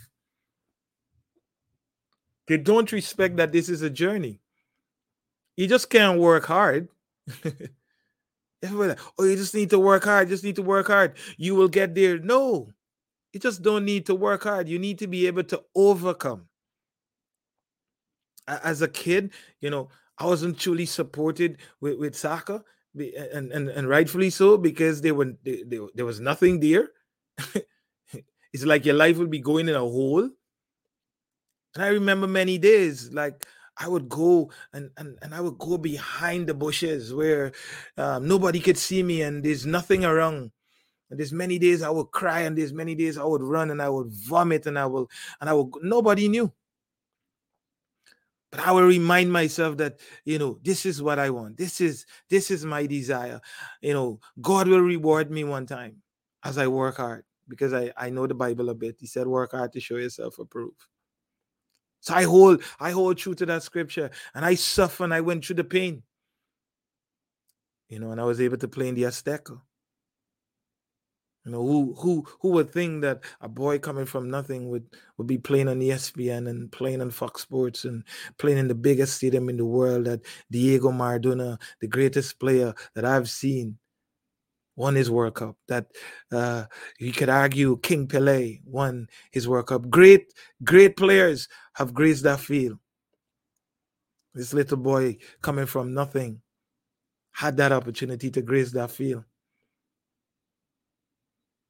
They 2.46 2.58
don't 2.58 2.92
respect 2.92 3.36
that 3.36 3.52
this 3.52 3.68
is 3.68 3.82
a 3.82 3.90
journey. 3.90 4.40
You 5.56 5.66
just 5.66 5.88
can't 5.88 6.18
work 6.18 6.44
hard. 6.44 6.88
Everybody, 8.62 9.00
oh, 9.18 9.24
you 9.24 9.36
just 9.36 9.54
need 9.54 9.70
to 9.70 9.78
work 9.78 10.04
hard. 10.04 10.28
Just 10.28 10.44
need 10.44 10.56
to 10.56 10.62
work 10.62 10.86
hard. 10.86 11.16
You 11.36 11.54
will 11.54 11.68
get 11.68 11.94
there. 11.94 12.18
No, 12.18 12.72
you 13.32 13.40
just 13.40 13.62
don't 13.62 13.84
need 13.84 14.06
to 14.06 14.14
work 14.14 14.44
hard. 14.44 14.68
You 14.68 14.78
need 14.78 14.98
to 15.00 15.06
be 15.06 15.26
able 15.26 15.44
to 15.44 15.62
overcome. 15.74 16.48
As 18.48 18.80
a 18.80 18.88
kid, 18.88 19.32
you 19.60 19.70
know, 19.70 19.88
I 20.18 20.26
wasn't 20.26 20.58
truly 20.58 20.86
supported 20.86 21.58
with, 21.80 21.98
with 21.98 22.16
soccer, 22.16 22.62
and, 22.94 23.52
and 23.52 23.68
and 23.68 23.88
rightfully 23.88 24.30
so 24.30 24.56
because 24.56 25.00
there 25.02 25.14
were 25.14 25.34
they, 25.42 25.64
there 25.94 26.06
was 26.06 26.20
nothing 26.20 26.60
there. 26.60 26.90
it's 28.52 28.64
like 28.64 28.86
your 28.86 28.94
life 28.94 29.18
will 29.18 29.26
be 29.26 29.40
going 29.40 29.68
in 29.68 29.74
a 29.74 29.80
hole 29.80 30.30
and 31.76 31.84
I 31.84 31.88
remember 31.88 32.26
many 32.26 32.56
days, 32.56 33.12
like 33.12 33.46
I 33.78 33.88
would 33.88 34.08
go 34.08 34.50
and, 34.72 34.90
and, 34.96 35.18
and 35.22 35.34
I 35.34 35.40
would 35.40 35.58
go 35.58 35.76
behind 35.78 36.46
the 36.46 36.54
bushes 36.54 37.12
where 37.12 37.52
um, 37.96 38.26
nobody 38.26 38.60
could 38.60 38.78
see 38.78 39.02
me 39.02 39.22
and 39.22 39.44
there's 39.44 39.66
nothing 39.66 40.04
around. 40.04 40.50
And 41.10 41.20
there's 41.20 41.32
many 41.32 41.58
days 41.58 41.82
I 41.82 41.90
would 41.90 42.10
cry 42.10 42.40
and 42.40 42.56
there's 42.56 42.72
many 42.72 42.94
days 42.94 43.16
I 43.18 43.24
would 43.24 43.42
run 43.42 43.70
and 43.70 43.80
I 43.80 43.88
would 43.88 44.08
vomit 44.08 44.66
and 44.66 44.78
I 44.78 44.86
will 44.86 45.08
and 45.40 45.48
I 45.48 45.52
will 45.52 45.70
nobody 45.82 46.28
knew. 46.28 46.52
But 48.50 48.60
I 48.60 48.72
will 48.72 48.86
remind 48.86 49.32
myself 49.32 49.76
that 49.76 50.00
you 50.24 50.38
know 50.38 50.58
this 50.62 50.86
is 50.86 51.02
what 51.02 51.18
I 51.18 51.30
want. 51.30 51.58
This 51.58 51.80
is 51.80 52.06
this 52.28 52.50
is 52.50 52.64
my 52.64 52.86
desire. 52.86 53.40
You 53.82 53.92
know, 53.92 54.20
God 54.40 54.66
will 54.66 54.80
reward 54.80 55.30
me 55.30 55.44
one 55.44 55.66
time 55.66 56.02
as 56.42 56.58
I 56.58 56.66
work 56.66 56.96
hard 56.96 57.24
because 57.48 57.72
I, 57.72 57.92
I 57.96 58.10
know 58.10 58.26
the 58.26 58.34
Bible 58.34 58.70
a 58.70 58.74
bit. 58.74 58.96
He 58.98 59.06
said, 59.06 59.26
work 59.26 59.52
hard 59.52 59.72
to 59.72 59.80
show 59.80 59.96
yourself 59.96 60.38
approved. 60.38 60.82
So 62.00 62.14
I 62.14 62.24
hold, 62.24 62.62
I 62.78 62.90
hold 62.90 63.18
true 63.18 63.34
to 63.34 63.46
that 63.46 63.62
scripture, 63.62 64.10
and 64.34 64.44
I 64.44 64.54
suffer, 64.54 65.04
and 65.04 65.14
I 65.14 65.20
went 65.20 65.44
through 65.44 65.56
the 65.56 65.64
pain. 65.64 66.02
You 67.88 68.00
know, 68.00 68.10
and 68.10 68.20
I 68.20 68.24
was 68.24 68.40
able 68.40 68.56
to 68.58 68.68
play 68.68 68.88
in 68.88 68.94
the 68.94 69.04
Azteca. 69.04 69.60
You 71.44 71.52
know, 71.52 71.62
who 71.64 71.94
who 71.94 72.26
who 72.40 72.48
would 72.50 72.70
think 72.70 73.02
that 73.02 73.22
a 73.40 73.48
boy 73.48 73.78
coming 73.78 74.04
from 74.04 74.28
nothing 74.28 74.68
would 74.68 74.84
would 75.16 75.28
be 75.28 75.38
playing 75.38 75.68
on 75.68 75.78
the 75.78 75.90
ESPN 75.90 76.48
and 76.48 76.72
playing 76.72 77.00
on 77.00 77.12
Fox 77.12 77.42
Sports 77.42 77.84
and 77.84 78.02
playing 78.38 78.58
in 78.58 78.66
the 78.66 78.74
biggest 78.74 79.14
stadium 79.14 79.48
in 79.48 79.56
the 79.56 79.64
world 79.64 80.06
that 80.06 80.22
Diego 80.50 80.90
Maradona, 80.90 81.60
the 81.80 81.86
greatest 81.86 82.40
player 82.40 82.74
that 82.96 83.04
I've 83.04 83.30
seen, 83.30 83.78
won 84.76 84.94
his 84.94 85.10
World 85.10 85.34
Cup. 85.34 85.56
That 85.68 85.86
uh, 86.30 86.64
you 86.98 87.12
could 87.12 87.28
argue 87.28 87.78
King 87.78 88.06
Pele 88.06 88.60
won 88.64 89.08
his 89.32 89.48
World 89.48 89.66
Cup. 89.66 89.90
Great, 89.90 90.32
great 90.62 90.96
players 90.96 91.48
have 91.74 91.94
graced 91.94 92.22
that 92.24 92.40
field. 92.40 92.78
This 94.34 94.52
little 94.52 94.76
boy 94.76 95.16
coming 95.40 95.66
from 95.66 95.94
nothing 95.94 96.42
had 97.32 97.56
that 97.56 97.72
opportunity 97.72 98.30
to 98.30 98.42
grace 98.42 98.72
that 98.72 98.90
field. 98.90 99.24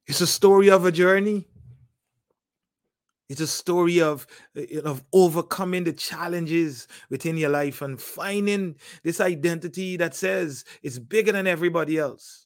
It's 0.07 0.21
a 0.21 0.27
story 0.27 0.71
of 0.71 0.85
a 0.85 0.93
journey. 0.93 1.47
It's 3.29 3.41
a 3.41 3.47
story 3.47 4.01
of, 4.01 4.27
of 4.85 5.03
overcoming 5.13 5.83
the 5.83 5.93
challenges 5.93 6.87
within 7.11 7.37
your 7.37 7.51
life 7.51 7.83
and 7.83 8.01
finding 8.01 8.77
this 9.03 9.21
identity 9.21 9.97
that 9.97 10.15
says 10.15 10.65
it's 10.83 11.01
bigger 11.01 11.33
than 11.33 11.49
everybody 11.49 11.99
else. 11.99 12.46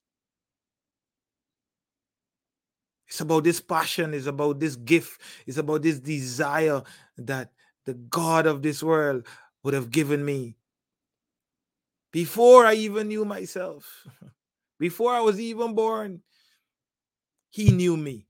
It's 3.11 3.21
about 3.21 3.43
this 3.43 3.61
passion, 3.61 4.15
it's 4.15 4.27
about 4.27 4.61
this 4.61 4.77
gift, 4.77 5.21
it's 5.45 5.59
about 5.59 5.83
this 5.83 5.99
desire 5.99 6.83
that 7.19 7.51
the 7.85 7.95
God 7.95 8.47
of 8.47 8.63
this 8.63 8.85
world 8.85 9.27
would 9.65 9.75
have 9.75 9.91
given 9.91 10.25
me 10.25 10.55
before 12.13 12.67
I 12.67 12.75
even 12.75 13.09
knew 13.09 13.25
myself, 13.25 14.07
before 14.79 15.13
I 15.13 15.21
was 15.21 15.41
even 15.41 15.75
born. 15.75 16.23
He 17.51 17.73
knew 17.73 17.97
me. 17.97 18.29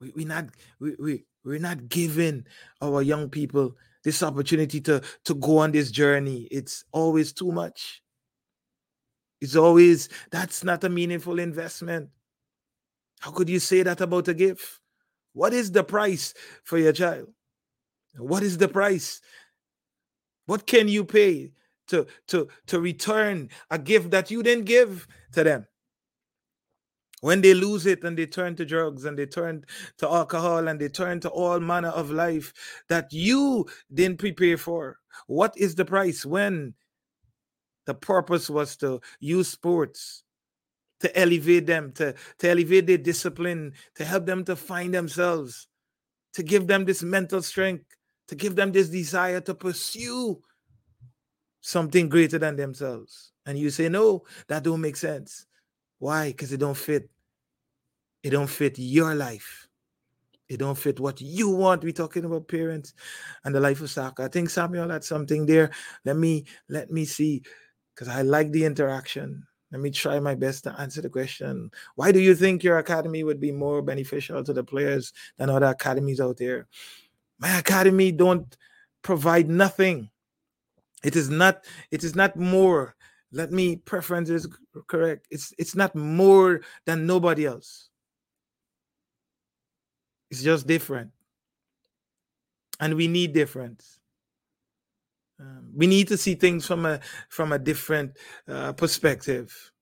We, 0.00 0.12
we 0.16 0.24
not 0.24 0.46
we, 0.80 0.96
we 0.98 1.24
we're 1.44 1.58
not 1.58 1.90
giving 1.90 2.46
our 2.80 3.02
young 3.02 3.28
people 3.28 3.76
this 4.02 4.22
opportunity 4.22 4.80
to 4.80 5.02
to 5.26 5.34
go 5.34 5.58
on 5.58 5.72
this 5.72 5.90
journey. 5.90 6.48
It's 6.50 6.84
always 6.90 7.34
too 7.34 7.52
much. 7.52 8.02
It's 9.42 9.56
always 9.56 10.08
that's 10.30 10.64
not 10.64 10.84
a 10.84 10.88
meaningful 10.88 11.38
investment. 11.38 12.08
How 13.24 13.30
could 13.30 13.48
you 13.48 13.58
say 13.58 13.82
that 13.82 14.02
about 14.02 14.28
a 14.28 14.34
gift? 14.34 14.80
What 15.32 15.54
is 15.54 15.72
the 15.72 15.82
price 15.82 16.34
for 16.62 16.76
your 16.76 16.92
child? 16.92 17.28
What 18.18 18.42
is 18.42 18.58
the 18.58 18.68
price? 18.68 19.22
What 20.44 20.66
can 20.66 20.88
you 20.88 21.06
pay 21.06 21.52
to, 21.88 22.06
to, 22.28 22.48
to 22.66 22.78
return 22.78 23.48
a 23.70 23.78
gift 23.78 24.10
that 24.10 24.30
you 24.30 24.42
didn't 24.42 24.66
give 24.66 25.08
to 25.32 25.42
them? 25.42 25.66
When 27.22 27.40
they 27.40 27.54
lose 27.54 27.86
it 27.86 28.04
and 28.04 28.14
they 28.14 28.26
turn 28.26 28.56
to 28.56 28.66
drugs 28.66 29.06
and 29.06 29.18
they 29.18 29.24
turn 29.24 29.64
to 29.96 30.06
alcohol 30.06 30.68
and 30.68 30.78
they 30.78 30.90
turn 30.90 31.20
to 31.20 31.30
all 31.30 31.60
manner 31.60 31.88
of 31.88 32.10
life 32.10 32.52
that 32.90 33.10
you 33.10 33.64
didn't 33.94 34.18
prepare 34.18 34.58
for, 34.58 34.98
what 35.28 35.54
is 35.56 35.74
the 35.74 35.86
price 35.86 36.26
when 36.26 36.74
the 37.86 37.94
purpose 37.94 38.50
was 38.50 38.76
to 38.76 39.00
use 39.18 39.48
sports 39.48 40.24
to 41.04 41.18
elevate 41.18 41.66
them, 41.66 41.92
to, 41.92 42.14
to 42.38 42.48
elevate 42.48 42.86
their 42.86 42.96
discipline, 42.96 43.74
to 43.94 44.04
help 44.06 44.24
them 44.24 44.42
to 44.46 44.56
find 44.56 44.94
themselves, 44.94 45.68
to 46.32 46.42
give 46.42 46.66
them 46.66 46.86
this 46.86 47.02
mental 47.02 47.42
strength, 47.42 47.84
to 48.28 48.34
give 48.34 48.56
them 48.56 48.72
this 48.72 48.88
desire 48.88 49.42
to 49.42 49.54
pursue 49.54 50.40
something 51.60 52.08
greater 52.08 52.38
than 52.38 52.56
themselves. 52.56 53.32
And 53.44 53.58
you 53.58 53.68
say, 53.68 53.90
no, 53.90 54.22
that 54.48 54.62
don't 54.62 54.80
make 54.80 54.96
sense. 54.96 55.44
Why? 55.98 56.28
Because 56.28 56.54
it 56.54 56.60
don't 56.60 56.76
fit. 56.76 57.10
It 58.22 58.30
don't 58.30 58.48
fit 58.48 58.78
your 58.78 59.14
life. 59.14 59.68
It 60.48 60.56
don't 60.56 60.78
fit 60.78 61.00
what 61.00 61.20
you 61.20 61.50
want. 61.50 61.84
We're 61.84 61.92
talking 61.92 62.24
about 62.24 62.48
parents 62.48 62.94
and 63.44 63.54
the 63.54 63.60
life 63.60 63.82
of 63.82 63.90
soccer. 63.90 64.24
I 64.24 64.28
think 64.28 64.48
Samuel 64.48 64.88
had 64.88 65.04
something 65.04 65.44
there. 65.44 65.70
Let 66.06 66.16
me 66.16 66.46
let 66.70 66.90
me 66.90 67.04
see, 67.04 67.42
because 67.94 68.08
I 68.08 68.22
like 68.22 68.52
the 68.52 68.64
interaction. 68.64 69.46
Let 69.74 69.80
me 69.80 69.90
try 69.90 70.20
my 70.20 70.36
best 70.36 70.62
to 70.64 70.80
answer 70.80 71.02
the 71.02 71.10
question. 71.10 71.68
Why 71.96 72.12
do 72.12 72.20
you 72.20 72.36
think 72.36 72.62
your 72.62 72.78
academy 72.78 73.24
would 73.24 73.40
be 73.40 73.50
more 73.50 73.82
beneficial 73.82 74.44
to 74.44 74.52
the 74.52 74.62
players 74.62 75.12
than 75.36 75.50
other 75.50 75.66
academies 75.66 76.20
out 76.20 76.36
there? 76.36 76.68
My 77.40 77.58
academy 77.58 78.12
don't 78.12 78.56
provide 79.02 79.48
nothing. 79.48 80.10
It 81.02 81.16
is 81.16 81.28
not, 81.28 81.64
it 81.90 82.04
is 82.04 82.14
not 82.14 82.36
more. 82.36 82.94
Let 83.32 83.50
me 83.50 83.74
preference 83.74 84.30
is 84.30 84.46
correct. 84.86 85.26
It's 85.32 85.52
it's 85.58 85.74
not 85.74 85.96
more 85.96 86.60
than 86.86 87.04
nobody 87.04 87.44
else. 87.44 87.88
It's 90.30 90.44
just 90.44 90.68
different. 90.68 91.10
And 92.78 92.94
we 92.94 93.08
need 93.08 93.32
difference. 93.32 93.98
Um, 95.40 95.72
we 95.74 95.86
need 95.86 96.08
to 96.08 96.16
see 96.16 96.34
things 96.34 96.66
from 96.66 96.86
a 96.86 97.00
from 97.28 97.52
a 97.52 97.58
different 97.58 98.16
uh, 98.48 98.72
perspective. 98.72 99.72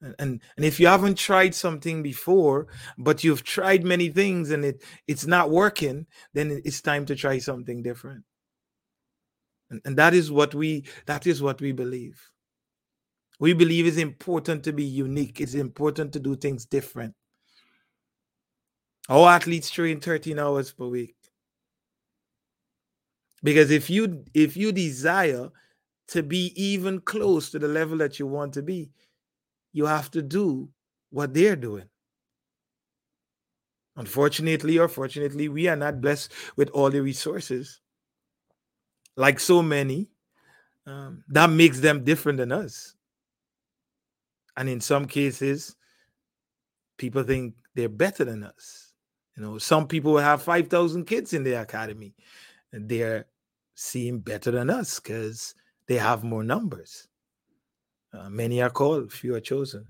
And, 0.00 0.42
and 0.56 0.64
if 0.64 0.78
you 0.78 0.86
haven't 0.86 1.16
tried 1.16 1.54
something 1.54 2.02
before, 2.02 2.66
but 2.98 3.24
you've 3.24 3.42
tried 3.42 3.82
many 3.82 4.10
things 4.10 4.50
and 4.50 4.64
it 4.64 4.84
it's 5.08 5.26
not 5.26 5.50
working, 5.50 6.06
then 6.34 6.60
it's 6.64 6.80
time 6.80 7.06
to 7.06 7.16
try 7.16 7.38
something 7.38 7.82
different. 7.82 8.24
And, 9.70 9.80
and 9.84 9.96
that 9.96 10.14
is 10.14 10.30
what 10.30 10.54
we 10.54 10.84
that 11.06 11.26
is 11.26 11.42
what 11.42 11.60
we 11.60 11.72
believe. 11.72 12.30
We 13.40 13.52
believe 13.52 13.86
it's 13.86 13.96
important 13.96 14.64
to 14.64 14.72
be 14.72 14.84
unique. 14.84 15.40
It's 15.40 15.54
important 15.54 16.12
to 16.12 16.20
do 16.20 16.36
things 16.36 16.64
different. 16.64 17.14
All 19.08 19.28
athletes 19.28 19.70
train 19.70 20.00
13 20.00 20.38
hours 20.38 20.72
per 20.72 20.86
week. 20.86 21.15
Because 23.42 23.70
if 23.70 23.90
you 23.90 24.24
if 24.34 24.56
you 24.56 24.72
desire 24.72 25.50
to 26.08 26.22
be 26.22 26.52
even 26.56 27.00
close 27.00 27.50
to 27.50 27.58
the 27.58 27.68
level 27.68 27.98
that 27.98 28.18
you 28.18 28.26
want 28.26 28.54
to 28.54 28.62
be, 28.62 28.90
you 29.72 29.86
have 29.86 30.10
to 30.12 30.22
do 30.22 30.68
what 31.10 31.34
they're 31.34 31.56
doing. 31.56 31.88
Unfortunately 33.96 34.78
or 34.78 34.88
fortunately, 34.88 35.48
we 35.48 35.68
are 35.68 35.76
not 35.76 36.00
blessed 36.00 36.32
with 36.56 36.68
all 36.70 36.90
the 36.90 37.00
resources. 37.00 37.80
Like 39.16 39.40
so 39.40 39.62
many, 39.62 40.10
um, 40.86 41.24
that 41.28 41.50
makes 41.50 41.80
them 41.80 42.04
different 42.04 42.38
than 42.38 42.52
us. 42.52 42.94
And 44.56 44.68
in 44.68 44.80
some 44.80 45.06
cases, 45.06 45.76
people 46.98 47.22
think 47.22 47.54
they're 47.74 47.88
better 47.88 48.24
than 48.24 48.44
us. 48.44 48.92
You 49.36 49.42
know, 49.42 49.58
some 49.58 49.86
people 49.86 50.16
have 50.18 50.42
5,000 50.42 51.04
kids 51.04 51.32
in 51.32 51.44
their 51.44 51.62
academy 51.62 52.14
they're 52.76 53.26
seem 53.74 54.18
better 54.18 54.50
than 54.50 54.70
us 54.70 55.00
because 55.00 55.54
they 55.86 55.96
have 55.96 56.24
more 56.24 56.42
numbers. 56.42 57.08
Uh, 58.12 58.28
many 58.30 58.62
are 58.62 58.70
called, 58.70 59.12
few 59.12 59.34
are 59.34 59.40
chosen. 59.40 59.86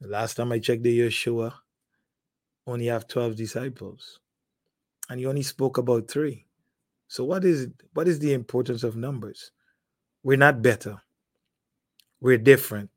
The 0.00 0.08
last 0.08 0.34
time 0.34 0.52
I 0.52 0.58
checked 0.58 0.82
the 0.82 1.00
Yeshua, 1.00 1.52
only 2.66 2.86
have 2.86 3.08
12 3.08 3.36
disciples. 3.36 4.20
And 5.08 5.18
he 5.18 5.26
only 5.26 5.42
spoke 5.42 5.78
about 5.78 6.08
three. 6.08 6.46
So 7.08 7.24
what 7.24 7.44
is 7.44 7.68
what 7.92 8.06
is 8.06 8.20
the 8.20 8.32
importance 8.32 8.84
of 8.84 8.94
numbers? 8.96 9.50
We're 10.22 10.38
not 10.38 10.62
better. 10.62 11.02
We're 12.20 12.38
different. 12.38 12.90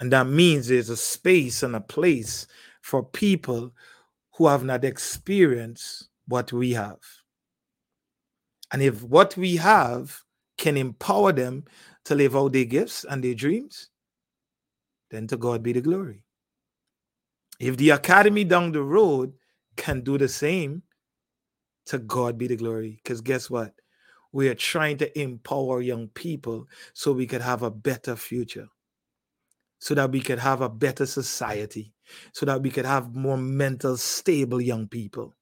And 0.00 0.12
that 0.12 0.26
means 0.26 0.68
there's 0.68 0.90
a 0.90 0.96
space 0.96 1.62
and 1.62 1.74
a 1.74 1.80
place 1.80 2.46
for 2.82 3.02
people 3.02 3.72
who 4.34 4.46
have 4.48 4.64
not 4.64 4.84
experienced 4.84 6.08
what 6.28 6.52
we 6.52 6.72
have. 6.72 6.98
And 8.72 8.82
if 8.82 9.02
what 9.02 9.36
we 9.36 9.56
have 9.56 10.20
can 10.58 10.76
empower 10.76 11.32
them 11.32 11.64
to 12.04 12.14
live 12.14 12.36
out 12.36 12.52
their 12.52 12.64
gifts 12.64 13.04
and 13.04 13.22
their 13.22 13.34
dreams, 13.34 13.90
then 15.10 15.26
to 15.28 15.36
God 15.36 15.62
be 15.62 15.72
the 15.72 15.80
glory. 15.80 16.22
If 17.60 17.76
the 17.76 17.90
academy 17.90 18.44
down 18.44 18.72
the 18.72 18.82
road 18.82 19.32
can 19.76 20.00
do 20.00 20.18
the 20.18 20.28
same, 20.28 20.82
to 21.86 21.98
God 21.98 22.36
be 22.36 22.46
the 22.46 22.56
glory. 22.56 23.00
Because 23.02 23.20
guess 23.20 23.48
what? 23.48 23.72
We 24.32 24.48
are 24.48 24.54
trying 24.54 24.98
to 24.98 25.18
empower 25.18 25.80
young 25.80 26.08
people 26.08 26.66
so 26.92 27.12
we 27.12 27.26
could 27.26 27.40
have 27.40 27.62
a 27.62 27.70
better 27.70 28.16
future, 28.16 28.66
so 29.78 29.94
that 29.94 30.10
we 30.10 30.20
could 30.20 30.38
have 30.38 30.60
a 30.60 30.68
better 30.68 31.06
society, 31.06 31.94
so 32.32 32.44
that 32.46 32.60
we 32.60 32.70
could 32.70 32.84
have 32.84 33.14
more 33.14 33.38
mental 33.38 33.96
stable 33.96 34.60
young 34.60 34.88
people 34.88 35.34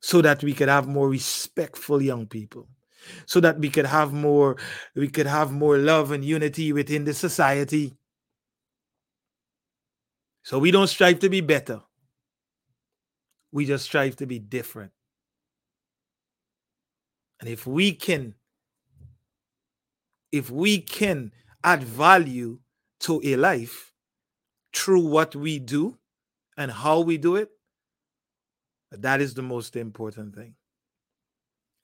so 0.00 0.22
that 0.22 0.42
we 0.42 0.52
could 0.52 0.68
have 0.68 0.86
more 0.86 1.08
respectful 1.08 2.00
young 2.00 2.26
people 2.26 2.68
so 3.26 3.40
that 3.40 3.58
we 3.58 3.70
could 3.70 3.86
have 3.86 4.12
more 4.12 4.56
we 4.94 5.08
could 5.08 5.26
have 5.26 5.52
more 5.52 5.78
love 5.78 6.12
and 6.12 6.24
unity 6.24 6.72
within 6.72 7.04
the 7.04 7.14
society. 7.14 7.96
So 10.42 10.58
we 10.58 10.70
don't 10.70 10.88
strive 10.88 11.18
to 11.20 11.28
be 11.28 11.40
better. 11.40 11.82
We 13.52 13.66
just 13.66 13.84
strive 13.84 14.16
to 14.16 14.26
be 14.26 14.38
different. 14.38 14.92
And 17.40 17.48
if 17.48 17.66
we 17.66 17.92
can 17.92 18.34
if 20.32 20.50
we 20.50 20.80
can 20.80 21.32
add 21.64 21.82
value 21.82 22.60
to 23.00 23.20
a 23.24 23.36
life 23.36 23.92
through 24.74 25.06
what 25.06 25.34
we 25.34 25.58
do 25.58 25.98
and 26.56 26.70
how 26.70 27.00
we 27.00 27.16
do 27.16 27.36
it 27.36 27.50
that 28.90 29.20
is 29.20 29.34
the 29.34 29.42
most 29.42 29.76
important 29.76 30.34
thing. 30.34 30.54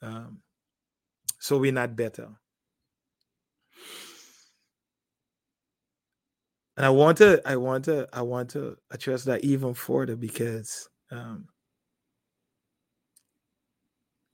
Um, 0.02 0.38
so 1.38 1.58
we're 1.58 1.72
not 1.72 1.96
better. 1.96 2.28
And 6.76 6.84
I 6.84 6.90
want 6.90 7.18
to, 7.18 7.40
I 7.46 7.56
want 7.56 7.84
to, 7.84 8.08
I 8.12 8.22
want 8.22 8.50
to 8.50 8.76
address 8.90 9.24
that 9.24 9.44
even 9.44 9.74
further 9.74 10.16
because, 10.16 10.88
um, 11.10 11.46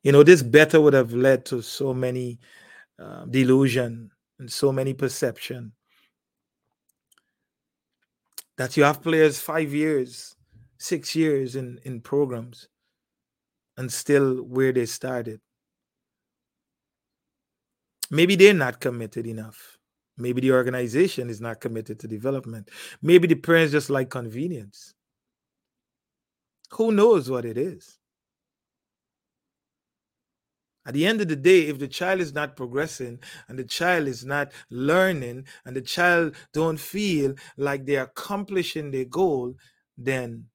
you 0.03 0.13
know, 0.13 0.23
this 0.23 0.43
better 0.43 0.81
would 0.81 0.95
have 0.95 1.13
led 1.13 1.45
to 1.47 1.61
so 1.61 1.93
many 1.93 2.39
uh, 2.99 3.25
delusion 3.27 4.11
and 4.39 4.51
so 4.51 4.73
many 4.73 4.95
perception 4.95 5.73
that 8.57 8.77
you 8.77 8.85
have 8.85 9.03
players 9.03 9.41
five 9.41 9.75
years 9.75 10.37
six 10.81 11.15
years 11.15 11.57
in, 11.57 11.79
in 11.85 12.01
programs 12.01 12.69
and 13.77 13.93
still 13.93 14.37
where 14.37 14.73
they 14.73 14.87
started. 14.87 15.41
Maybe 18.11 18.35
they're 18.35 18.55
not 18.55 18.81
committed 18.81 19.27
enough. 19.27 19.79
Maybe 20.17 20.41
the 20.41 20.53
organization 20.53 21.31
is 21.31 21.41
not 21.41 21.61
committed 21.61 22.01
to 22.01 22.09
development. 22.09 22.71
Maybe 23.03 23.29
the 23.29 23.37
parents 23.37 23.73
just 23.73 23.91
like 23.91 24.11
convenience. 24.11 24.95
Who 26.73 26.93
knows 26.93 27.31
what 27.31 27.45
it 27.45 27.59
is? 27.59 27.99
At 30.87 30.95
the 30.95 31.07
end 31.07 31.21
of 31.21 31.29
the 31.29 31.37
day, 31.37 31.69
if 31.69 31.79
the 31.79 31.89
child 31.89 32.21
is 32.21 32.33
not 32.33 32.57
progressing 32.57 33.21
and 33.49 33.59
the 33.59 33.65
child 33.65 34.09
is 34.09 34.25
not 34.25 34.51
learning 34.71 35.45
and 35.67 35.77
the 35.77 35.83
child 35.83 36.35
don't 36.55 36.81
feel 36.81 37.35
like 37.59 37.85
they're 37.85 38.05
accomplishing 38.05 38.91
their 38.91 39.05
goal, 39.05 39.55
then 39.99 40.47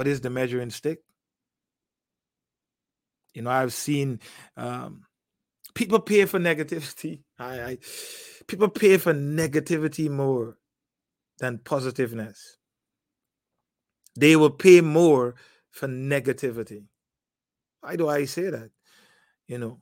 what 0.00 0.08
is 0.08 0.22
the 0.22 0.30
measuring 0.30 0.70
stick? 0.70 1.00
You 3.34 3.42
know, 3.42 3.50
I've 3.50 3.74
seen 3.74 4.20
um, 4.56 5.02
people 5.74 6.00
pay 6.00 6.24
for 6.24 6.38
negativity. 6.38 7.20
I, 7.38 7.60
I 7.60 7.78
people 8.46 8.70
pay 8.70 8.96
for 8.96 9.12
negativity 9.12 10.08
more 10.08 10.56
than 11.38 11.58
positiveness. 11.58 12.56
They 14.18 14.36
will 14.36 14.48
pay 14.48 14.80
more 14.80 15.34
for 15.70 15.86
negativity. 15.86 16.86
Why 17.82 17.96
do 17.96 18.08
I 18.08 18.24
say 18.24 18.48
that? 18.48 18.70
You 19.48 19.58
know, 19.58 19.80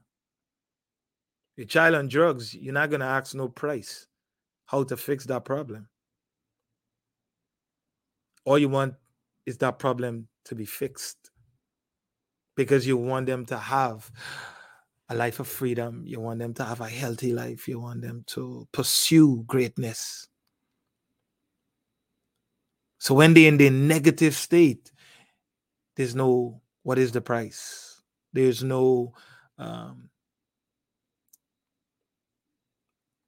your 1.56 1.68
child 1.68 1.94
on 1.94 2.08
drugs, 2.08 2.56
you're 2.56 2.74
not 2.74 2.90
going 2.90 3.02
to 3.02 3.06
ask 3.06 3.36
no 3.36 3.48
price 3.48 4.08
how 4.66 4.82
to 4.82 4.96
fix 4.96 5.26
that 5.26 5.44
problem. 5.44 5.88
All 8.44 8.58
you 8.58 8.68
want 8.68 8.94
is 9.48 9.56
that 9.56 9.78
problem 9.78 10.28
to 10.44 10.54
be 10.54 10.66
fixed 10.66 11.30
because 12.54 12.86
you 12.86 12.98
want 12.98 13.24
them 13.24 13.46
to 13.46 13.56
have 13.56 14.10
a 15.08 15.14
life 15.14 15.40
of 15.40 15.48
freedom. 15.48 16.02
You 16.04 16.20
want 16.20 16.38
them 16.38 16.52
to 16.52 16.64
have 16.64 16.82
a 16.82 16.88
healthy 16.88 17.32
life. 17.32 17.66
You 17.66 17.80
want 17.80 18.02
them 18.02 18.24
to 18.26 18.68
pursue 18.72 19.44
greatness. 19.46 20.28
So 22.98 23.14
when 23.14 23.32
they're 23.32 23.48
in 23.48 23.56
the 23.56 23.70
negative 23.70 24.34
state, 24.34 24.92
there's 25.96 26.14
no 26.14 26.60
what 26.82 26.98
is 26.98 27.12
the 27.12 27.22
price? 27.22 28.02
There's 28.34 28.62
no 28.62 29.14
um, 29.56 30.10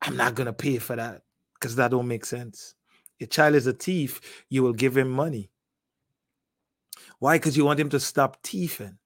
I'm 0.02 0.18
not 0.18 0.34
gonna 0.34 0.52
pay 0.52 0.76
for 0.76 0.96
that 0.96 1.22
because 1.54 1.76
that 1.76 1.92
don't 1.92 2.08
make 2.08 2.26
sense. 2.26 2.74
Your 3.18 3.28
child 3.28 3.54
is 3.54 3.66
a 3.66 3.72
thief, 3.72 4.44
you 4.50 4.62
will 4.62 4.74
give 4.74 4.98
him 4.98 5.10
money. 5.10 5.50
Why? 7.20 7.36
Because 7.36 7.56
you 7.56 7.64
want 7.64 7.78
him 7.78 7.90
to 7.90 8.00
stop 8.00 8.42
thieving. 8.42 8.98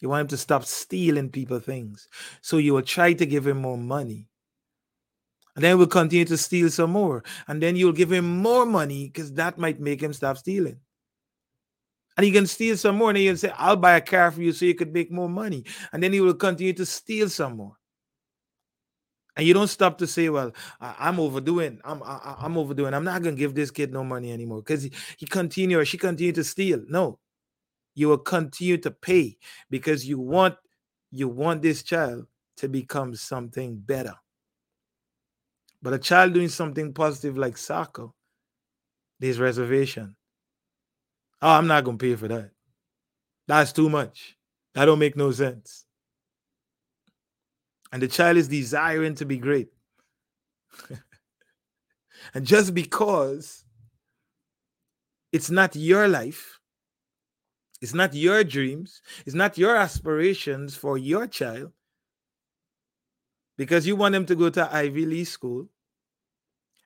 You 0.00 0.08
want 0.08 0.22
him 0.22 0.28
to 0.28 0.36
stop 0.36 0.64
stealing 0.64 1.30
people 1.30 1.60
things. 1.60 2.08
So 2.40 2.56
you 2.56 2.74
will 2.74 2.82
try 2.82 3.12
to 3.12 3.24
give 3.24 3.46
him 3.46 3.58
more 3.58 3.78
money. 3.78 4.28
And 5.54 5.62
then 5.62 5.78
we'll 5.78 5.86
continue 5.86 6.24
to 6.24 6.36
steal 6.36 6.70
some 6.70 6.90
more. 6.90 7.22
And 7.46 7.62
then 7.62 7.76
you'll 7.76 7.92
give 7.92 8.10
him 8.10 8.38
more 8.38 8.66
money 8.66 9.06
because 9.06 9.32
that 9.34 9.58
might 9.58 9.78
make 9.78 10.02
him 10.02 10.12
stop 10.12 10.38
stealing. 10.38 10.80
And 12.16 12.24
he 12.24 12.32
can 12.32 12.46
steal 12.46 12.76
some 12.76 12.96
more. 12.96 13.10
And 13.10 13.16
then 13.16 13.24
you'll 13.24 13.36
say, 13.36 13.52
I'll 13.56 13.76
buy 13.76 13.96
a 13.96 14.00
car 14.00 14.30
for 14.30 14.42
you 14.42 14.52
so 14.52 14.64
you 14.64 14.74
could 14.74 14.92
make 14.92 15.12
more 15.12 15.28
money. 15.28 15.64
And 15.92 16.02
then 16.02 16.12
he 16.12 16.20
will 16.20 16.34
continue 16.34 16.72
to 16.72 16.86
steal 16.86 17.28
some 17.28 17.56
more. 17.56 17.76
And 19.36 19.46
you 19.46 19.54
don't 19.54 19.68
stop 19.68 19.98
to 19.98 20.06
say, 20.06 20.28
"Well, 20.28 20.52
I, 20.80 21.08
am 21.08 21.18
overdoing. 21.18 21.80
I'm 21.84 22.02
I, 22.02 22.36
am 22.42 22.58
overdoing. 22.58 22.92
I'm 22.92 23.04
not 23.04 23.22
gonna 23.22 23.36
give 23.36 23.54
this 23.54 23.70
kid 23.70 23.92
no 23.92 24.04
money 24.04 24.30
anymore 24.30 24.58
because 24.58 24.82
he, 24.82 24.92
he 25.16 25.26
continue 25.26 25.78
or 25.78 25.84
she 25.84 25.96
continue 25.96 26.32
to 26.32 26.44
steal." 26.44 26.82
No, 26.86 27.18
you 27.94 28.08
will 28.08 28.18
continue 28.18 28.78
to 28.78 28.90
pay 28.90 29.38
because 29.70 30.06
you 30.06 30.18
want 30.18 30.56
you 31.10 31.28
want 31.28 31.62
this 31.62 31.82
child 31.82 32.26
to 32.58 32.68
become 32.68 33.14
something 33.14 33.78
better. 33.78 34.14
But 35.82 35.94
a 35.94 35.98
child 35.98 36.34
doing 36.34 36.48
something 36.48 36.92
positive 36.92 37.36
like 37.36 37.56
soccer, 37.56 38.08
there's 39.18 39.40
reservation. 39.40 40.14
Oh, 41.40 41.50
I'm 41.50 41.66
not 41.66 41.84
gonna 41.84 41.98
pay 41.98 42.14
for 42.14 42.28
that. 42.28 42.50
That's 43.48 43.72
too 43.72 43.90
much. 43.90 44.36
That 44.74 44.84
don't 44.84 44.98
make 44.98 45.16
no 45.16 45.32
sense. 45.32 45.84
And 47.92 48.02
the 48.02 48.08
child 48.08 48.38
is 48.38 48.48
desiring 48.48 49.14
to 49.16 49.26
be 49.26 49.36
great. 49.36 49.68
and 52.34 52.46
just 52.46 52.74
because 52.74 53.64
it's 55.30 55.50
not 55.50 55.76
your 55.76 56.08
life, 56.08 56.58
it's 57.82 57.94
not 57.94 58.14
your 58.14 58.44
dreams, 58.44 59.02
it's 59.26 59.34
not 59.34 59.58
your 59.58 59.76
aspirations 59.76 60.74
for 60.74 60.96
your 60.96 61.26
child, 61.26 61.72
because 63.58 63.86
you 63.86 63.96
want 63.96 64.12
them 64.12 64.26
to 64.26 64.34
go 64.34 64.48
to 64.50 64.74
Ivy 64.74 65.04
League 65.04 65.26
school, 65.26 65.68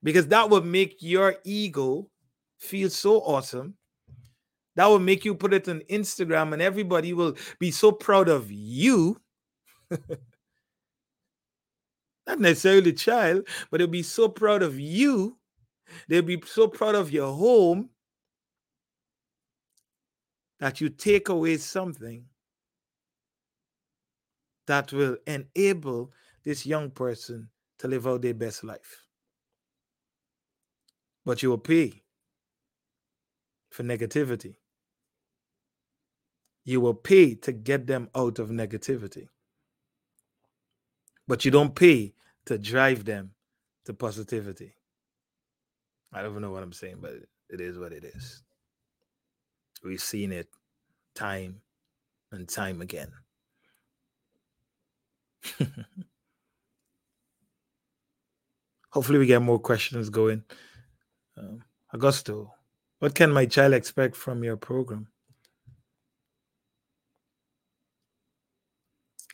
because 0.03 0.27
that 0.29 0.51
would 0.51 0.65
make 0.65 0.97
your 1.01 1.37
ego 1.45 2.11
feel 2.59 2.91
so 2.91 3.21
awesome. 3.21 3.75
That 4.75 4.87
will 4.87 4.99
make 4.99 5.25
you 5.25 5.35
put 5.35 5.55
it 5.55 5.69
on 5.69 5.81
Instagram 5.91 6.53
and 6.53 6.61
everybody 6.61 7.13
will 7.15 7.37
be 7.59 7.71
so 7.71 7.93
proud 7.93 8.29
of 8.29 8.51
you. 8.51 9.21
Not 12.27 12.41
necessarily 12.41 12.93
child, 12.93 13.47
but 13.71 13.79
they'll 13.79 13.87
be 13.87 14.03
so 14.03 14.29
proud 14.29 14.63
of 14.63 14.79
you. 14.81 15.39
They'll 16.09 16.23
be 16.23 16.43
so 16.45 16.67
proud 16.69 16.97
of 16.97 17.13
your 17.13 17.33
home 17.33 17.91
that 20.59 20.81
you 20.81 20.89
take 20.89 21.29
away 21.29 21.59
something 21.59 22.25
that 24.67 24.93
will 24.93 25.17
enable 25.27 26.13
this 26.45 26.67
young 26.67 26.91
person 26.91 27.49
to 27.79 27.89
live 27.89 28.07
out 28.07 28.23
their 28.23 28.35
best 28.35 28.65
life. 28.65 29.05
But 31.25 31.43
you 31.43 31.51
will 31.51 31.59
pay 31.59 32.03
for 33.71 33.83
negativity. 33.83 34.57
You 36.65 36.81
will 36.81 36.95
pay 36.95 37.35
to 37.37 37.53
get 37.53 37.87
them 37.87 38.09
out 38.15 38.39
of 38.39 38.49
negativity. 38.49 39.29
But 41.29 41.45
you 41.45 41.51
don't 41.51 41.75
pay 41.75 42.15
to 42.47 42.59
drive 42.59 43.05
them 43.05 43.33
to 43.85 43.95
positivity. 43.95 44.75
I 46.13 46.23
don't 46.23 46.41
know 46.41 46.53
what 46.53 46.63
I'm 46.63 46.73
saying, 46.73 46.99
but 47.01 47.15
it 47.51 47.61
is 47.61 47.79
what 47.79 47.93
it 47.93 48.05
is. 48.05 48.43
We've 49.85 50.01
seen 50.01 50.33
it 50.33 50.49
time 51.15 51.61
and 52.33 52.49
time 52.49 52.81
again. 52.81 53.13
Hopefully, 58.91 59.19
we 59.19 59.27
get 59.27 59.43
more 59.43 59.59
questions 59.59 60.09
going. 60.09 60.43
Um, 61.37 61.63
Augusto, 61.95 62.51
what 62.99 63.15
can 63.15 63.31
my 63.31 63.45
child 63.47 63.75
expect 63.75 64.17
from 64.17 64.43
your 64.43 64.57
program? 64.57 65.09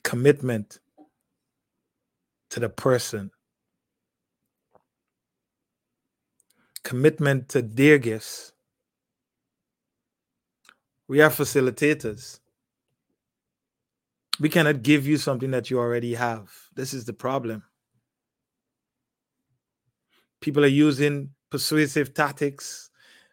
Commitment 0.02 0.80
to 2.52 2.60
the 2.60 2.68
person, 2.68 3.30
commitment 6.84 7.48
to 7.48 7.62
their 7.62 7.96
gifts, 7.96 8.52
we 11.08 11.22
are 11.22 11.30
facilitators. 11.30 12.40
We 14.38 14.50
cannot 14.50 14.82
give 14.82 15.06
you 15.06 15.16
something 15.16 15.50
that 15.52 15.70
you 15.70 15.78
already 15.78 16.12
have. 16.12 16.52
This 16.74 16.92
is 16.92 17.06
the 17.06 17.14
problem. 17.14 17.62
People 20.42 20.64
are 20.64 20.78
using 20.88 21.30
persuasive 21.50 22.12
tactics, 22.12 22.90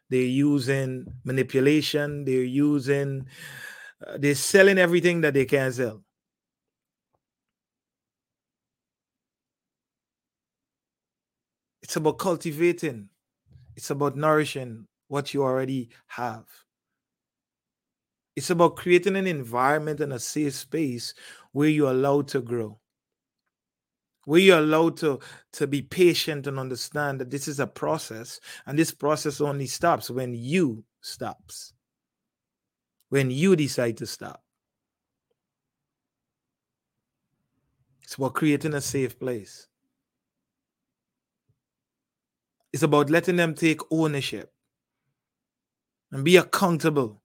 they're 0.10 0.22
using 0.22 1.06
manipulation, 1.26 2.24
they're 2.24 2.44
using, 2.44 3.26
uh, 4.08 4.18
they're 4.18 4.36
selling 4.36 4.78
everything 4.78 5.20
that 5.22 5.34
they 5.34 5.46
can 5.46 5.74
sell. 5.74 6.04
It's 11.90 11.96
about 11.96 12.20
cultivating, 12.20 13.10
it's 13.76 13.90
about 13.90 14.16
nourishing 14.16 14.86
what 15.08 15.34
you 15.34 15.42
already 15.42 15.90
have. 16.06 16.46
It's 18.36 18.52
about 18.52 18.76
creating 18.76 19.16
an 19.16 19.26
environment 19.26 20.00
and 20.00 20.14
a 20.14 20.20
safe 20.20 20.54
space 20.54 21.16
where 21.52 21.68
you're 21.68 21.90
allowed 21.90 22.28
to 22.28 22.42
grow. 22.42 22.80
Where 24.26 24.40
you're 24.40 24.60
allowed 24.60 24.98
to, 24.98 25.18
to 25.54 25.66
be 25.66 25.82
patient 25.82 26.46
and 26.46 26.60
understand 26.60 27.22
that 27.22 27.32
this 27.32 27.48
is 27.48 27.60
a 27.60 27.66
process, 27.66 28.40
and 28.68 28.78
this 28.78 28.92
process 28.92 29.42
only 29.42 29.66
stops 29.66 30.12
when 30.12 30.36
you 30.36 30.84
stops. 31.02 31.74
When 33.10 33.32
you 33.32 33.56
decide 33.56 33.98
to 33.98 34.06
stop. 34.06 34.44
It's 38.04 38.14
about 38.14 38.36
creating 38.36 38.76
a 38.76 38.82
safe 38.82 39.20
place. 39.20 39.66
It's 42.72 42.84
about 42.84 43.10
letting 43.10 43.36
them 43.36 43.56
take 43.56 43.82
ownership 43.92 44.52
and 46.12 46.24
be 46.24 46.38
accountable 46.38 47.22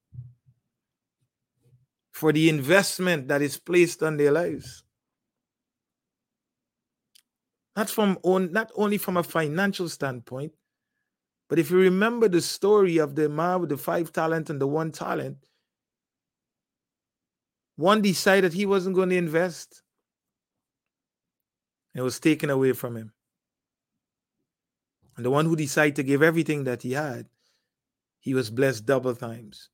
for 2.12 2.32
the 2.32 2.49
investment 2.49 3.28
that 3.28 3.42
is 3.42 3.59
placed 3.59 4.03
on 4.03 4.16
their 4.16 4.30
lives. 4.30 4.84
Not 7.76 7.90
from 7.90 8.18
on, 8.22 8.53
not 8.53 8.70
only 8.76 8.99
from 8.99 9.16
a 9.16 9.22
financial 9.22 9.88
standpoint, 9.88 10.53
but 11.49 11.59
if 11.59 11.70
you 11.70 11.78
remember 11.78 12.28
the 12.28 12.40
story 12.40 12.99
of 12.99 13.16
the 13.16 13.28
man 13.28 13.61
with 13.61 13.70
the 13.70 13.76
five 13.76 14.12
talent 14.12 14.49
and 14.49 14.61
the 14.61 14.66
one 14.66 14.92
talent, 14.92 15.38
one 17.76 18.01
decided 18.01 18.53
he 18.53 18.66
wasn't 18.66 18.95
going 18.95 19.11
to 19.11 19.16
invest. 19.16 19.82
It 21.95 22.03
was 22.03 22.20
taken 22.20 22.51
away 22.51 22.72
from 22.72 22.97
him. 22.97 23.13
And 25.16 25.24
the 25.24 25.30
one 25.30 25.46
who 25.46 25.56
decided 25.56 25.96
to 25.96 26.02
give 26.02 26.22
everything 26.22 26.64
that 26.64 26.82
he 26.82 26.92
had, 26.92 27.26
he 28.20 28.34
was 28.34 28.50
blessed 28.50 28.86
double 28.86 29.14
times. 29.14 29.70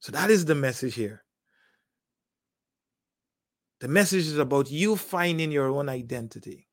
So 0.00 0.12
that 0.12 0.30
is 0.30 0.44
the 0.44 0.54
message 0.54 0.94
here. 0.94 1.24
The 3.80 3.88
message 3.88 4.26
is 4.26 4.38
about 4.38 4.70
you 4.70 4.96
finding 4.96 5.50
your 5.50 5.68
own 5.68 5.88
identity. 5.88 6.68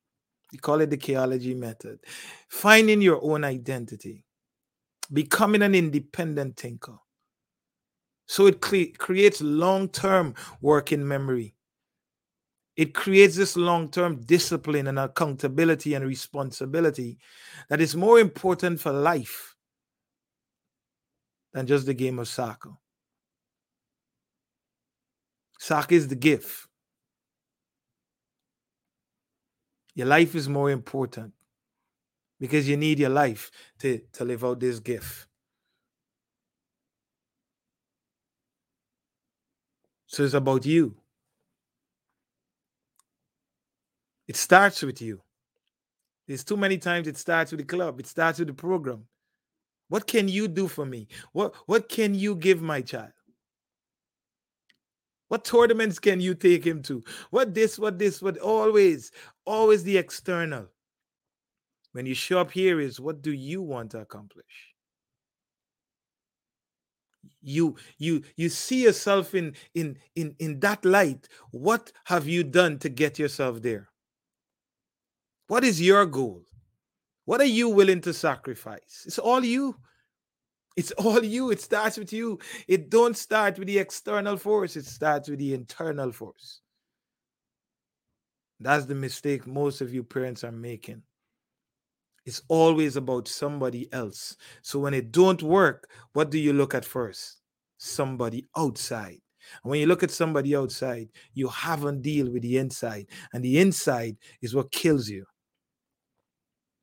We 0.52 0.58
call 0.58 0.80
it 0.80 0.90
the 0.90 0.96
chaology 0.96 1.56
method. 1.56 2.00
Finding 2.48 3.02
your 3.02 3.20
own 3.22 3.44
identity, 3.44 4.24
becoming 5.12 5.62
an 5.62 5.74
independent 5.74 6.56
thinker. 6.56 6.98
So 8.26 8.46
it 8.46 8.60
cre- 8.60 8.96
creates 8.96 9.40
long 9.40 9.88
term 9.88 10.34
working 10.60 11.06
memory. 11.06 11.55
It 12.76 12.92
creates 12.92 13.36
this 13.36 13.56
long 13.56 13.90
term 13.90 14.20
discipline 14.20 14.86
and 14.86 14.98
accountability 14.98 15.94
and 15.94 16.06
responsibility 16.06 17.18
that 17.70 17.80
is 17.80 17.96
more 17.96 18.20
important 18.20 18.80
for 18.80 18.92
life 18.92 19.56
than 21.54 21.66
just 21.66 21.86
the 21.86 21.94
game 21.94 22.18
of 22.18 22.28
soccer. 22.28 22.72
Soccer 25.58 25.94
is 25.94 26.08
the 26.08 26.16
gift. 26.16 26.68
Your 29.94 30.06
life 30.06 30.34
is 30.34 30.46
more 30.46 30.70
important 30.70 31.32
because 32.38 32.68
you 32.68 32.76
need 32.76 32.98
your 32.98 33.08
life 33.08 33.50
to, 33.78 33.98
to 34.12 34.24
live 34.26 34.44
out 34.44 34.60
this 34.60 34.78
gift. 34.80 35.26
So 40.06 40.24
it's 40.24 40.34
about 40.34 40.66
you. 40.66 40.94
It 44.28 44.36
starts 44.36 44.82
with 44.82 45.00
you. 45.00 45.20
There's 46.26 46.44
too 46.44 46.56
many 46.56 46.78
times 46.78 47.06
it 47.06 47.16
starts 47.16 47.52
with 47.52 47.60
the 47.60 47.66
club, 47.66 48.00
it 48.00 48.06
starts 48.06 48.38
with 48.38 48.48
the 48.48 48.54
program. 48.54 49.06
What 49.88 50.06
can 50.06 50.26
you 50.26 50.48
do 50.48 50.66
for 50.66 50.84
me? 50.84 51.06
What 51.32 51.54
what 51.66 51.88
can 51.88 52.14
you 52.14 52.34
give 52.34 52.60
my 52.60 52.80
child? 52.80 53.12
What 55.28 55.44
tournaments 55.44 55.98
can 55.98 56.20
you 56.20 56.34
take 56.34 56.64
him 56.64 56.82
to? 56.82 57.02
What 57.30 57.52
this, 57.52 57.78
what 57.78 57.98
this, 57.98 58.22
what 58.22 58.38
always, 58.38 59.10
always 59.44 59.82
the 59.82 59.96
external. 59.96 60.68
When 61.92 62.06
you 62.06 62.14
show 62.14 62.38
up 62.38 62.50
here 62.50 62.78
is 62.78 63.00
what 63.00 63.22
do 63.22 63.32
you 63.32 63.62
want 63.62 63.90
to 63.92 64.00
accomplish? 64.00 64.74
You 67.42 67.76
you 67.98 68.22
you 68.36 68.48
see 68.48 68.82
yourself 68.84 69.34
in 69.34 69.54
in 69.74 69.98
in 70.14 70.34
in 70.38 70.60
that 70.60 70.84
light. 70.84 71.28
What 71.52 71.92
have 72.04 72.26
you 72.26 72.44
done 72.44 72.78
to 72.80 72.88
get 72.88 73.18
yourself 73.18 73.62
there? 73.62 73.88
What 75.48 75.64
is 75.64 75.80
your 75.80 76.06
goal? 76.06 76.42
What 77.24 77.40
are 77.40 77.44
you 77.44 77.68
willing 77.68 78.00
to 78.02 78.12
sacrifice? 78.12 79.04
It's 79.06 79.18
all 79.18 79.44
you. 79.44 79.76
It's 80.76 80.92
all 80.98 81.24
you. 81.24 81.50
It 81.50 81.60
starts 81.60 81.98
with 81.98 82.12
you. 82.12 82.38
It 82.68 82.90
don't 82.90 83.16
start 83.16 83.58
with 83.58 83.68
the 83.68 83.78
external 83.78 84.36
force. 84.36 84.76
It 84.76 84.86
starts 84.86 85.28
with 85.28 85.38
the 85.38 85.54
internal 85.54 86.12
force. 86.12 86.60
That's 88.58 88.86
the 88.86 88.94
mistake 88.94 89.46
most 89.46 89.80
of 89.80 89.92
you 89.92 90.02
parents 90.02 90.42
are 90.42 90.52
making. 90.52 91.02
It's 92.24 92.42
always 92.48 92.96
about 92.96 93.28
somebody 93.28 93.92
else. 93.92 94.36
So 94.62 94.80
when 94.80 94.94
it 94.94 95.12
don't 95.12 95.42
work, 95.42 95.88
what 96.12 96.30
do 96.30 96.38
you 96.38 96.52
look 96.52 96.74
at 96.74 96.84
first? 96.84 97.40
Somebody 97.78 98.44
outside. 98.56 99.20
And 99.62 99.70
when 99.70 99.78
you 99.78 99.86
look 99.86 100.02
at 100.02 100.10
somebody 100.10 100.56
outside, 100.56 101.10
you 101.34 101.46
haven't 101.48 102.02
deal 102.02 102.30
with 102.30 102.42
the 102.42 102.58
inside. 102.58 103.06
And 103.32 103.44
the 103.44 103.58
inside 103.58 104.16
is 104.42 104.54
what 104.54 104.72
kills 104.72 105.08
you. 105.08 105.24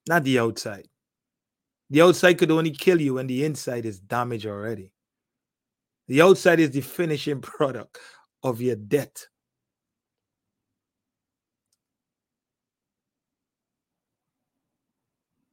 Not 0.08 0.24
the 0.24 0.40
outside. 0.40 0.88
The 1.90 2.02
outside 2.02 2.38
could 2.38 2.52
only 2.52 2.72
kill 2.72 3.00
you 3.00 3.16
when 3.16 3.28
the 3.28 3.46
inside 3.46 3.86
is 3.86 4.00
damaged 4.00 4.46
already. 4.46 4.92
The 6.08 6.22
outside 6.22 6.60
is 6.60 6.72
the 6.72 6.82
finishing 6.82 7.42
product 7.42 8.00
of 8.42 8.62
your 8.62 8.76
debt. 8.76 9.28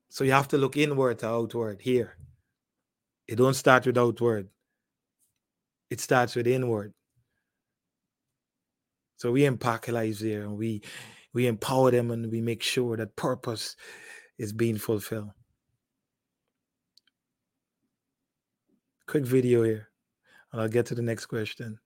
So 0.09 0.25
you 0.25 0.33
have 0.33 0.49
to 0.49 0.59
look 0.59 0.77
inward 0.77 1.21
to 1.21 1.29
outward 1.29 1.81
here. 1.81 2.17
It 3.29 3.37
don't 3.37 3.55
start 3.55 3.87
with 3.87 3.97
outward. 3.97 4.49
It 5.89 6.01
starts 6.01 6.35
with 6.35 6.49
inward. 6.49 6.93
So 9.19 9.31
we 9.31 9.45
impact 9.45 9.89
lives 9.89 10.21
here 10.21 10.43
and 10.43 10.57
we 10.57 10.83
we 11.33 11.47
empower 11.47 11.91
them 11.91 12.11
and 12.11 12.31
we 12.31 12.41
make 12.41 12.63
sure 12.63 12.97
that 12.97 13.15
purpose 13.15 13.77
is 14.41 14.53
being 14.53 14.79
fulfilled. 14.79 15.31
quick 19.11 19.27
video 19.27 19.65
here 19.65 19.89
and 20.53 20.61
I'll 20.61 20.69
get 20.69 20.87
to 20.87 20.95
the 20.95 21.03
next 21.03 21.27
question. 21.27 21.81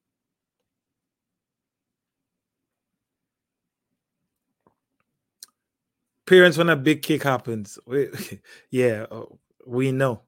Parents, 6.26 6.56
when 6.58 6.68
a 6.68 6.76
big 6.76 7.02
kick 7.02 7.22
happens, 7.22 7.78
we, 7.86 8.08
yeah, 8.70 9.06
oh, 9.10 9.38
we 9.66 9.90
know. 9.90 10.22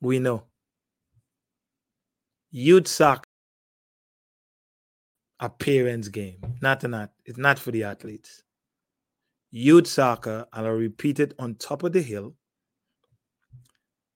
We 0.00 0.18
know. 0.18 0.44
Youth 2.50 2.86
soccer, 2.86 3.28
a 5.40 5.48
parents' 5.48 6.08
game. 6.08 6.38
Not 6.60 6.82
not. 6.84 7.10
It's 7.24 7.38
not 7.38 7.58
for 7.58 7.72
the 7.72 7.84
athletes. 7.84 8.44
Youth 9.56 9.86
soccer, 9.86 10.46
and 10.52 10.66
I'll 10.66 10.72
repeat 10.72 11.20
it 11.20 11.32
on 11.38 11.54
top 11.54 11.84
of 11.84 11.92
the 11.92 12.02
hill. 12.02 12.34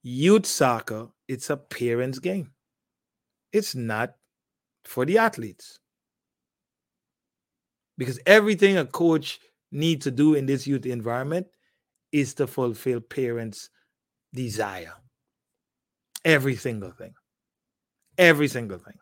Youth 0.03 0.47
soccer 0.47 1.11
it's 1.29 1.49
a 1.49 1.57
parents' 1.57 2.19
game. 2.19 2.51
It's 3.53 3.77
not 3.77 4.17
for 4.85 5.07
the 5.07 5.19
athletes. 5.19 5.79
Because 7.97 8.19
everything 8.27 8.79
a 8.79 8.85
coach 8.85 9.39
needs 9.71 10.03
to 10.07 10.11
do 10.11 10.35
in 10.35 10.47
this 10.47 10.67
youth 10.67 10.87
environment 10.87 11.47
is 12.11 12.35
to 12.35 12.49
fulfill 12.49 13.01
parents' 13.01 13.71
desire. 14.35 14.95
Every 16.25 16.57
single 16.57 16.91
thing. 16.91 17.15
Every 18.19 18.49
single 18.49 18.79
thing. 18.79 18.97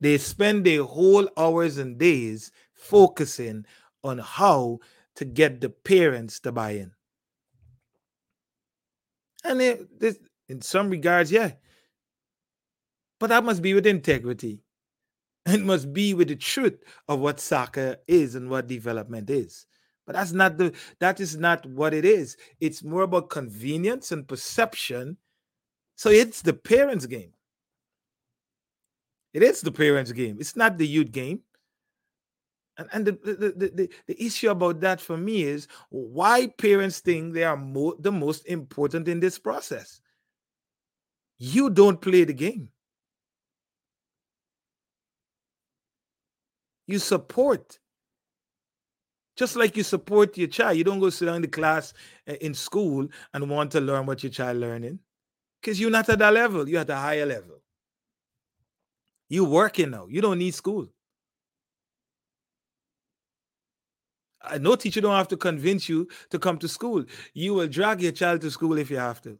They 0.00 0.18
spend 0.18 0.66
their 0.66 0.82
whole 0.82 1.28
hours 1.36 1.78
and 1.78 1.96
days 1.96 2.50
focusing 2.78 3.66
on 4.04 4.18
how 4.18 4.78
to 5.16 5.24
get 5.24 5.60
the 5.60 5.68
parents 5.68 6.40
to 6.40 6.52
buy 6.52 6.70
in. 6.72 6.92
And 9.44 9.60
it, 9.60 10.00
this, 10.00 10.18
in 10.48 10.62
some 10.62 10.90
regards, 10.90 11.30
yeah. 11.30 11.52
But 13.20 13.28
that 13.28 13.44
must 13.44 13.62
be 13.62 13.74
with 13.74 13.86
integrity. 13.86 14.60
It 15.46 15.64
must 15.64 15.94
be 15.94 16.12
with 16.12 16.28
the 16.28 16.36
truth 16.36 16.78
of 17.08 17.20
what 17.20 17.40
soccer 17.40 17.96
is 18.06 18.34
and 18.34 18.50
what 18.50 18.66
development 18.66 19.30
is. 19.30 19.66
But 20.06 20.14
that's 20.14 20.32
not 20.32 20.58
the 20.58 20.74
that 21.00 21.20
is 21.20 21.38
not 21.38 21.64
what 21.64 21.94
it 21.94 22.04
is. 22.04 22.36
It's 22.60 22.84
more 22.84 23.02
about 23.02 23.30
convenience 23.30 24.12
and 24.12 24.28
perception. 24.28 25.16
So 25.96 26.10
it's 26.10 26.42
the 26.42 26.52
parents' 26.52 27.06
game. 27.06 27.32
It 29.32 29.42
is 29.42 29.62
the 29.62 29.72
parents' 29.72 30.12
game. 30.12 30.36
It's 30.38 30.56
not 30.56 30.76
the 30.76 30.86
youth 30.86 31.12
game. 31.12 31.40
And, 32.78 32.88
and 32.92 33.06
the, 33.06 33.12
the, 33.12 33.52
the, 33.56 33.90
the, 34.06 34.24
issue 34.24 34.50
about 34.50 34.80
that 34.80 35.00
for 35.00 35.16
me 35.16 35.42
is 35.42 35.66
why 35.90 36.46
parents 36.46 37.00
think 37.00 37.34
they 37.34 37.42
are 37.42 37.56
mo- 37.56 37.96
the 37.98 38.12
most 38.12 38.46
important 38.46 39.08
in 39.08 39.18
this 39.18 39.36
process. 39.36 40.00
You 41.38 41.70
don't 41.70 42.00
play 42.00 42.22
the 42.22 42.32
game. 42.32 42.68
You 46.86 47.00
support. 47.00 47.80
Just 49.36 49.56
like 49.56 49.76
you 49.76 49.82
support 49.82 50.38
your 50.38 50.48
child. 50.48 50.76
You 50.78 50.84
don't 50.84 51.00
go 51.00 51.10
sit 51.10 51.26
down 51.26 51.36
in 51.36 51.42
the 51.42 51.48
class 51.48 51.94
eh, 52.28 52.36
in 52.40 52.54
school 52.54 53.08
and 53.34 53.50
want 53.50 53.72
to 53.72 53.80
learn 53.80 54.06
what 54.06 54.22
your 54.22 54.30
child 54.30 54.58
learning. 54.58 55.00
Because 55.60 55.80
you're 55.80 55.90
not 55.90 56.08
at 56.08 56.20
that 56.20 56.32
level. 56.32 56.68
You're 56.68 56.80
at 56.80 56.90
a 56.90 56.96
higher 56.96 57.26
level. 57.26 57.60
You 59.28 59.44
working 59.44 59.90
now. 59.90 60.06
You 60.08 60.20
don't 60.20 60.38
need 60.38 60.54
school. 60.54 60.88
Uh, 64.40 64.58
no 64.58 64.76
teacher 64.76 65.00
don't 65.00 65.16
have 65.16 65.28
to 65.28 65.36
convince 65.36 65.88
you 65.88 66.08
to 66.30 66.38
come 66.38 66.58
to 66.58 66.68
school. 66.68 67.04
You 67.34 67.54
will 67.54 67.68
drag 67.68 68.00
your 68.00 68.12
child 68.12 68.40
to 68.42 68.50
school 68.50 68.78
if 68.78 68.90
you 68.90 68.98
have 68.98 69.20
to. 69.22 69.38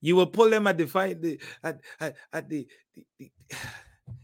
You 0.00 0.16
will 0.16 0.26
pull 0.26 0.50
them 0.50 0.66
at 0.66 0.76
the 0.76 0.86
fight 0.86 1.22
the 1.22 1.40
at, 1.62 1.80
at, 2.00 2.16
at 2.32 2.48
the, 2.48 2.66
the, 2.94 3.06
the 3.18 3.30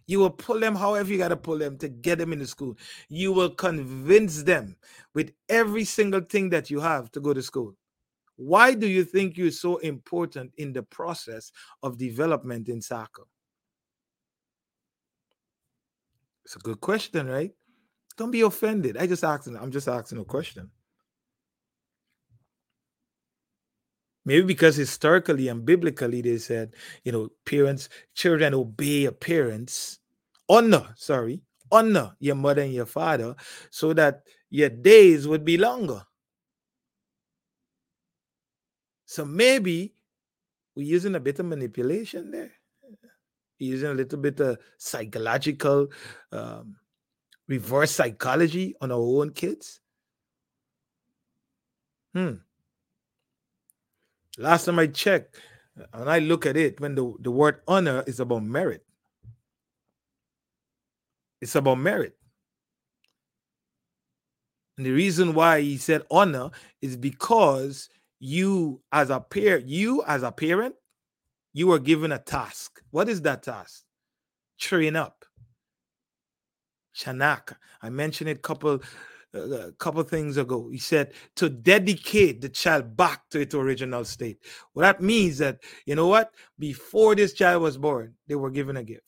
you 0.06 0.18
will 0.18 0.30
pull 0.30 0.58
them 0.58 0.74
however 0.74 1.10
you 1.10 1.18
got 1.18 1.28
to 1.28 1.36
pull 1.36 1.56
them 1.56 1.78
to 1.78 1.88
get 1.88 2.18
them 2.18 2.32
into 2.32 2.46
school. 2.46 2.76
You 3.08 3.32
will 3.32 3.50
convince 3.50 4.42
them 4.42 4.76
with 5.14 5.32
every 5.48 5.84
single 5.84 6.20
thing 6.20 6.50
that 6.50 6.68
you 6.68 6.80
have 6.80 7.10
to 7.12 7.20
go 7.20 7.32
to 7.32 7.42
school. 7.42 7.74
Why 8.36 8.74
do 8.74 8.88
you 8.88 9.04
think 9.04 9.36
you're 9.36 9.50
so 9.50 9.76
important 9.78 10.52
in 10.56 10.72
the 10.72 10.82
process 10.82 11.52
of 11.82 11.96
development 11.96 12.68
in 12.68 12.82
soccer? 12.82 13.24
It's 16.44 16.56
a 16.56 16.58
good 16.58 16.80
question, 16.80 17.28
right? 17.28 17.52
Don't 18.20 18.30
be 18.30 18.42
offended. 18.42 18.98
I 18.98 19.06
just 19.06 19.24
asking, 19.24 19.56
I'm 19.56 19.70
just 19.70 19.88
asking 19.88 20.18
a 20.18 20.24
question. 20.26 20.68
Maybe 24.26 24.42
because 24.42 24.76
historically 24.76 25.48
and 25.48 25.64
biblically 25.64 26.20
they 26.20 26.36
said, 26.36 26.74
you 27.02 27.12
know, 27.12 27.30
parents, 27.46 27.88
children 28.14 28.52
obey 28.52 29.04
your 29.04 29.12
parents, 29.12 30.00
honor, 30.50 30.92
sorry, 30.96 31.40
honor 31.72 32.14
your 32.18 32.34
mother 32.34 32.60
and 32.60 32.74
your 32.74 32.84
father 32.84 33.34
so 33.70 33.94
that 33.94 34.20
your 34.50 34.68
days 34.68 35.26
would 35.26 35.42
be 35.42 35.56
longer. 35.56 36.04
So 39.06 39.24
maybe 39.24 39.94
we're 40.76 40.86
using 40.86 41.14
a 41.14 41.20
bit 41.20 41.38
of 41.38 41.46
manipulation 41.46 42.30
there, 42.30 42.52
using 43.58 43.88
a 43.88 43.94
little 43.94 44.18
bit 44.18 44.38
of 44.40 44.58
psychological 44.76 45.88
um, 46.32 46.76
reverse 47.50 47.90
psychology 47.90 48.74
on 48.80 48.92
our 48.92 48.98
own 48.98 49.32
kids? 49.32 49.80
Hmm. 52.14 52.34
Last 54.38 54.64
time 54.64 54.78
I 54.78 54.86
checked, 54.86 55.36
when 55.92 56.08
I 56.08 56.20
look 56.20 56.46
at 56.46 56.56
it, 56.56 56.80
when 56.80 56.94
the, 56.94 57.12
the 57.20 57.30
word 57.30 57.60
honor 57.66 58.04
is 58.06 58.20
about 58.20 58.44
merit, 58.44 58.86
it's 61.40 61.56
about 61.56 61.78
merit. 61.78 62.16
And 64.76 64.86
the 64.86 64.92
reason 64.92 65.34
why 65.34 65.60
he 65.60 65.76
said 65.76 66.02
honor 66.10 66.50
is 66.80 66.96
because 66.96 67.90
you, 68.20 68.80
as 68.92 69.10
a 69.10 69.20
parent, 69.20 69.68
you 69.68 70.02
as 70.06 70.22
a 70.22 70.30
parent, 70.30 70.74
you 71.52 71.72
are 71.72 71.78
given 71.78 72.12
a 72.12 72.18
task. 72.18 72.80
What 72.90 73.08
is 73.08 73.22
that 73.22 73.42
task? 73.42 73.82
Train 74.58 74.94
up 74.94 75.19
Chanak. 76.96 77.54
I 77.82 77.90
mentioned 77.90 78.30
it 78.30 78.38
a 78.38 78.40
couple 78.40 78.80
a 79.32 79.38
uh, 79.42 79.70
couple 79.78 80.02
things 80.02 80.36
ago. 80.36 80.68
He 80.70 80.78
said 80.78 81.12
to 81.36 81.48
dedicate 81.48 82.40
the 82.40 82.48
child 82.48 82.96
back 82.96 83.28
to 83.30 83.40
its 83.40 83.54
original 83.54 84.04
state. 84.04 84.38
Well, 84.74 84.82
that 84.82 85.00
means 85.00 85.38
that 85.38 85.60
you 85.86 85.94
know 85.94 86.08
what? 86.08 86.34
Before 86.58 87.14
this 87.14 87.32
child 87.32 87.62
was 87.62 87.78
born, 87.78 88.14
they 88.26 88.34
were 88.34 88.50
given 88.50 88.76
a 88.76 88.82
gift. 88.82 89.04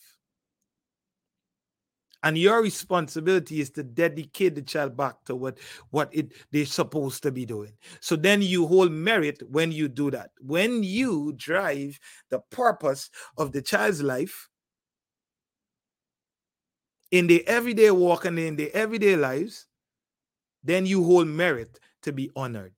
And 2.25 2.39
your 2.39 2.63
responsibility 2.63 3.61
is 3.61 3.71
to 3.71 3.83
dedicate 3.83 4.55
the 4.55 4.63
child 4.63 4.97
back 4.97 5.25
to 5.25 5.35
what, 5.35 5.59
what 5.91 6.09
it 6.13 6.33
they're 6.53 6.67
supposed 6.67 7.23
to 7.25 7.33
be 7.33 7.45
doing. 7.45 7.73
So 8.01 8.15
then 8.15 8.43
you 8.43 8.67
hold 8.67 8.93
merit 8.93 9.43
when 9.51 9.73
you 9.73 9.89
do 9.89 10.11
that. 10.13 10.31
When 10.41 10.85
you 10.85 11.33
drive 11.37 11.99
the 12.31 12.39
purpose 12.51 13.11
of 13.39 13.51
the 13.51 13.61
child's 13.61 14.03
life 14.03 14.49
in 17.13 17.29
the 17.29 17.47
everyday 17.47 17.93
walk 17.93 18.25
and 18.25 18.39
in 18.39 18.57
the 18.57 18.75
everyday 18.75 19.15
lives, 19.17 19.67
then 20.65 20.87
you 20.87 21.05
hold 21.05 21.29
merit 21.29 21.79
to 22.03 22.13
be 22.13 22.31
honored. 22.35 22.73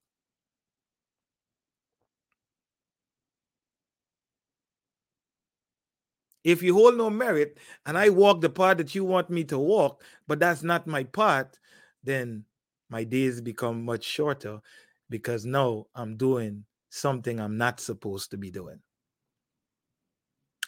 If 6.42 6.62
you 6.62 6.74
hold 6.74 6.96
no 6.98 7.08
merit 7.08 7.58
and 7.86 7.96
I 7.96 8.10
walk 8.10 8.42
the 8.42 8.50
path 8.50 8.76
that 8.78 8.94
you 8.94 9.04
want 9.04 9.30
me 9.30 9.44
to 9.44 9.58
walk, 9.58 10.02
but 10.26 10.40
that's 10.40 10.62
not 10.62 10.86
my 10.86 11.04
path, 11.04 11.58
then 12.02 12.44
my 12.90 13.04
days 13.04 13.40
become 13.40 13.84
much 13.84 14.04
shorter 14.04 14.60
because 15.08 15.46
now 15.46 15.86
I'm 15.94 16.16
doing 16.16 16.64
something 16.90 17.40
I'm 17.40 17.56
not 17.56 17.80
supposed 17.80 18.30
to 18.32 18.36
be 18.36 18.50
doing. 18.50 18.80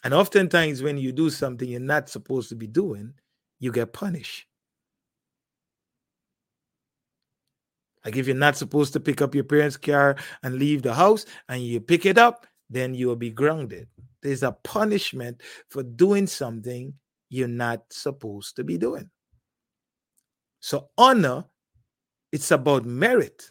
And 0.05 0.15
oftentimes, 0.15 0.83
when 0.83 0.99
you 0.99 1.13
do 1.13 1.31
something 1.31 1.69
you're 1.69 1.81
not 1.81 2.09
supposed 2.09 2.49
to 2.51 2.55
be 2.55 2.67
doing, 2.69 3.15
you 3.59 3.73
get 3.73 3.93
punished. 3.93 4.47
Like 8.05 8.17
if 8.17 8.27
you're 8.29 8.37
not 8.37 8.57
supposed 8.57 8.93
to 8.93 9.01
pick 9.01 9.21
up 9.21 9.35
your 9.35 9.45
parents' 9.45 9.77
car 9.77 10.17
and 10.43 10.59
leave 10.59 10.83
the 10.83 10.95
house 10.95 11.27
and 11.49 11.63
you 11.63 11.81
pick 11.81 12.07
it 12.07 12.19
up, 12.19 12.47
then 12.71 12.95
you 12.95 13.09
will 13.09 13.17
be 13.17 13.31
grounded. 13.31 13.89
There's 14.23 14.43
a 14.43 14.53
punishment 14.53 15.41
for 15.71 15.83
doing 15.83 16.27
something 16.27 16.95
you're 17.29 17.49
not 17.49 17.83
supposed 17.91 18.57
to 18.57 18.65
be 18.65 18.79
doing. 18.79 19.11
So 20.61 20.89
honor, 20.97 21.45
it's 22.33 22.51
about 22.51 22.85
merit. 22.85 23.51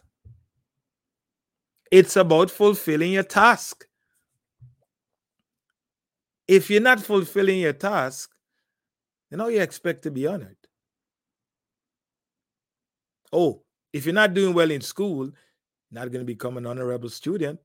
It's 1.90 2.16
about 2.16 2.50
fulfilling 2.50 3.12
your 3.12 3.22
task. 3.22 3.86
If 6.48 6.70
you're 6.70 6.80
not 6.80 7.00
fulfilling 7.00 7.60
your 7.60 7.72
task, 7.72 8.35
then 9.30 9.40
all 9.40 9.50
you 9.50 9.60
expect 9.60 10.02
to 10.02 10.10
be 10.10 10.26
honored? 10.26 10.56
Oh, 13.32 13.62
if 13.92 14.04
you're 14.04 14.14
not 14.14 14.34
doing 14.34 14.54
well 14.54 14.70
in 14.70 14.80
school, 14.80 15.30
not 15.90 16.10
going 16.10 16.24
to 16.24 16.32
become 16.32 16.56
an 16.56 16.66
honorable 16.66 17.08
student. 17.08 17.60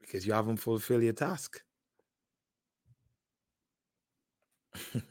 Because 0.00 0.26
you 0.26 0.32
haven't 0.32 0.58
fulfilled 0.58 1.02
your 1.02 1.12
task. 1.12 1.62
you 4.94 5.02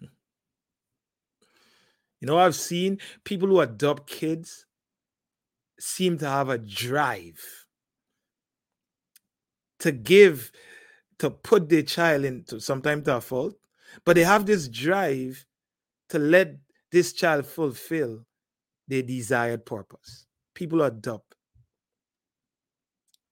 know, 2.21 2.37
I've 2.37 2.55
seen 2.55 2.99
people 3.23 3.47
who 3.47 3.59
adopt 3.59 4.07
kids 4.07 4.65
seem 5.79 6.17
to 6.19 6.27
have 6.27 6.49
a 6.49 6.57
drive 6.57 7.41
to 9.79 9.91
give, 9.91 10.51
to 11.23 11.29
put 11.29 11.69
their 11.69 11.83
child 11.83 12.25
into 12.25 12.59
sometimes 12.59 13.07
a 13.07 13.21
fault, 13.21 13.55
but 14.03 14.17
they 14.17 14.25
have 14.25 14.45
this 14.45 14.67
drive 14.67 15.45
to 16.09 16.19
let 16.19 16.57
this 16.91 17.13
child 17.13 17.45
fulfill 17.45 18.25
their 18.89 19.03
desired 19.03 19.65
purpose. 19.65 20.25
People 20.53 20.81
adopt 20.81 21.35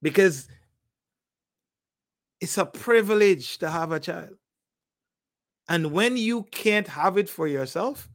because 0.02 0.48
it's 2.39 2.58
a 2.58 2.66
privilege 2.66 3.58
to 3.58 3.70
have 3.70 3.92
a 3.92 4.00
child. 4.00 4.36
And 5.68 5.92
when 5.92 6.16
you 6.16 6.44
can't 6.44 6.88
have 6.88 7.18
it 7.18 7.28
for 7.28 7.46
yourself 7.46 8.08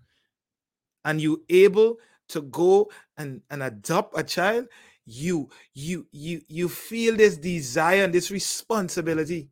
and 1.04 1.20
you 1.20 1.44
able 1.50 1.98
to 2.30 2.40
go 2.40 2.90
and, 3.18 3.42
and 3.50 3.62
adopt 3.62 4.18
a 4.18 4.24
child, 4.24 4.68
you 5.04 5.50
you 5.74 6.06
you 6.12 6.40
you 6.48 6.70
feel 6.70 7.14
this 7.14 7.36
desire 7.36 8.04
and 8.04 8.14
this 8.14 8.30
responsibility 8.30 9.50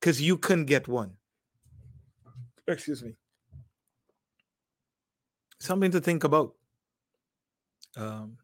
because 0.00 0.20
you 0.20 0.38
can 0.38 0.64
get 0.64 0.88
one. 0.88 1.16
Excuse 2.68 3.02
me 3.02 3.14
something 5.58 5.90
to 5.90 6.00
think 6.00 6.24
about. 6.24 6.54
Um, 7.96 8.38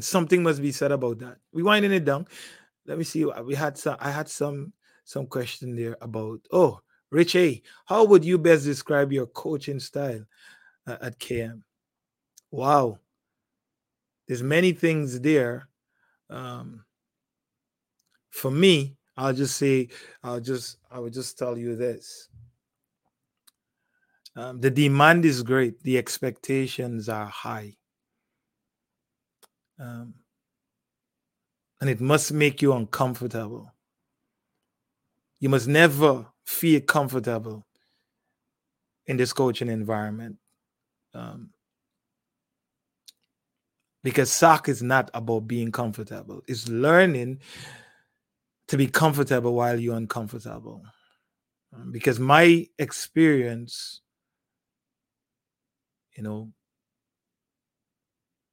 something 0.00 0.42
must 0.42 0.62
be 0.62 0.72
said 0.72 0.92
about 0.92 1.18
that. 1.20 1.38
We 1.52 1.62
winding 1.62 1.92
it 1.92 2.04
down. 2.04 2.26
Let 2.86 2.98
me 2.98 3.04
see. 3.04 3.24
We 3.24 3.54
had 3.54 3.78
some. 3.78 3.96
I 4.00 4.10
had 4.10 4.28
some 4.28 4.72
some 5.04 5.26
question 5.26 5.76
there 5.76 5.96
about. 6.00 6.40
Oh, 6.50 6.80
Rich 7.10 7.36
A. 7.36 7.62
How 7.84 8.04
would 8.04 8.24
you 8.24 8.38
best 8.38 8.64
describe 8.64 9.12
your 9.12 9.26
coaching 9.26 9.80
style 9.80 10.24
uh, 10.86 10.96
at 11.00 11.18
KM? 11.18 11.62
Wow. 12.50 12.98
There's 14.26 14.42
many 14.42 14.72
things 14.72 15.20
there. 15.20 15.68
Um, 16.30 16.84
for 18.30 18.50
me, 18.50 18.96
I'll 19.16 19.34
just 19.34 19.56
say, 19.56 19.88
I'll 20.22 20.40
just, 20.40 20.78
I 20.90 20.98
will 20.98 21.10
just 21.10 21.38
tell 21.38 21.58
you 21.58 21.76
this. 21.76 22.28
Um, 24.34 24.60
the 24.60 24.70
demand 24.70 25.24
is 25.24 25.42
great, 25.42 25.82
the 25.82 25.98
expectations 25.98 27.08
are 27.08 27.26
high. 27.26 27.76
Um, 29.78 30.14
and 31.80 31.90
it 31.90 32.00
must 32.00 32.32
make 32.32 32.62
you 32.62 32.72
uncomfortable. 32.72 33.72
You 35.40 35.48
must 35.48 35.68
never 35.68 36.26
feel 36.44 36.80
comfortable 36.80 37.66
in 39.06 39.16
this 39.16 39.32
coaching 39.32 39.68
environment. 39.68 40.36
Um, 41.12 41.50
because 44.02 44.32
SOC 44.32 44.68
is 44.68 44.82
not 44.82 45.10
about 45.12 45.46
being 45.46 45.70
comfortable, 45.70 46.42
it's 46.46 46.68
learning 46.68 47.40
to 48.68 48.76
be 48.76 48.86
comfortable 48.86 49.54
while 49.54 49.78
you're 49.78 49.96
uncomfortable. 49.96 50.82
Um, 51.74 51.90
because 51.90 52.20
my 52.20 52.66
experience 52.78 54.02
you 56.16 56.22
know, 56.22 56.52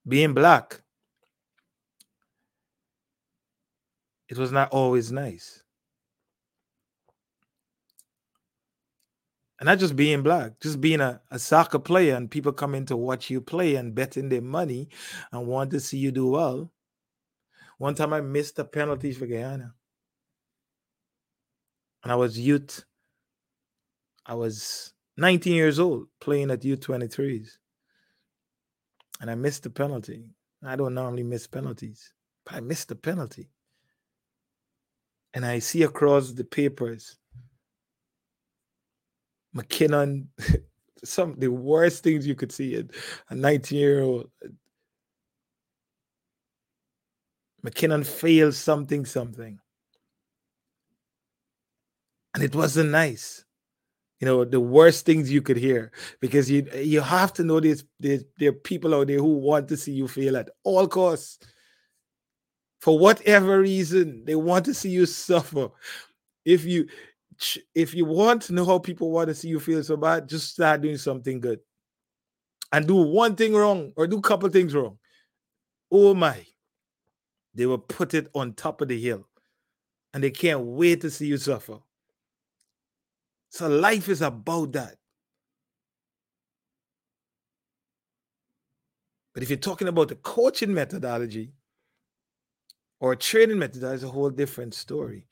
being 0.07 0.33
black, 0.33 0.81
it 4.27 4.37
was 4.37 4.51
not 4.51 4.69
always 4.69 5.11
nice. 5.11 5.63
And 9.59 9.67
not 9.67 9.79
just 9.79 9.97
being 9.97 10.23
black, 10.23 10.59
just 10.61 10.79
being 10.79 11.01
a, 11.01 11.21
a 11.31 11.37
soccer 11.37 11.79
player 11.79 12.15
and 12.15 12.31
people 12.31 12.53
coming 12.53 12.85
to 12.85 12.95
watch 12.95 13.29
you 13.29 13.41
play 13.41 13.75
and 13.75 13.93
betting 13.93 14.29
their 14.29 14.41
money 14.41 14.87
and 15.33 15.47
want 15.47 15.71
to 15.71 15.81
see 15.81 15.97
you 15.97 16.11
do 16.11 16.27
well. 16.27 16.71
One 17.77 17.93
time 17.93 18.13
I 18.13 18.21
missed 18.21 18.57
a 18.59 18.63
penalty 18.63 19.11
for 19.11 19.25
Guyana. 19.25 19.73
And 22.03 22.11
I 22.11 22.15
was 22.15 22.39
youth. 22.39 22.83
I 24.25 24.33
was 24.33 24.93
19 25.17 25.53
years 25.53 25.79
old 25.79 26.07
playing 26.21 26.51
at 26.51 26.61
U23s. 26.61 27.49
And 29.21 29.29
I 29.29 29.35
missed 29.35 29.63
the 29.63 29.69
penalty. 29.69 30.29
I 30.63 30.75
don't 30.75 30.93
normally 30.93 31.23
miss 31.23 31.47
penalties, 31.47 32.13
but 32.45 32.55
I 32.55 32.59
missed 32.61 32.89
the 32.89 32.95
penalty. 32.95 33.49
And 35.33 35.45
I 35.45 35.59
see 35.59 35.83
across 35.83 36.31
the 36.31 36.43
papers 36.43 37.19
McKinnon, 39.55 40.27
some 41.03 41.35
the 41.39 41.47
worst 41.47 42.03
things 42.03 42.27
you 42.27 42.35
could 42.35 42.51
see 42.51 42.83
a 43.29 43.35
19 43.35 43.77
year 43.77 44.01
old. 44.01 44.29
McKinnon 47.65 48.05
failed 48.05 48.53
something, 48.53 49.05
something. 49.05 49.59
And 52.39 52.45
it 52.45 52.55
wasn't 52.55 52.91
nice. 52.91 53.43
You 54.21 54.25
know 54.25 54.45
the 54.45 54.61
worst 54.61 55.05
things 55.05 55.29
you 55.29 55.41
could 55.41 55.57
hear 55.57 55.91
because 56.21 56.49
you 56.49 56.65
you 56.73 57.01
have 57.01 57.33
to 57.33 57.43
know 57.43 57.59
there's, 57.59 57.83
there's 57.99 58.23
there 58.37 58.51
are 58.51 58.53
people 58.53 58.95
out 58.95 59.07
there 59.07 59.17
who 59.17 59.39
want 59.39 59.67
to 59.67 59.75
see 59.75 59.91
you 59.91 60.07
fail 60.07 60.37
at 60.37 60.49
all 60.63 60.87
costs. 60.87 61.45
For 62.79 62.97
whatever 62.97 63.59
reason 63.59 64.23
they 64.23 64.35
want 64.35 64.63
to 64.67 64.73
see 64.73 64.89
you 64.89 65.05
suffer. 65.05 65.67
If 66.45 66.63
you 66.63 66.87
if 67.75 67.93
you 67.93 68.05
want 68.05 68.43
to 68.43 68.53
know 68.53 68.63
how 68.63 68.79
people 68.79 69.11
want 69.11 69.27
to 69.27 69.35
see 69.35 69.49
you 69.49 69.59
feel 69.59 69.83
so 69.83 69.97
bad 69.97 70.29
just 70.29 70.51
start 70.51 70.79
doing 70.79 70.97
something 70.97 71.41
good. 71.41 71.59
And 72.71 72.87
do 72.87 72.95
one 72.95 73.35
thing 73.35 73.53
wrong 73.53 73.91
or 73.97 74.07
do 74.07 74.19
a 74.19 74.21
couple 74.21 74.47
things 74.47 74.73
wrong. 74.73 74.97
Oh 75.91 76.13
my. 76.13 76.45
They 77.53 77.65
will 77.65 77.79
put 77.79 78.13
it 78.13 78.29
on 78.33 78.53
top 78.53 78.79
of 78.79 78.87
the 78.87 78.97
hill 78.97 79.27
and 80.13 80.23
they 80.23 80.31
can't 80.31 80.61
wait 80.61 81.01
to 81.01 81.11
see 81.11 81.27
you 81.27 81.35
suffer 81.35 81.79
So 83.49 83.67
life 83.67 84.09
is 84.09 84.21
about 84.21 84.73
that. 84.73 84.95
But 89.33 89.43
if 89.43 89.49
you're 89.49 89.57
talking 89.57 89.87
about 89.87 90.09
the 90.09 90.15
coaching 90.15 90.73
methodology 90.73 91.53
or 92.99 93.15
training 93.15 93.59
methodology, 93.59 93.95
it's 93.95 94.03
a 94.03 94.09
whole 94.09 94.29
different 94.29 94.73
story. 94.73 95.27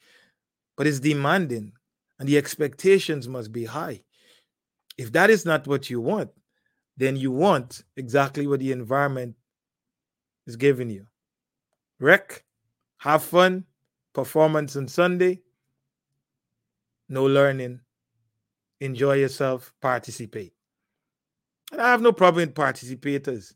But 0.75 0.87
it's 0.87 0.99
demanding 0.99 1.73
and 2.19 2.27
the 2.27 2.37
expectations 2.37 3.27
must 3.27 3.51
be 3.51 3.65
high. 3.65 4.01
If 4.97 5.11
that 5.11 5.29
is 5.29 5.45
not 5.45 5.67
what 5.67 5.89
you 5.89 6.01
want, 6.01 6.31
then 6.95 7.15
you 7.15 7.31
want 7.31 7.83
exactly 7.95 8.47
what 8.47 8.59
the 8.59 8.71
environment 8.71 9.35
is 10.47 10.55
giving 10.55 10.89
you. 10.89 11.05
Rec, 11.99 12.43
have 12.97 13.23
fun, 13.23 13.65
performance 14.13 14.75
on 14.75 14.87
Sunday, 14.87 15.41
no 17.09 17.25
learning, 17.25 17.81
enjoy 18.79 19.15
yourself, 19.15 19.73
participate. 19.81 20.53
And 21.71 21.81
I 21.81 21.91
have 21.91 22.01
no 22.01 22.11
problem 22.11 22.47
with 22.47 22.55
participators. 22.55 23.53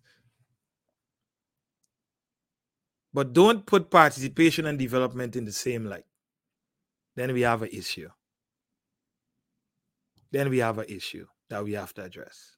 But 3.14 3.34
don't 3.34 3.66
put 3.66 3.90
participation 3.90 4.66
and 4.66 4.80
development 4.80 5.36
in 5.36 5.46
the 5.46 5.52
same 5.52 5.86
light. 5.86 6.06
Then 7.16 7.34
we 7.34 7.42
have 7.42 7.62
an 7.62 7.70
issue. 7.72 8.10
Then 10.32 10.50
we 10.50 10.60
have 10.60 10.78
an 10.78 10.86
issue 10.88 11.28
that 11.50 11.64
we 11.64 11.74
have 11.74 11.94
to 11.96 12.04
address. 12.04 12.56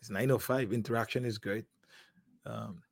It's 0.00 0.10
905. 0.10 0.72
Interaction 0.72 1.24
is 1.24 1.38
great. 1.38 1.64
Um, 2.46 2.82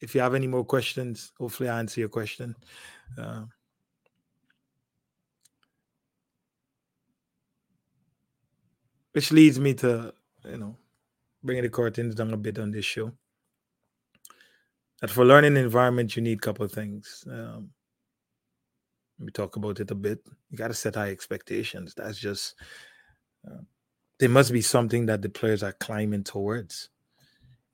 if 0.00 0.14
you 0.14 0.20
have 0.20 0.34
any 0.34 0.46
more 0.46 0.64
questions, 0.64 1.32
hopefully 1.38 1.68
I 1.70 1.78
answer 1.78 2.00
your 2.00 2.10
question. 2.10 2.54
Uh, 3.16 3.44
which 9.14 9.30
leads 9.30 9.60
me 9.60 9.74
to, 9.74 10.12
you 10.44 10.58
know, 10.58 10.76
bringing 11.42 11.62
the 11.62 11.70
curtains 11.70 12.16
down 12.16 12.34
a 12.34 12.36
bit 12.36 12.58
on 12.58 12.72
this 12.72 12.84
show. 12.84 13.12
That 15.00 15.10
for 15.10 15.24
learning 15.24 15.56
environment, 15.56 16.16
you 16.16 16.22
need 16.22 16.38
a 16.38 16.40
couple 16.40 16.64
of 16.64 16.72
things. 16.72 17.24
Um, 17.30 17.70
we 19.20 19.30
talk 19.30 19.54
about 19.54 19.78
it 19.78 19.90
a 19.92 19.94
bit. 19.94 20.18
You 20.50 20.58
got 20.58 20.68
to 20.68 20.74
set 20.74 20.96
high 20.96 21.10
expectations. 21.10 21.94
That's 21.96 22.18
just 22.18 22.56
uh, 23.46 23.62
there 24.18 24.28
must 24.28 24.52
be 24.52 24.62
something 24.62 25.06
that 25.06 25.22
the 25.22 25.28
players 25.28 25.62
are 25.62 25.72
climbing 25.72 26.24
towards. 26.24 26.90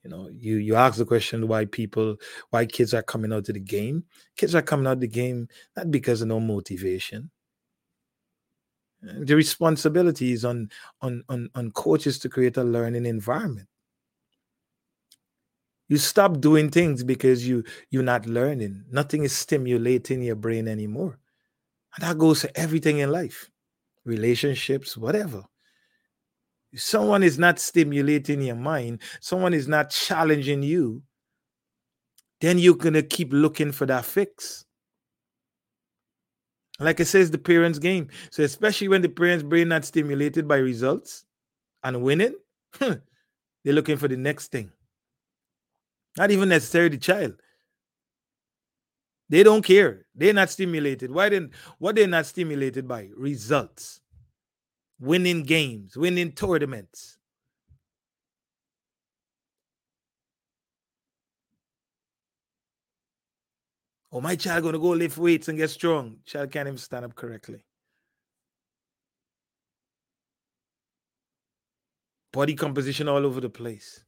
You 0.05 0.11
know, 0.11 0.28
you 0.30 0.57
you 0.57 0.76
ask 0.76 0.99
the 0.99 1.07
question 1.07 1.49
why 1.49 1.64
people, 1.64 2.16
why 2.51 2.66
kids 2.66 2.93
are 2.93 3.03
coming 3.03 3.32
out 3.32 3.47
to 3.47 3.53
the 3.53 3.61
game. 3.61 4.05
Kids 4.36 4.55
are 4.55 4.62
coming 4.62 4.86
out 4.86 4.95
of 4.95 5.01
the 5.01 5.09
game 5.09 5.49
not 5.74 5.91
because 5.91 6.20
of 6.20 6.28
no 6.28 6.41
motivation. 6.41 7.30
Uh, 9.09 9.12
the 9.24 9.36
responsibility 9.36 10.32
is 10.32 10.44
on 10.44 10.70
on 11.01 11.22
on 11.28 11.48
on 11.55 11.70
coaches 11.72 12.18
to 12.18 12.28
create 12.28 12.57
a 12.57 12.64
learning 12.64 13.07
environment. 13.07 13.68
You 15.88 15.96
stop 15.96 16.40
doing 16.40 16.70
things 16.70 17.03
because 17.03 17.46
you 17.46 17.64
you're 17.90 18.03
not 18.03 18.26
learning. 18.26 18.84
Nothing 18.90 19.24
is 19.24 19.32
stimulating 19.32 20.22
your 20.22 20.36
brain 20.36 20.68
anymore. 20.68 21.18
And 21.96 22.05
that 22.05 22.18
goes 22.18 22.42
to 22.42 22.59
everything 22.59 22.98
in 22.98 23.11
life, 23.11 23.51
relationships, 24.05 24.96
whatever. 24.96 25.42
If 26.72 26.80
someone 26.82 27.24
is 27.24 27.38
not 27.38 27.59
stimulating 27.59 28.42
your 28.42 28.55
mind, 28.55 29.01
someone 29.20 29.55
is 29.55 29.66
not 29.66 29.90
challenging 29.90 30.62
you, 30.62 31.03
then 32.40 32.59
you're 32.59 32.76
going 32.76 32.94
to 32.94 33.03
keep 33.03 33.32
looking 33.32 33.72
for 33.72 33.86
that 33.86 34.05
fix. 34.05 34.64
Like 36.81 36.99
I 36.99 37.05
says, 37.05 37.31
the 37.31 37.39
parents' 37.39 37.78
game. 37.78 38.09
So 38.31 38.43
especially 38.43 38.89
when 38.89 39.03
the 39.03 39.09
parents' 39.09 39.45
brain 39.45 39.68
not 39.68 39.85
stimulated 39.85 40.49
by 40.49 40.57
results 40.57 41.24
and 41.85 42.03
winning, 42.03 42.35
hmm, 42.74 42.95
they're 43.64 43.74
looking 43.74 43.99
for 43.99 44.09
the 44.09 44.16
next 44.16 44.51
thing. 44.51 44.72
Not 46.16 46.31
even 46.31 46.49
necessarily 46.49 46.91
the 46.91 46.99
child. 46.99 47.35
They 49.28 49.45
don't 49.45 49.62
care. 49.62 50.07
They're 50.14 50.33
not 50.33 50.51
stimulated. 50.51 51.12
Why 51.12 51.28
then 51.28 51.51
what 51.78 51.95
they're 51.95 52.09
not 52.09 52.26
stimulated 52.26 52.89
by? 52.89 53.11
Results. 53.14 54.01
Winning 54.99 55.45
games, 55.45 55.97
winning 55.97 56.33
tournaments. 56.33 57.20
Oh, 64.12 64.20
my 64.20 64.36
child 64.36 64.64
gonna 64.64 64.78
go 64.78 64.90
lift 64.90 65.18
weights 65.18 65.48
and 65.48 65.58
get 65.58 65.70
strong. 65.70 66.16
Child 66.26 66.50
can't 66.50 66.68
even 66.68 66.78
stand 66.78 67.04
up 67.04 67.14
correctly. 67.14 67.64
Body 72.32 72.54
composition 72.54 73.08
all 73.08 73.24
over 73.26 73.40
the 73.40 73.50
place. 73.50 74.04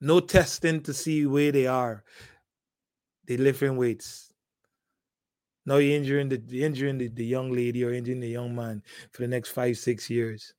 No 0.00 0.20
testing 0.20 0.80
to 0.82 0.92
see 0.92 1.26
where 1.26 1.52
they 1.52 1.66
are 1.66 2.04
they 3.26 3.36
lifting 3.36 3.76
weights. 3.76 4.32
Now 5.64 5.76
you're 5.76 5.96
injuring 5.96 6.28
the 6.28 6.64
injuring 6.64 6.98
the, 6.98 7.08
the 7.08 7.24
young 7.24 7.52
lady 7.52 7.84
or 7.84 7.92
injuring 7.92 8.20
the 8.20 8.28
young 8.28 8.54
man 8.54 8.82
for 9.12 9.22
the 9.22 9.28
next 9.28 9.50
five, 9.50 9.78
six 9.78 10.10
years. 10.10 10.54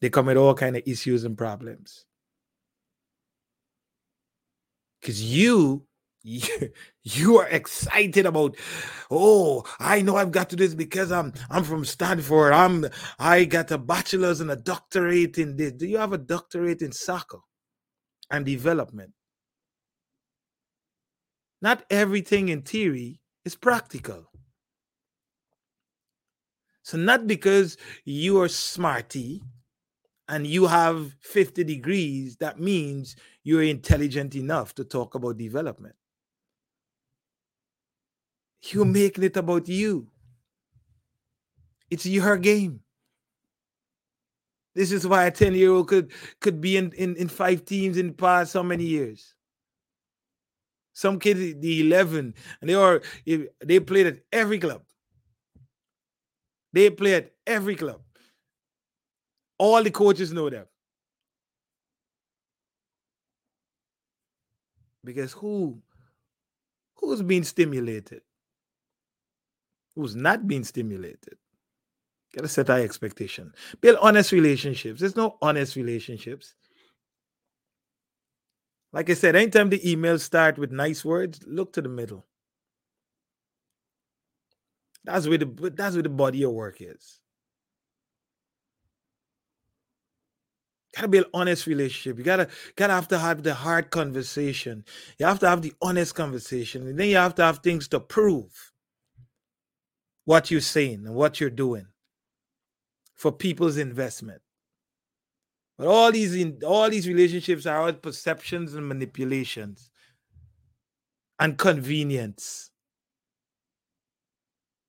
They 0.00 0.10
come 0.10 0.26
with 0.26 0.36
all 0.36 0.54
kind 0.54 0.76
of 0.76 0.82
issues 0.86 1.24
and 1.24 1.38
problems. 1.38 2.04
Because 5.00 5.22
you, 5.22 5.85
you, 7.04 7.38
are 7.38 7.46
excited 7.46 8.26
about, 8.26 8.56
oh, 9.12 9.64
I 9.78 10.02
know 10.02 10.16
I've 10.16 10.32
got 10.32 10.50
to 10.50 10.56
do 10.56 10.64
this 10.64 10.74
because 10.74 11.12
I'm 11.12 11.32
I'm 11.48 11.62
from 11.62 11.84
Stanford. 11.84 12.52
I'm 12.52 12.86
I 13.20 13.44
got 13.44 13.70
a 13.70 13.78
bachelor's 13.78 14.40
and 14.40 14.50
a 14.50 14.56
doctorate 14.56 15.38
in 15.38 15.56
this. 15.56 15.72
Do 15.72 15.86
you 15.86 15.98
have 15.98 16.12
a 16.12 16.18
doctorate 16.18 16.82
in 16.82 16.90
soccer 16.90 17.38
and 18.28 18.44
development? 18.44 19.12
Not 21.62 21.84
everything 21.90 22.48
in 22.48 22.62
theory 22.62 23.20
is 23.44 23.54
practical. 23.54 24.28
So, 26.82 26.96
not 26.96 27.28
because 27.28 27.76
you 28.04 28.40
are 28.40 28.48
smarty 28.48 29.42
and 30.26 30.44
you 30.44 30.66
have 30.66 31.14
50 31.20 31.62
degrees, 31.62 32.36
that 32.38 32.58
means 32.58 33.14
you're 33.44 33.62
intelligent 33.62 34.34
enough 34.34 34.74
to 34.74 34.84
talk 34.84 35.14
about 35.14 35.38
development. 35.38 35.94
You're 38.72 38.84
making 38.84 39.24
it 39.24 39.36
about 39.36 39.68
you. 39.68 40.08
It's 41.90 42.06
your 42.06 42.36
game. 42.36 42.80
This 44.74 44.92
is 44.92 45.06
why 45.06 45.24
a 45.24 45.30
10 45.30 45.54
year 45.54 45.70
old 45.70 45.88
could 45.88 46.12
could 46.40 46.60
be 46.60 46.76
in, 46.76 46.92
in, 46.92 47.16
in 47.16 47.28
five 47.28 47.64
teams 47.64 47.96
in 47.96 48.08
the 48.08 48.12
past 48.12 48.52
so 48.52 48.62
many 48.62 48.84
years. 48.84 49.34
Some 50.92 51.18
kids, 51.18 51.40
the 51.60 51.80
11, 51.80 52.34
and 52.60 52.70
they 52.70 52.74
are 52.74 53.02
they 53.64 53.80
played 53.80 54.06
at 54.06 54.18
every 54.32 54.58
club. 54.58 54.82
They 56.72 56.90
play 56.90 57.14
at 57.14 57.32
every 57.46 57.74
club. 57.74 58.02
All 59.58 59.82
the 59.82 59.90
coaches 59.90 60.32
know 60.32 60.50
them. 60.50 60.66
Because 65.04 65.32
who 65.32 65.80
who's 66.96 67.22
being 67.22 67.44
stimulated? 67.44 68.25
Who's 69.96 70.14
not 70.14 70.46
being 70.46 70.62
stimulated? 70.62 71.38
Gotta 72.34 72.48
set 72.48 72.68
high 72.68 72.82
expectation. 72.82 73.52
Build 73.80 73.98
honest 74.02 74.30
relationships. 74.30 75.00
There's 75.00 75.16
no 75.16 75.38
honest 75.40 75.74
relationships. 75.74 76.54
Like 78.92 79.08
I 79.10 79.14
said, 79.14 79.36
anytime 79.36 79.70
the 79.70 79.80
emails 79.80 80.20
start 80.20 80.58
with 80.58 80.70
nice 80.70 81.04
words, 81.04 81.40
look 81.46 81.72
to 81.74 81.82
the 81.82 81.88
middle. 81.88 82.26
That's 85.04 85.26
where 85.26 85.38
the 85.38 85.72
that's 85.74 85.94
where 85.94 86.02
the 86.02 86.08
body 86.10 86.42
of 86.42 86.52
work 86.52 86.78
is. 86.80 87.20
Gotta 90.94 91.18
an 91.18 91.24
honest 91.34 91.66
relationship. 91.66 92.18
You 92.18 92.24
gotta 92.24 92.48
gotta 92.74 92.94
have 92.94 93.08
to 93.08 93.18
have 93.18 93.42
the 93.42 93.54
hard 93.54 93.90
conversation. 93.90 94.84
You 95.18 95.26
have 95.26 95.38
to 95.40 95.48
have 95.48 95.62
the 95.62 95.74
honest 95.80 96.14
conversation, 96.14 96.86
and 96.86 96.98
then 96.98 97.08
you 97.08 97.16
have 97.16 97.34
to 97.36 97.44
have 97.44 97.58
things 97.58 97.88
to 97.88 98.00
prove 98.00 98.72
what 100.26 100.50
you're 100.50 100.60
saying 100.60 101.06
and 101.06 101.14
what 101.14 101.40
you're 101.40 101.48
doing 101.48 101.86
for 103.14 103.32
people's 103.32 103.78
investment. 103.78 104.42
But 105.78 105.86
all 105.86 106.12
these 106.12 106.34
in, 106.34 106.58
all 106.66 106.90
these 106.90 107.08
relationships 107.08 107.64
are 107.64 107.80
all 107.80 107.92
perceptions 107.92 108.74
and 108.74 108.86
manipulations 108.86 109.90
and 111.38 111.56
convenience. 111.56 112.70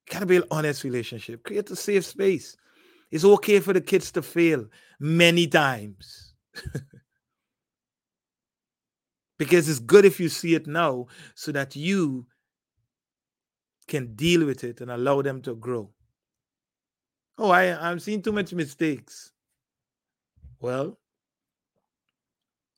gotta 0.10 0.26
be 0.26 0.38
an 0.38 0.44
honest 0.52 0.84
relationship. 0.84 1.44
Create 1.44 1.70
a 1.70 1.76
safe 1.76 2.06
space. 2.06 2.58
It's 3.12 3.26
okay 3.26 3.60
for 3.60 3.74
the 3.74 3.82
kids 3.82 4.12
to 4.14 4.22
fail 4.22 4.66
many 5.00 5.48
times. 5.48 6.34
because 9.38 9.70
it's 9.70 9.80
good 9.80 10.06
if 10.06 10.20
you 10.20 10.30
see 10.30 10.56
it 10.56 10.68
now 10.68 11.06
so 11.36 11.52
that 11.52 11.76
you 11.76 12.26
can 13.88 14.16
deal 14.16 14.46
with 14.46 14.64
it 14.64 14.82
and 14.82 14.92
allow 14.92 15.22
them 15.22 15.42
to 15.44 15.56
grow. 15.56 15.90
Oh, 17.38 17.52
I, 17.52 17.90
I'm 17.90 18.00
seeing 18.00 18.22
too 18.22 18.32
much 18.32 18.54
mistakes. 18.54 19.32
Well, 20.60 20.98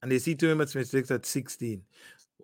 and 0.02 0.12
they 0.12 0.20
see 0.20 0.36
too 0.36 0.54
much 0.56 0.76
mistakes 0.76 1.12
at 1.12 1.26
16. 1.26 1.84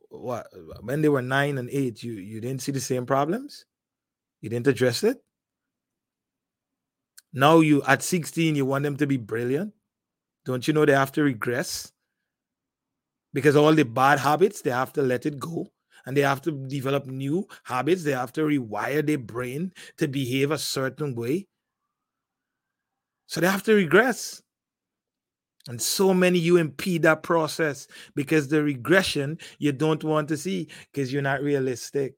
What 0.09 0.47
when 0.81 1.01
they 1.01 1.09
were 1.09 1.21
nine 1.21 1.57
and 1.57 1.69
eight, 1.69 2.03
you 2.03 2.13
you 2.13 2.39
didn't 2.39 2.61
see 2.61 2.71
the 2.71 2.79
same 2.79 3.05
problems? 3.05 3.65
You 4.41 4.49
didn't 4.49 4.67
address 4.67 5.03
it? 5.03 5.17
Now 7.33 7.59
you 7.59 7.83
at 7.83 8.01
16, 8.01 8.55
you 8.55 8.65
want 8.65 8.83
them 8.83 8.95
to 8.97 9.07
be 9.07 9.17
brilliant. 9.17 9.73
Don't 10.45 10.67
you 10.67 10.73
know 10.73 10.85
they 10.85 10.93
have 10.93 11.11
to 11.13 11.23
regress? 11.23 11.91
Because 13.33 13.57
all 13.57 13.73
the 13.73 13.83
bad 13.83 14.19
habits, 14.19 14.61
they 14.61 14.69
have 14.69 14.93
to 14.93 15.01
let 15.01 15.25
it 15.25 15.37
go. 15.37 15.67
And 16.05 16.15
they 16.15 16.21
have 16.21 16.41
to 16.43 16.51
develop 16.51 17.07
new 17.07 17.47
habits. 17.63 18.03
They 18.03 18.11
have 18.11 18.33
to 18.33 18.41
rewire 18.41 19.05
their 19.05 19.17
brain 19.17 19.73
to 19.97 20.07
behave 20.07 20.51
a 20.51 20.57
certain 20.57 21.15
way. 21.15 21.47
So 23.27 23.41
they 23.41 23.47
have 23.47 23.63
to 23.63 23.73
regress. 23.73 24.41
And 25.67 25.81
so 25.81 26.13
many 26.13 26.37
you 26.37 26.57
impede 26.57 27.01
that 27.03 27.23
process 27.23 27.87
because 28.13 28.47
the 28.47 28.61
regression 28.61 29.39
you 29.57 29.71
don't 29.71 30.03
want 30.03 30.27
to 30.27 30.37
see 30.37 30.67
because 30.91 31.11
you're 31.11 31.23
not 31.23 31.41
realistic 31.41 32.15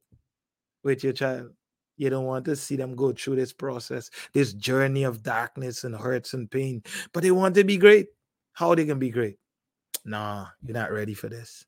with 0.84 1.04
your 1.04 1.14
child. 1.14 1.52
You 1.96 2.10
don't 2.10 2.26
want 2.26 2.46
to 2.46 2.56
see 2.56 2.76
them 2.76 2.96
go 2.96 3.12
through 3.12 3.38
this 3.38 3.54
process, 3.54 4.12
this 4.34 4.54
journey 4.54 5.04
of 5.04 5.24
darkness 5.24 5.84
and 5.84 5.96
hurts 5.96 6.34
and 6.34 6.52
pain. 6.52 6.84
But 7.14 7.24
they 7.24 7.32
want 7.32 7.56
to 7.56 7.64
be 7.64 7.78
great. 7.78 8.08
How 8.54 8.70
are 8.70 8.76
they 8.76 8.86
can 8.86 9.00
be 9.00 9.10
great? 9.10 9.38
Nah, 10.06 10.48
you're 10.62 10.74
not 10.74 10.92
ready 10.92 11.14
for 11.14 11.28
this. 11.28 11.66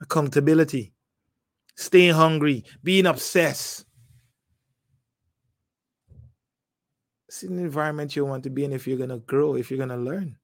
Accountability, 0.00 0.92
staying 1.78 2.12
hungry, 2.12 2.64
being 2.82 3.06
obsessed. 3.06 3.84
It's 7.28 7.44
an 7.44 7.58
environment 7.60 8.16
you 8.16 8.24
want 8.24 8.42
to 8.44 8.50
be 8.50 8.64
in 8.64 8.72
if 8.72 8.88
you're 8.88 8.98
gonna 8.98 9.18
grow, 9.20 9.54
if 9.54 9.70
you're 9.70 9.78
gonna 9.78 9.96
learn. 9.96 10.36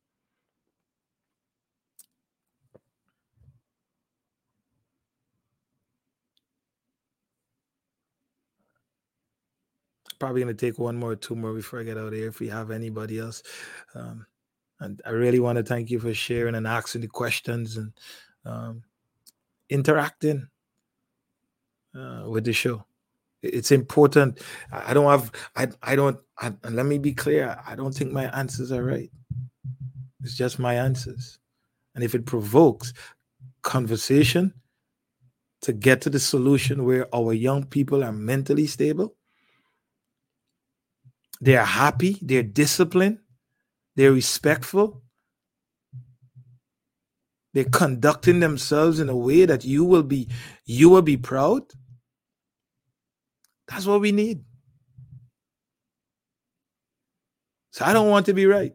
probably 10.20 10.40
going 10.40 10.56
to 10.56 10.66
take 10.66 10.78
one 10.78 10.96
more, 10.96 11.14
two 11.14 11.36
more 11.36 11.52
before 11.52 11.80
I 11.80 11.82
get 11.82 11.98
out 11.98 12.06
of 12.06 12.14
here. 12.14 12.28
If 12.28 12.40
we 12.40 12.48
have 12.48 12.70
anybody 12.70 13.18
else, 13.18 13.42
um, 13.94 14.24
and 14.80 15.02
I 15.04 15.10
really 15.10 15.40
want 15.40 15.58
to 15.58 15.62
thank 15.62 15.90
you 15.90 15.98
for 15.98 16.14
sharing 16.14 16.54
and 16.54 16.66
asking 16.66 17.02
the 17.02 17.08
questions 17.08 17.76
and 17.76 17.92
um, 18.46 18.84
interacting 19.68 20.48
uh, 21.98 22.24
with 22.28 22.44
the 22.44 22.52
show. 22.52 22.84
It's 23.42 23.72
important. 23.72 24.40
I 24.72 24.94
don't 24.94 25.10
have. 25.10 25.30
I. 25.54 25.68
I 25.82 25.96
don't. 25.96 26.18
I, 26.38 26.52
and 26.62 26.76
let 26.76 26.86
me 26.86 26.98
be 26.98 27.12
clear. 27.12 27.60
I 27.66 27.74
don't 27.74 27.92
think 27.92 28.10
my 28.12 28.24
answers 28.36 28.72
are 28.72 28.82
right. 28.82 29.10
It's 30.22 30.36
just 30.36 30.58
my 30.58 30.74
answers, 30.74 31.38
and 31.94 32.02
if 32.02 32.14
it 32.14 32.24
provokes 32.24 32.94
conversation 33.62 34.54
to 35.60 35.72
get 35.72 36.00
to 36.02 36.10
the 36.10 36.20
solution 36.20 36.84
where 36.84 37.14
our 37.14 37.32
young 37.34 37.64
people 37.64 38.02
are 38.02 38.12
mentally 38.12 38.66
stable 38.66 39.14
they're 41.40 41.64
happy, 41.64 42.18
they're 42.22 42.42
disciplined, 42.42 43.18
they're 43.96 44.12
respectful, 44.12 45.02
they're 47.52 47.64
conducting 47.64 48.40
themselves 48.40 48.98
in 48.98 49.10
a 49.10 49.16
way 49.16 49.44
that 49.44 49.64
you 49.64 49.84
will 49.84 50.02
be 50.02 50.28
you 50.64 50.88
will 50.88 51.02
be 51.02 51.18
proud. 51.18 51.62
That's 53.68 53.86
what 53.86 54.00
we 54.00 54.12
need. 54.12 54.44
So 57.70 57.84
I 57.84 57.92
don't 57.92 58.08
want 58.08 58.26
to 58.26 58.34
be 58.34 58.46
right. 58.46 58.72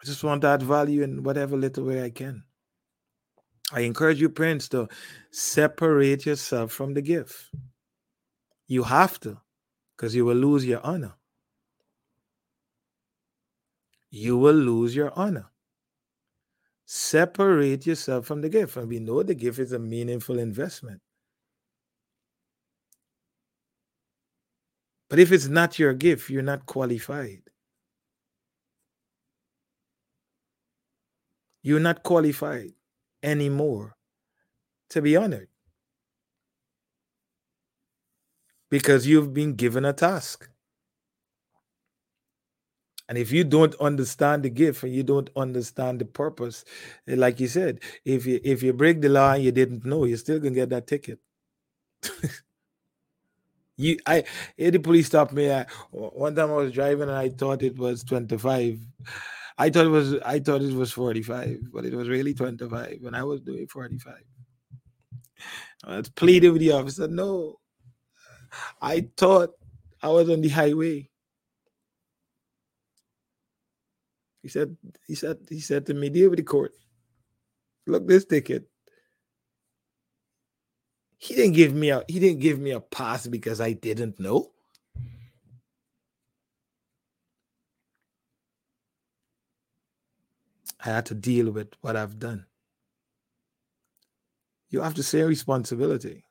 I 0.00 0.04
just 0.04 0.24
want 0.24 0.40
to 0.42 0.48
add 0.48 0.62
value 0.62 1.02
in 1.02 1.22
whatever 1.22 1.56
little 1.56 1.84
way 1.84 2.02
I 2.02 2.10
can. 2.10 2.42
I 3.72 3.80
encourage 3.80 4.20
you, 4.20 4.28
parents, 4.28 4.68
to 4.70 4.88
separate 5.30 6.26
yourself 6.26 6.72
from 6.72 6.94
the 6.94 7.02
gift. 7.02 7.50
You 8.66 8.82
have 8.82 9.20
to, 9.20 9.38
because 9.96 10.14
you 10.14 10.24
will 10.24 10.36
lose 10.36 10.64
your 10.64 10.84
honor. 10.84 11.14
You 14.10 14.36
will 14.36 14.54
lose 14.54 14.94
your 14.94 15.12
honor. 15.16 15.50
Separate 16.84 17.86
yourself 17.86 18.26
from 18.26 18.42
the 18.42 18.48
gift. 18.48 18.76
And 18.76 18.88
we 18.88 18.98
know 18.98 19.22
the 19.22 19.34
gift 19.34 19.58
is 19.58 19.72
a 19.72 19.78
meaningful 19.78 20.38
investment. 20.38 21.00
But 25.12 25.20
if 25.20 25.30
it's 25.30 25.48
not 25.48 25.78
your 25.78 25.94
gift, 25.94 26.30
you're 26.30 26.42
not 26.42 26.66
qualified. 26.66 27.42
You're 31.62 31.80
not 31.80 32.02
qualified 32.02 32.72
anymore 33.22 33.94
to 34.90 35.02
be 35.02 35.16
honored. 35.16 35.50
because 38.72 39.06
you've 39.06 39.34
been 39.34 39.52
given 39.52 39.84
a 39.84 39.92
task. 39.92 40.48
And 43.06 43.18
if 43.18 43.30
you 43.30 43.44
don't 43.44 43.74
understand 43.74 44.44
the 44.44 44.48
gift 44.48 44.82
and 44.82 44.94
you 44.94 45.02
don't 45.02 45.28
understand 45.36 46.00
the 46.00 46.06
purpose, 46.06 46.64
eh, 47.06 47.16
like 47.18 47.38
you 47.38 47.48
said, 47.48 47.80
if 48.06 48.24
you 48.24 48.40
if 48.42 48.62
you 48.62 48.72
break 48.72 49.02
the 49.02 49.10
law 49.10 49.34
and 49.34 49.44
you 49.44 49.52
didn't 49.52 49.84
know, 49.84 50.04
you're 50.06 50.16
still 50.16 50.38
gonna 50.38 50.54
get 50.54 50.70
that 50.70 50.86
ticket. 50.86 51.18
you 53.76 53.98
I 54.06 54.24
the 54.56 54.78
police 54.78 55.06
stopped 55.06 55.32
me. 55.32 55.50
I, 55.50 55.66
one 55.90 56.34
time 56.34 56.50
I 56.50 56.54
was 56.56 56.72
driving 56.72 57.08
and 57.08 57.12
I 57.18 57.30
thought 57.30 57.62
it 57.62 57.76
was 57.76 58.04
25. 58.04 58.78
I 59.58 59.70
thought 59.70 59.86
it 59.86 59.88
was 59.88 60.14
I 60.20 60.38
thought 60.38 60.62
it 60.62 60.74
was 60.74 60.92
45, 60.92 61.72
but 61.72 61.84
it 61.84 61.94
was 61.94 62.08
really 62.08 62.34
25 62.34 62.98
when 63.00 63.14
I 63.14 63.22
was 63.22 63.40
doing 63.40 63.66
45. 63.66 64.14
I 65.84 65.96
was 65.96 66.08
pleading 66.10 66.52
with 66.52 66.60
the 66.60 66.72
officer, 66.72 67.08
no, 67.08 67.58
I 68.80 69.08
thought 69.16 69.50
I 70.02 70.08
was 70.08 70.30
on 70.30 70.40
the 70.40 70.48
highway. 70.48 71.08
He 74.42 74.48
said, 74.48 74.76
he 75.06 75.14
said, 75.14 75.38
he 75.48 75.60
said 75.60 75.86
to 75.86 75.94
me, 75.94 76.08
deal 76.08 76.30
with 76.30 76.38
the 76.38 76.44
court. 76.44 76.72
Look 77.86 78.06
this 78.06 78.24
ticket. 78.24 78.68
He 81.22 81.36
didn't 81.36 81.52
give 81.52 81.72
me 81.72 81.90
a 81.90 82.02
he 82.08 82.18
didn't 82.18 82.40
give 82.40 82.58
me 82.58 82.72
a 82.72 82.80
pass 82.80 83.28
because 83.28 83.60
I 83.60 83.74
didn't 83.74 84.18
know. 84.18 84.50
I 90.84 90.88
had 90.88 91.06
to 91.06 91.14
deal 91.14 91.52
with 91.52 91.68
what 91.80 91.94
I've 91.94 92.18
done. 92.18 92.46
You 94.70 94.80
have 94.80 94.94
to 94.94 95.04
say 95.04 95.22
responsibility 95.22 96.24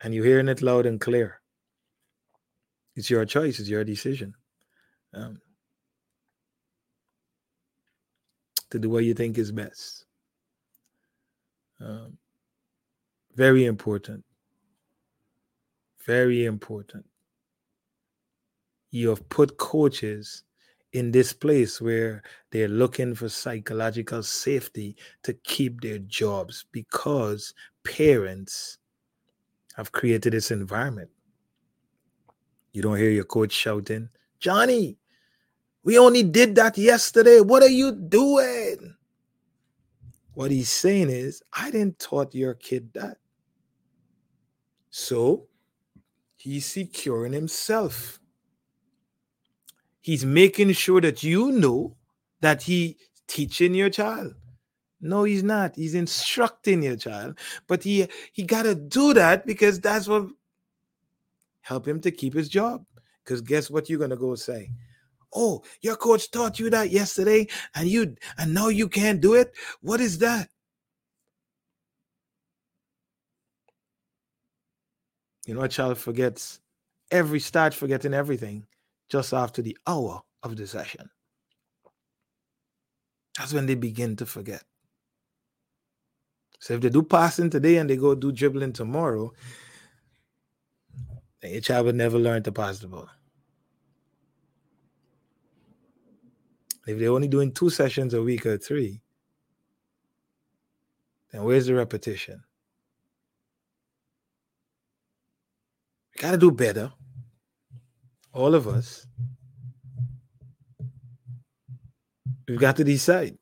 and 0.00 0.14
you're 0.14 0.24
hearing 0.24 0.46
it 0.46 0.62
loud 0.62 0.86
and 0.86 1.00
clear. 1.00 1.40
It's 2.94 3.10
your 3.10 3.24
choice, 3.24 3.58
it's 3.58 3.68
your 3.68 3.82
decision 3.82 4.36
um, 5.14 5.40
to 8.70 8.78
do 8.78 8.88
what 8.88 9.02
you 9.02 9.14
think 9.14 9.36
is 9.36 9.50
best. 9.50 10.04
Um, 11.80 12.19
very 13.34 13.64
important. 13.64 14.24
Very 16.06 16.44
important. 16.44 17.04
You 18.90 19.10
have 19.10 19.28
put 19.28 19.58
coaches 19.58 20.42
in 20.92 21.12
this 21.12 21.32
place 21.32 21.80
where 21.80 22.22
they're 22.50 22.68
looking 22.68 23.14
for 23.14 23.28
psychological 23.28 24.22
safety 24.22 24.96
to 25.22 25.32
keep 25.32 25.80
their 25.80 25.98
jobs 25.98 26.64
because 26.72 27.54
parents 27.84 28.78
have 29.76 29.92
created 29.92 30.32
this 30.32 30.50
environment. 30.50 31.10
You 32.72 32.82
don't 32.82 32.96
hear 32.96 33.10
your 33.10 33.24
coach 33.24 33.52
shouting, 33.52 34.08
Johnny, 34.40 34.96
we 35.82 35.98
only 35.98 36.22
did 36.22 36.56
that 36.56 36.76
yesterday. 36.76 37.40
What 37.40 37.62
are 37.62 37.68
you 37.68 37.92
doing? 37.92 38.96
What 40.34 40.50
he's 40.50 40.70
saying 40.70 41.10
is, 41.10 41.42
I 41.52 41.70
didn't 41.70 41.98
taught 41.98 42.34
your 42.34 42.54
kid 42.54 42.92
that. 42.94 43.18
So 44.90 45.48
he's 46.36 46.66
securing 46.66 47.32
himself. 47.32 48.20
He's 50.00 50.24
making 50.24 50.72
sure 50.72 51.00
that 51.00 51.22
you 51.22 51.52
know 51.52 51.96
that 52.40 52.62
he 52.62 52.96
teaching 53.26 53.74
your 53.74 53.90
child. 53.90 54.34
No, 55.00 55.24
he's 55.24 55.42
not. 55.42 55.76
He's 55.76 55.94
instructing 55.94 56.82
your 56.82 56.96
child, 56.96 57.38
but 57.66 57.82
he 57.82 58.06
he 58.32 58.44
got 58.44 58.64
to 58.64 58.74
do 58.74 59.14
that 59.14 59.46
because 59.46 59.80
that's 59.80 60.08
what 60.08 60.28
help 61.60 61.86
him 61.86 62.00
to 62.02 62.10
keep 62.10 62.34
his 62.34 62.48
job. 62.48 62.84
Because 63.24 63.40
guess 63.40 63.70
what 63.70 63.88
you're 63.88 63.98
gonna 63.98 64.16
go 64.16 64.34
say? 64.34 64.70
Oh, 65.34 65.62
your 65.80 65.96
coach 65.96 66.30
taught 66.30 66.58
you 66.58 66.70
that 66.70 66.90
yesterday, 66.90 67.46
and 67.74 67.88
you 67.88 68.16
and 68.38 68.52
now 68.52 68.68
you 68.68 68.88
can't 68.88 69.20
do 69.20 69.34
it. 69.34 69.52
What 69.80 70.00
is 70.00 70.18
that? 70.18 70.48
You 75.46 75.54
know, 75.54 75.62
a 75.62 75.68
child 75.68 75.98
forgets 75.98 76.60
every 77.10 77.40
start 77.40 77.74
forgetting 77.74 78.14
everything 78.14 78.66
just 79.08 79.32
after 79.32 79.62
the 79.62 79.76
hour 79.86 80.22
of 80.42 80.56
the 80.56 80.66
session. 80.66 81.10
That's 83.38 83.52
when 83.52 83.66
they 83.66 83.74
begin 83.74 84.16
to 84.16 84.26
forget. 84.26 84.62
So 86.58 86.74
if 86.74 86.82
they 86.82 86.90
do 86.90 87.02
passing 87.02 87.50
today 87.50 87.78
and 87.78 87.88
they 87.88 87.96
go 87.96 88.14
do 88.14 88.32
dribbling 88.32 88.74
tomorrow, 88.74 89.32
then 91.40 91.52
your 91.52 91.62
child 91.62 91.86
will 91.86 91.94
never 91.94 92.18
learn 92.18 92.42
to 92.42 92.52
pass 92.52 92.80
the 92.80 92.88
ball. 92.88 93.08
If 96.90 96.98
they're 96.98 97.12
only 97.12 97.28
doing 97.28 97.52
two 97.52 97.70
sessions 97.70 98.14
a 98.14 98.22
week 98.22 98.44
or 98.46 98.58
three, 98.58 99.00
then 101.30 101.44
where's 101.44 101.66
the 101.66 101.74
repetition? 101.74 102.42
We 106.12 106.20
got 106.20 106.32
to 106.32 106.36
do 106.36 106.50
better. 106.50 106.92
All 108.32 108.56
of 108.56 108.66
us. 108.66 109.06
We've 112.48 112.58
got 112.58 112.74
to 112.78 112.84
decide. 112.84 113.38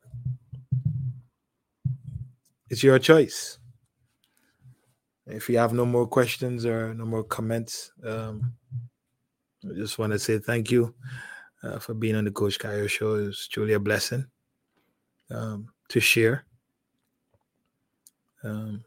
It's 2.69 2.83
your 2.83 2.99
choice. 2.99 3.59
If 5.27 5.49
you 5.49 5.57
have 5.57 5.73
no 5.73 5.87
more 5.87 6.07
questions 6.07 6.67
or 6.67 6.93
no 6.93 7.07
more 7.07 7.25
comments, 7.25 7.93
um, 8.05 8.53
I 9.65 9.73
just 9.75 9.99
want 9.99 10.13
to 10.13 10.19
say 10.19 10.39
thank 10.39 10.71
you 10.71 10.95
uh, 11.63 11.79
for 11.79 11.95
being 11.95 12.17
on 12.17 12.25
the 12.25 12.31
Coach 12.31 12.59
Kayo 12.59 12.89
show. 12.89 13.15
It's 13.15 13.49
truly 13.49 13.73
a 13.73 13.81
blessing 13.81 14.27
um, 15.31 15.69
to 15.89 16.01
share, 16.01 16.45
um, 18.45 18.85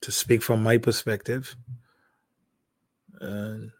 to 0.00 0.12
speak 0.12 0.42
from 0.42 0.62
my 0.62 0.78
perspective. 0.78 1.56
And 3.20 3.70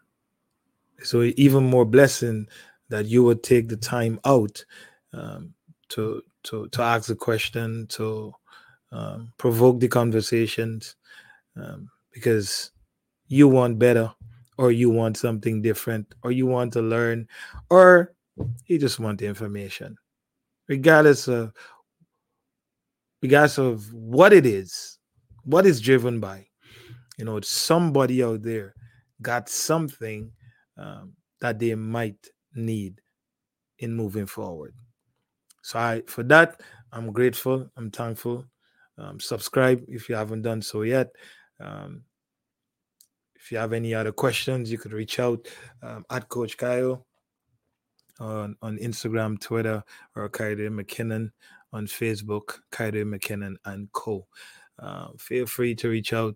so, 1.03 1.21
even 1.35 1.65
more 1.65 1.85
blessing 1.85 2.47
that 2.89 3.05
you 3.05 3.23
would 3.23 3.43
take 3.43 3.67
the 3.67 3.77
time 3.77 4.19
out 4.25 4.63
um, 5.13 5.53
to 5.89 6.21
to 6.43 6.67
to 6.69 6.81
ask 6.81 7.07
the 7.07 7.15
question, 7.15 7.87
to 7.87 8.33
um, 8.91 9.33
provoke 9.37 9.79
the 9.79 9.87
conversations, 9.87 10.95
um, 11.55 11.89
because 12.11 12.71
you 13.27 13.47
want 13.47 13.79
better, 13.79 14.13
or 14.57 14.71
you 14.71 14.89
want 14.89 15.17
something 15.17 15.61
different, 15.61 16.13
or 16.23 16.31
you 16.31 16.45
want 16.45 16.73
to 16.73 16.81
learn, 16.81 17.27
or 17.69 18.13
you 18.67 18.79
just 18.79 18.99
want 18.99 19.19
the 19.19 19.25
information, 19.25 19.95
regardless 20.67 21.27
of 21.27 21.53
regardless 23.21 23.57
of 23.57 23.93
what 23.93 24.33
it 24.33 24.45
is, 24.45 24.99
what 25.43 25.65
is 25.65 25.81
driven 25.81 26.19
by. 26.19 26.47
You 27.17 27.25
know, 27.25 27.39
somebody 27.41 28.23
out 28.23 28.43
there 28.43 28.75
got 29.21 29.49
something 29.49 30.31
um, 30.77 31.13
that 31.41 31.59
they 31.59 31.75
might 31.75 32.27
need 32.53 33.01
in 33.79 33.93
moving 33.93 34.25
forward. 34.25 34.73
So 35.63 35.79
I 35.79 36.03
for 36.07 36.23
that 36.23 36.61
I'm 36.91 37.11
grateful. 37.11 37.69
I'm 37.75 37.91
thankful. 37.91 38.45
Um, 38.97 39.19
subscribe 39.19 39.83
if 39.89 40.07
you 40.07 40.15
haven't 40.15 40.43
done 40.43 40.61
so 40.61 40.83
yet. 40.83 41.09
Um, 41.59 42.03
if 43.45 43.51
you 43.51 43.59
have 43.59 43.73
any 43.73 43.93
other 43.93 44.11
questions, 44.11 44.71
you 44.71 44.79
could 44.79 44.91
reach 44.91 45.19
out 45.19 45.47
um, 45.83 46.03
at 46.09 46.27
Coach 46.29 46.57
Kayo 46.57 47.03
on, 48.19 48.55
on 48.63 48.79
Instagram, 48.79 49.39
Twitter, 49.39 49.83
or 50.15 50.27
Kayode 50.29 50.67
McKinnon 50.69 51.29
on 51.71 51.85
Facebook, 51.85 52.57
Kayode 52.71 53.05
McKinnon 53.05 53.53
and 53.65 53.91
Co. 53.91 54.25
Uh, 54.79 55.09
feel 55.19 55.45
free 55.45 55.75
to 55.75 55.89
reach 55.89 56.11
out. 56.11 56.35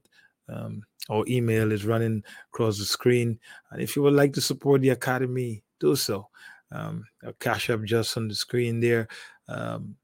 Um, 0.49 0.83
our 1.09 1.23
email 1.27 1.71
is 1.71 1.83
running 1.83 2.23
across 2.53 2.77
the 2.77 2.85
screen. 2.85 3.39
And 3.71 3.81
if 3.81 3.95
you 3.95 4.03
would 4.03 4.13
like 4.13 4.33
to 4.33 4.41
support 4.41 4.81
the 4.81 4.89
Academy, 4.89 5.63
do 5.79 5.95
so. 5.95 6.27
Um, 6.71 7.05
Cash 7.39 7.71
App 7.71 7.81
just 7.85 8.15
on 8.17 8.27
the 8.27 8.35
screen 8.35 8.81
there. 8.81 9.07
Um, 9.47 9.95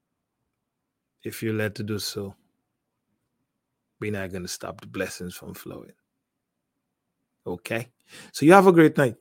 if 1.23 1.43
you're 1.43 1.53
led 1.53 1.75
to 1.75 1.83
do 1.83 1.99
so, 1.99 2.35
we're 3.99 4.11
not 4.11 4.31
going 4.31 4.41
to 4.41 4.49
stop 4.49 4.81
the 4.81 4.87
blessings 4.87 5.35
from 5.35 5.53
flowing. 5.53 5.93
Okay. 7.45 7.89
So 8.31 8.45
you 8.45 8.53
have 8.53 8.67
a 8.67 8.71
great 8.71 8.97
night 8.97 9.15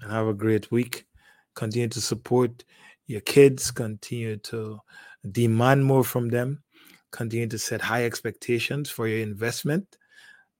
and 0.00 0.12
have 0.12 0.26
a 0.26 0.34
great 0.34 0.70
week. 0.70 1.06
Continue 1.54 1.88
to 1.88 2.00
support 2.00 2.64
your 3.06 3.20
kids, 3.22 3.70
continue 3.70 4.36
to 4.36 4.78
demand 5.32 5.84
more 5.84 6.04
from 6.04 6.28
them, 6.28 6.62
continue 7.10 7.48
to 7.48 7.58
set 7.58 7.80
high 7.80 8.04
expectations 8.04 8.88
for 8.88 9.08
your 9.08 9.18
investment 9.20 9.98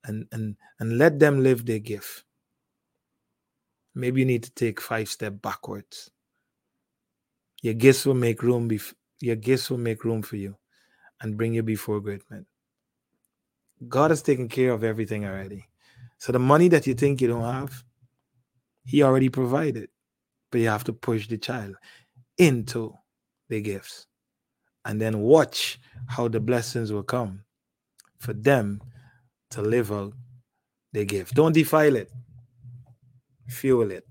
and 0.05 0.27
and 0.33 0.57
and 0.81 0.99
let 0.99 1.19
them 1.19 1.43
live 1.43 1.65
their 1.65 1.79
gift. 1.79 2.25
Maybe 3.95 4.21
you 4.21 4.27
need 4.27 4.45
to 4.45 4.55
take 4.55 4.81
five 4.81 5.09
steps 5.09 5.37
backwards. 5.41 6.11
Your 7.63 7.75
gifts 7.75 8.07
will 8.07 8.15
make 8.15 8.43
room. 8.43 8.69
Bef- 8.69 8.95
your 9.21 9.37
gifts 9.37 9.71
will 9.71 9.79
make 9.79 10.05
room 10.05 10.23
for 10.23 10.37
you, 10.37 10.57
and 11.21 11.37
bring 11.37 11.55
you 11.55 11.63
before 11.63 12.01
great 12.01 12.23
men. 12.31 12.47
God 13.89 14.11
has 14.11 14.23
taken 14.23 14.49
care 14.49 14.73
of 14.73 14.85
everything 14.85 15.25
already. 15.25 15.70
So 16.21 16.33
the 16.33 16.39
money 16.39 16.69
that 16.69 16.87
you 16.87 16.95
think 16.95 17.21
you 17.21 17.29
don't 17.29 17.43
have, 17.43 17.83
He 18.85 19.03
already 19.03 19.29
provided, 19.29 19.89
but 20.53 20.61
you 20.61 20.69
have 20.69 20.85
to 20.85 20.93
push 20.93 21.27
the 21.27 21.39
child 21.39 21.75
into 22.39 22.95
the 23.49 23.61
gifts, 23.61 24.07
and 24.85 25.01
then 25.01 25.21
watch 25.21 25.81
how 26.07 26.29
the 26.29 26.39
blessings 26.41 26.93
will 26.93 27.03
come 27.03 27.43
for 28.19 28.33
them 28.33 28.81
to 29.51 29.63
live 29.63 29.91
out 29.91 30.13
their 30.93 31.05
gift. 31.05 31.35
Don't 31.35 31.53
defile 31.53 31.97
it 31.97 32.11
fuel 33.51 33.91
it 33.91 34.07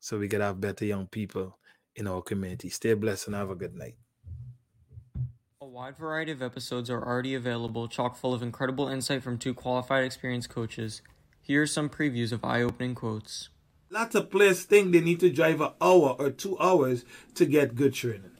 so 0.00 0.18
we 0.18 0.28
could 0.28 0.40
have 0.40 0.60
better 0.60 0.84
young 0.84 1.06
people 1.06 1.58
in 1.96 2.06
our 2.06 2.22
community. 2.22 2.68
Stay 2.68 2.94
blessed 2.94 3.28
and 3.28 3.36
have 3.36 3.50
a 3.50 3.54
good 3.54 3.74
night. 3.74 3.96
A 5.68 5.70
wide 5.70 5.98
variety 5.98 6.32
of 6.32 6.40
episodes 6.40 6.88
are 6.88 7.04
already 7.04 7.34
available, 7.34 7.88
chock 7.88 8.16
full 8.16 8.32
of 8.32 8.42
incredible 8.42 8.88
insight 8.88 9.22
from 9.22 9.36
two 9.36 9.52
qualified 9.52 10.02
experienced 10.02 10.48
coaches. 10.48 11.02
Here 11.42 11.60
are 11.60 11.66
some 11.66 11.90
previews 11.90 12.32
of 12.32 12.42
eye 12.42 12.62
opening 12.62 12.94
quotes. 12.94 13.50
Lots 13.90 14.14
of 14.14 14.30
players 14.30 14.62
think 14.62 14.92
they 14.92 15.02
need 15.02 15.20
to 15.20 15.28
drive 15.28 15.60
an 15.60 15.72
hour 15.78 16.16
or 16.18 16.30
two 16.30 16.58
hours 16.58 17.04
to 17.34 17.44
get 17.44 17.74
good 17.74 17.92
training. 17.92 18.30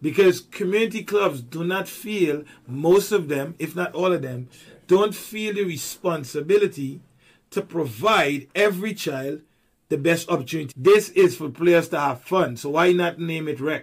Because 0.00 0.40
community 0.40 1.02
clubs 1.02 1.42
do 1.42 1.64
not 1.64 1.88
feel, 1.88 2.44
most 2.68 3.10
of 3.10 3.28
them, 3.28 3.56
if 3.58 3.74
not 3.74 3.92
all 3.92 4.12
of 4.12 4.22
them, 4.22 4.48
don't 4.86 5.16
feel 5.16 5.54
the 5.54 5.64
responsibility 5.64 7.00
to 7.50 7.60
provide 7.60 8.46
every 8.54 8.94
child 8.94 9.40
the 9.88 9.98
best 9.98 10.30
opportunity. 10.30 10.72
This 10.76 11.08
is 11.08 11.36
for 11.36 11.48
players 11.48 11.88
to 11.88 11.98
have 11.98 12.22
fun, 12.22 12.56
so 12.56 12.70
why 12.70 12.92
not 12.92 13.18
name 13.18 13.48
it 13.48 13.58
rec? 13.58 13.82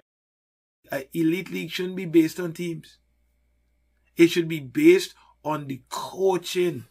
An 0.90 1.04
elite 1.12 1.50
league 1.50 1.70
shouldn't 1.70 1.96
be 1.96 2.06
based 2.06 2.40
on 2.40 2.52
teams. 2.52 2.98
It 4.16 4.28
should 4.28 4.48
be 4.48 4.60
based 4.60 5.14
on 5.44 5.66
the 5.66 5.82
coaching. 5.88 6.84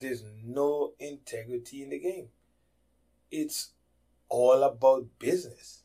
There's 0.00 0.22
no 0.44 0.92
integrity 0.98 1.82
in 1.82 1.90
the 1.90 1.98
game. 1.98 2.28
It's 3.30 3.70
all 4.28 4.62
about 4.62 5.18
business. 5.18 5.82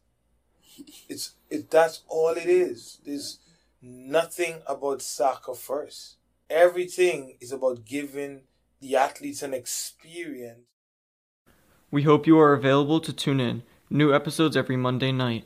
It's 1.07 1.35
it 1.49 1.69
that's 1.69 2.01
all 2.07 2.31
it 2.31 2.47
is. 2.47 2.99
There's 3.05 3.39
nothing 3.81 4.61
about 4.67 5.01
soccer 5.01 5.53
first. 5.53 6.17
Everything 6.49 7.37
is 7.39 7.51
about 7.51 7.85
giving 7.85 8.41
the 8.81 8.95
athletes 8.95 9.43
an 9.43 9.53
experience. 9.53 10.65
We 11.91 12.03
hope 12.03 12.25
you 12.25 12.39
are 12.39 12.53
available 12.53 12.99
to 13.01 13.13
tune 13.13 13.39
in. 13.39 13.63
New 13.89 14.13
episodes 14.13 14.57
every 14.57 14.77
Monday 14.77 15.11
night. 15.11 15.45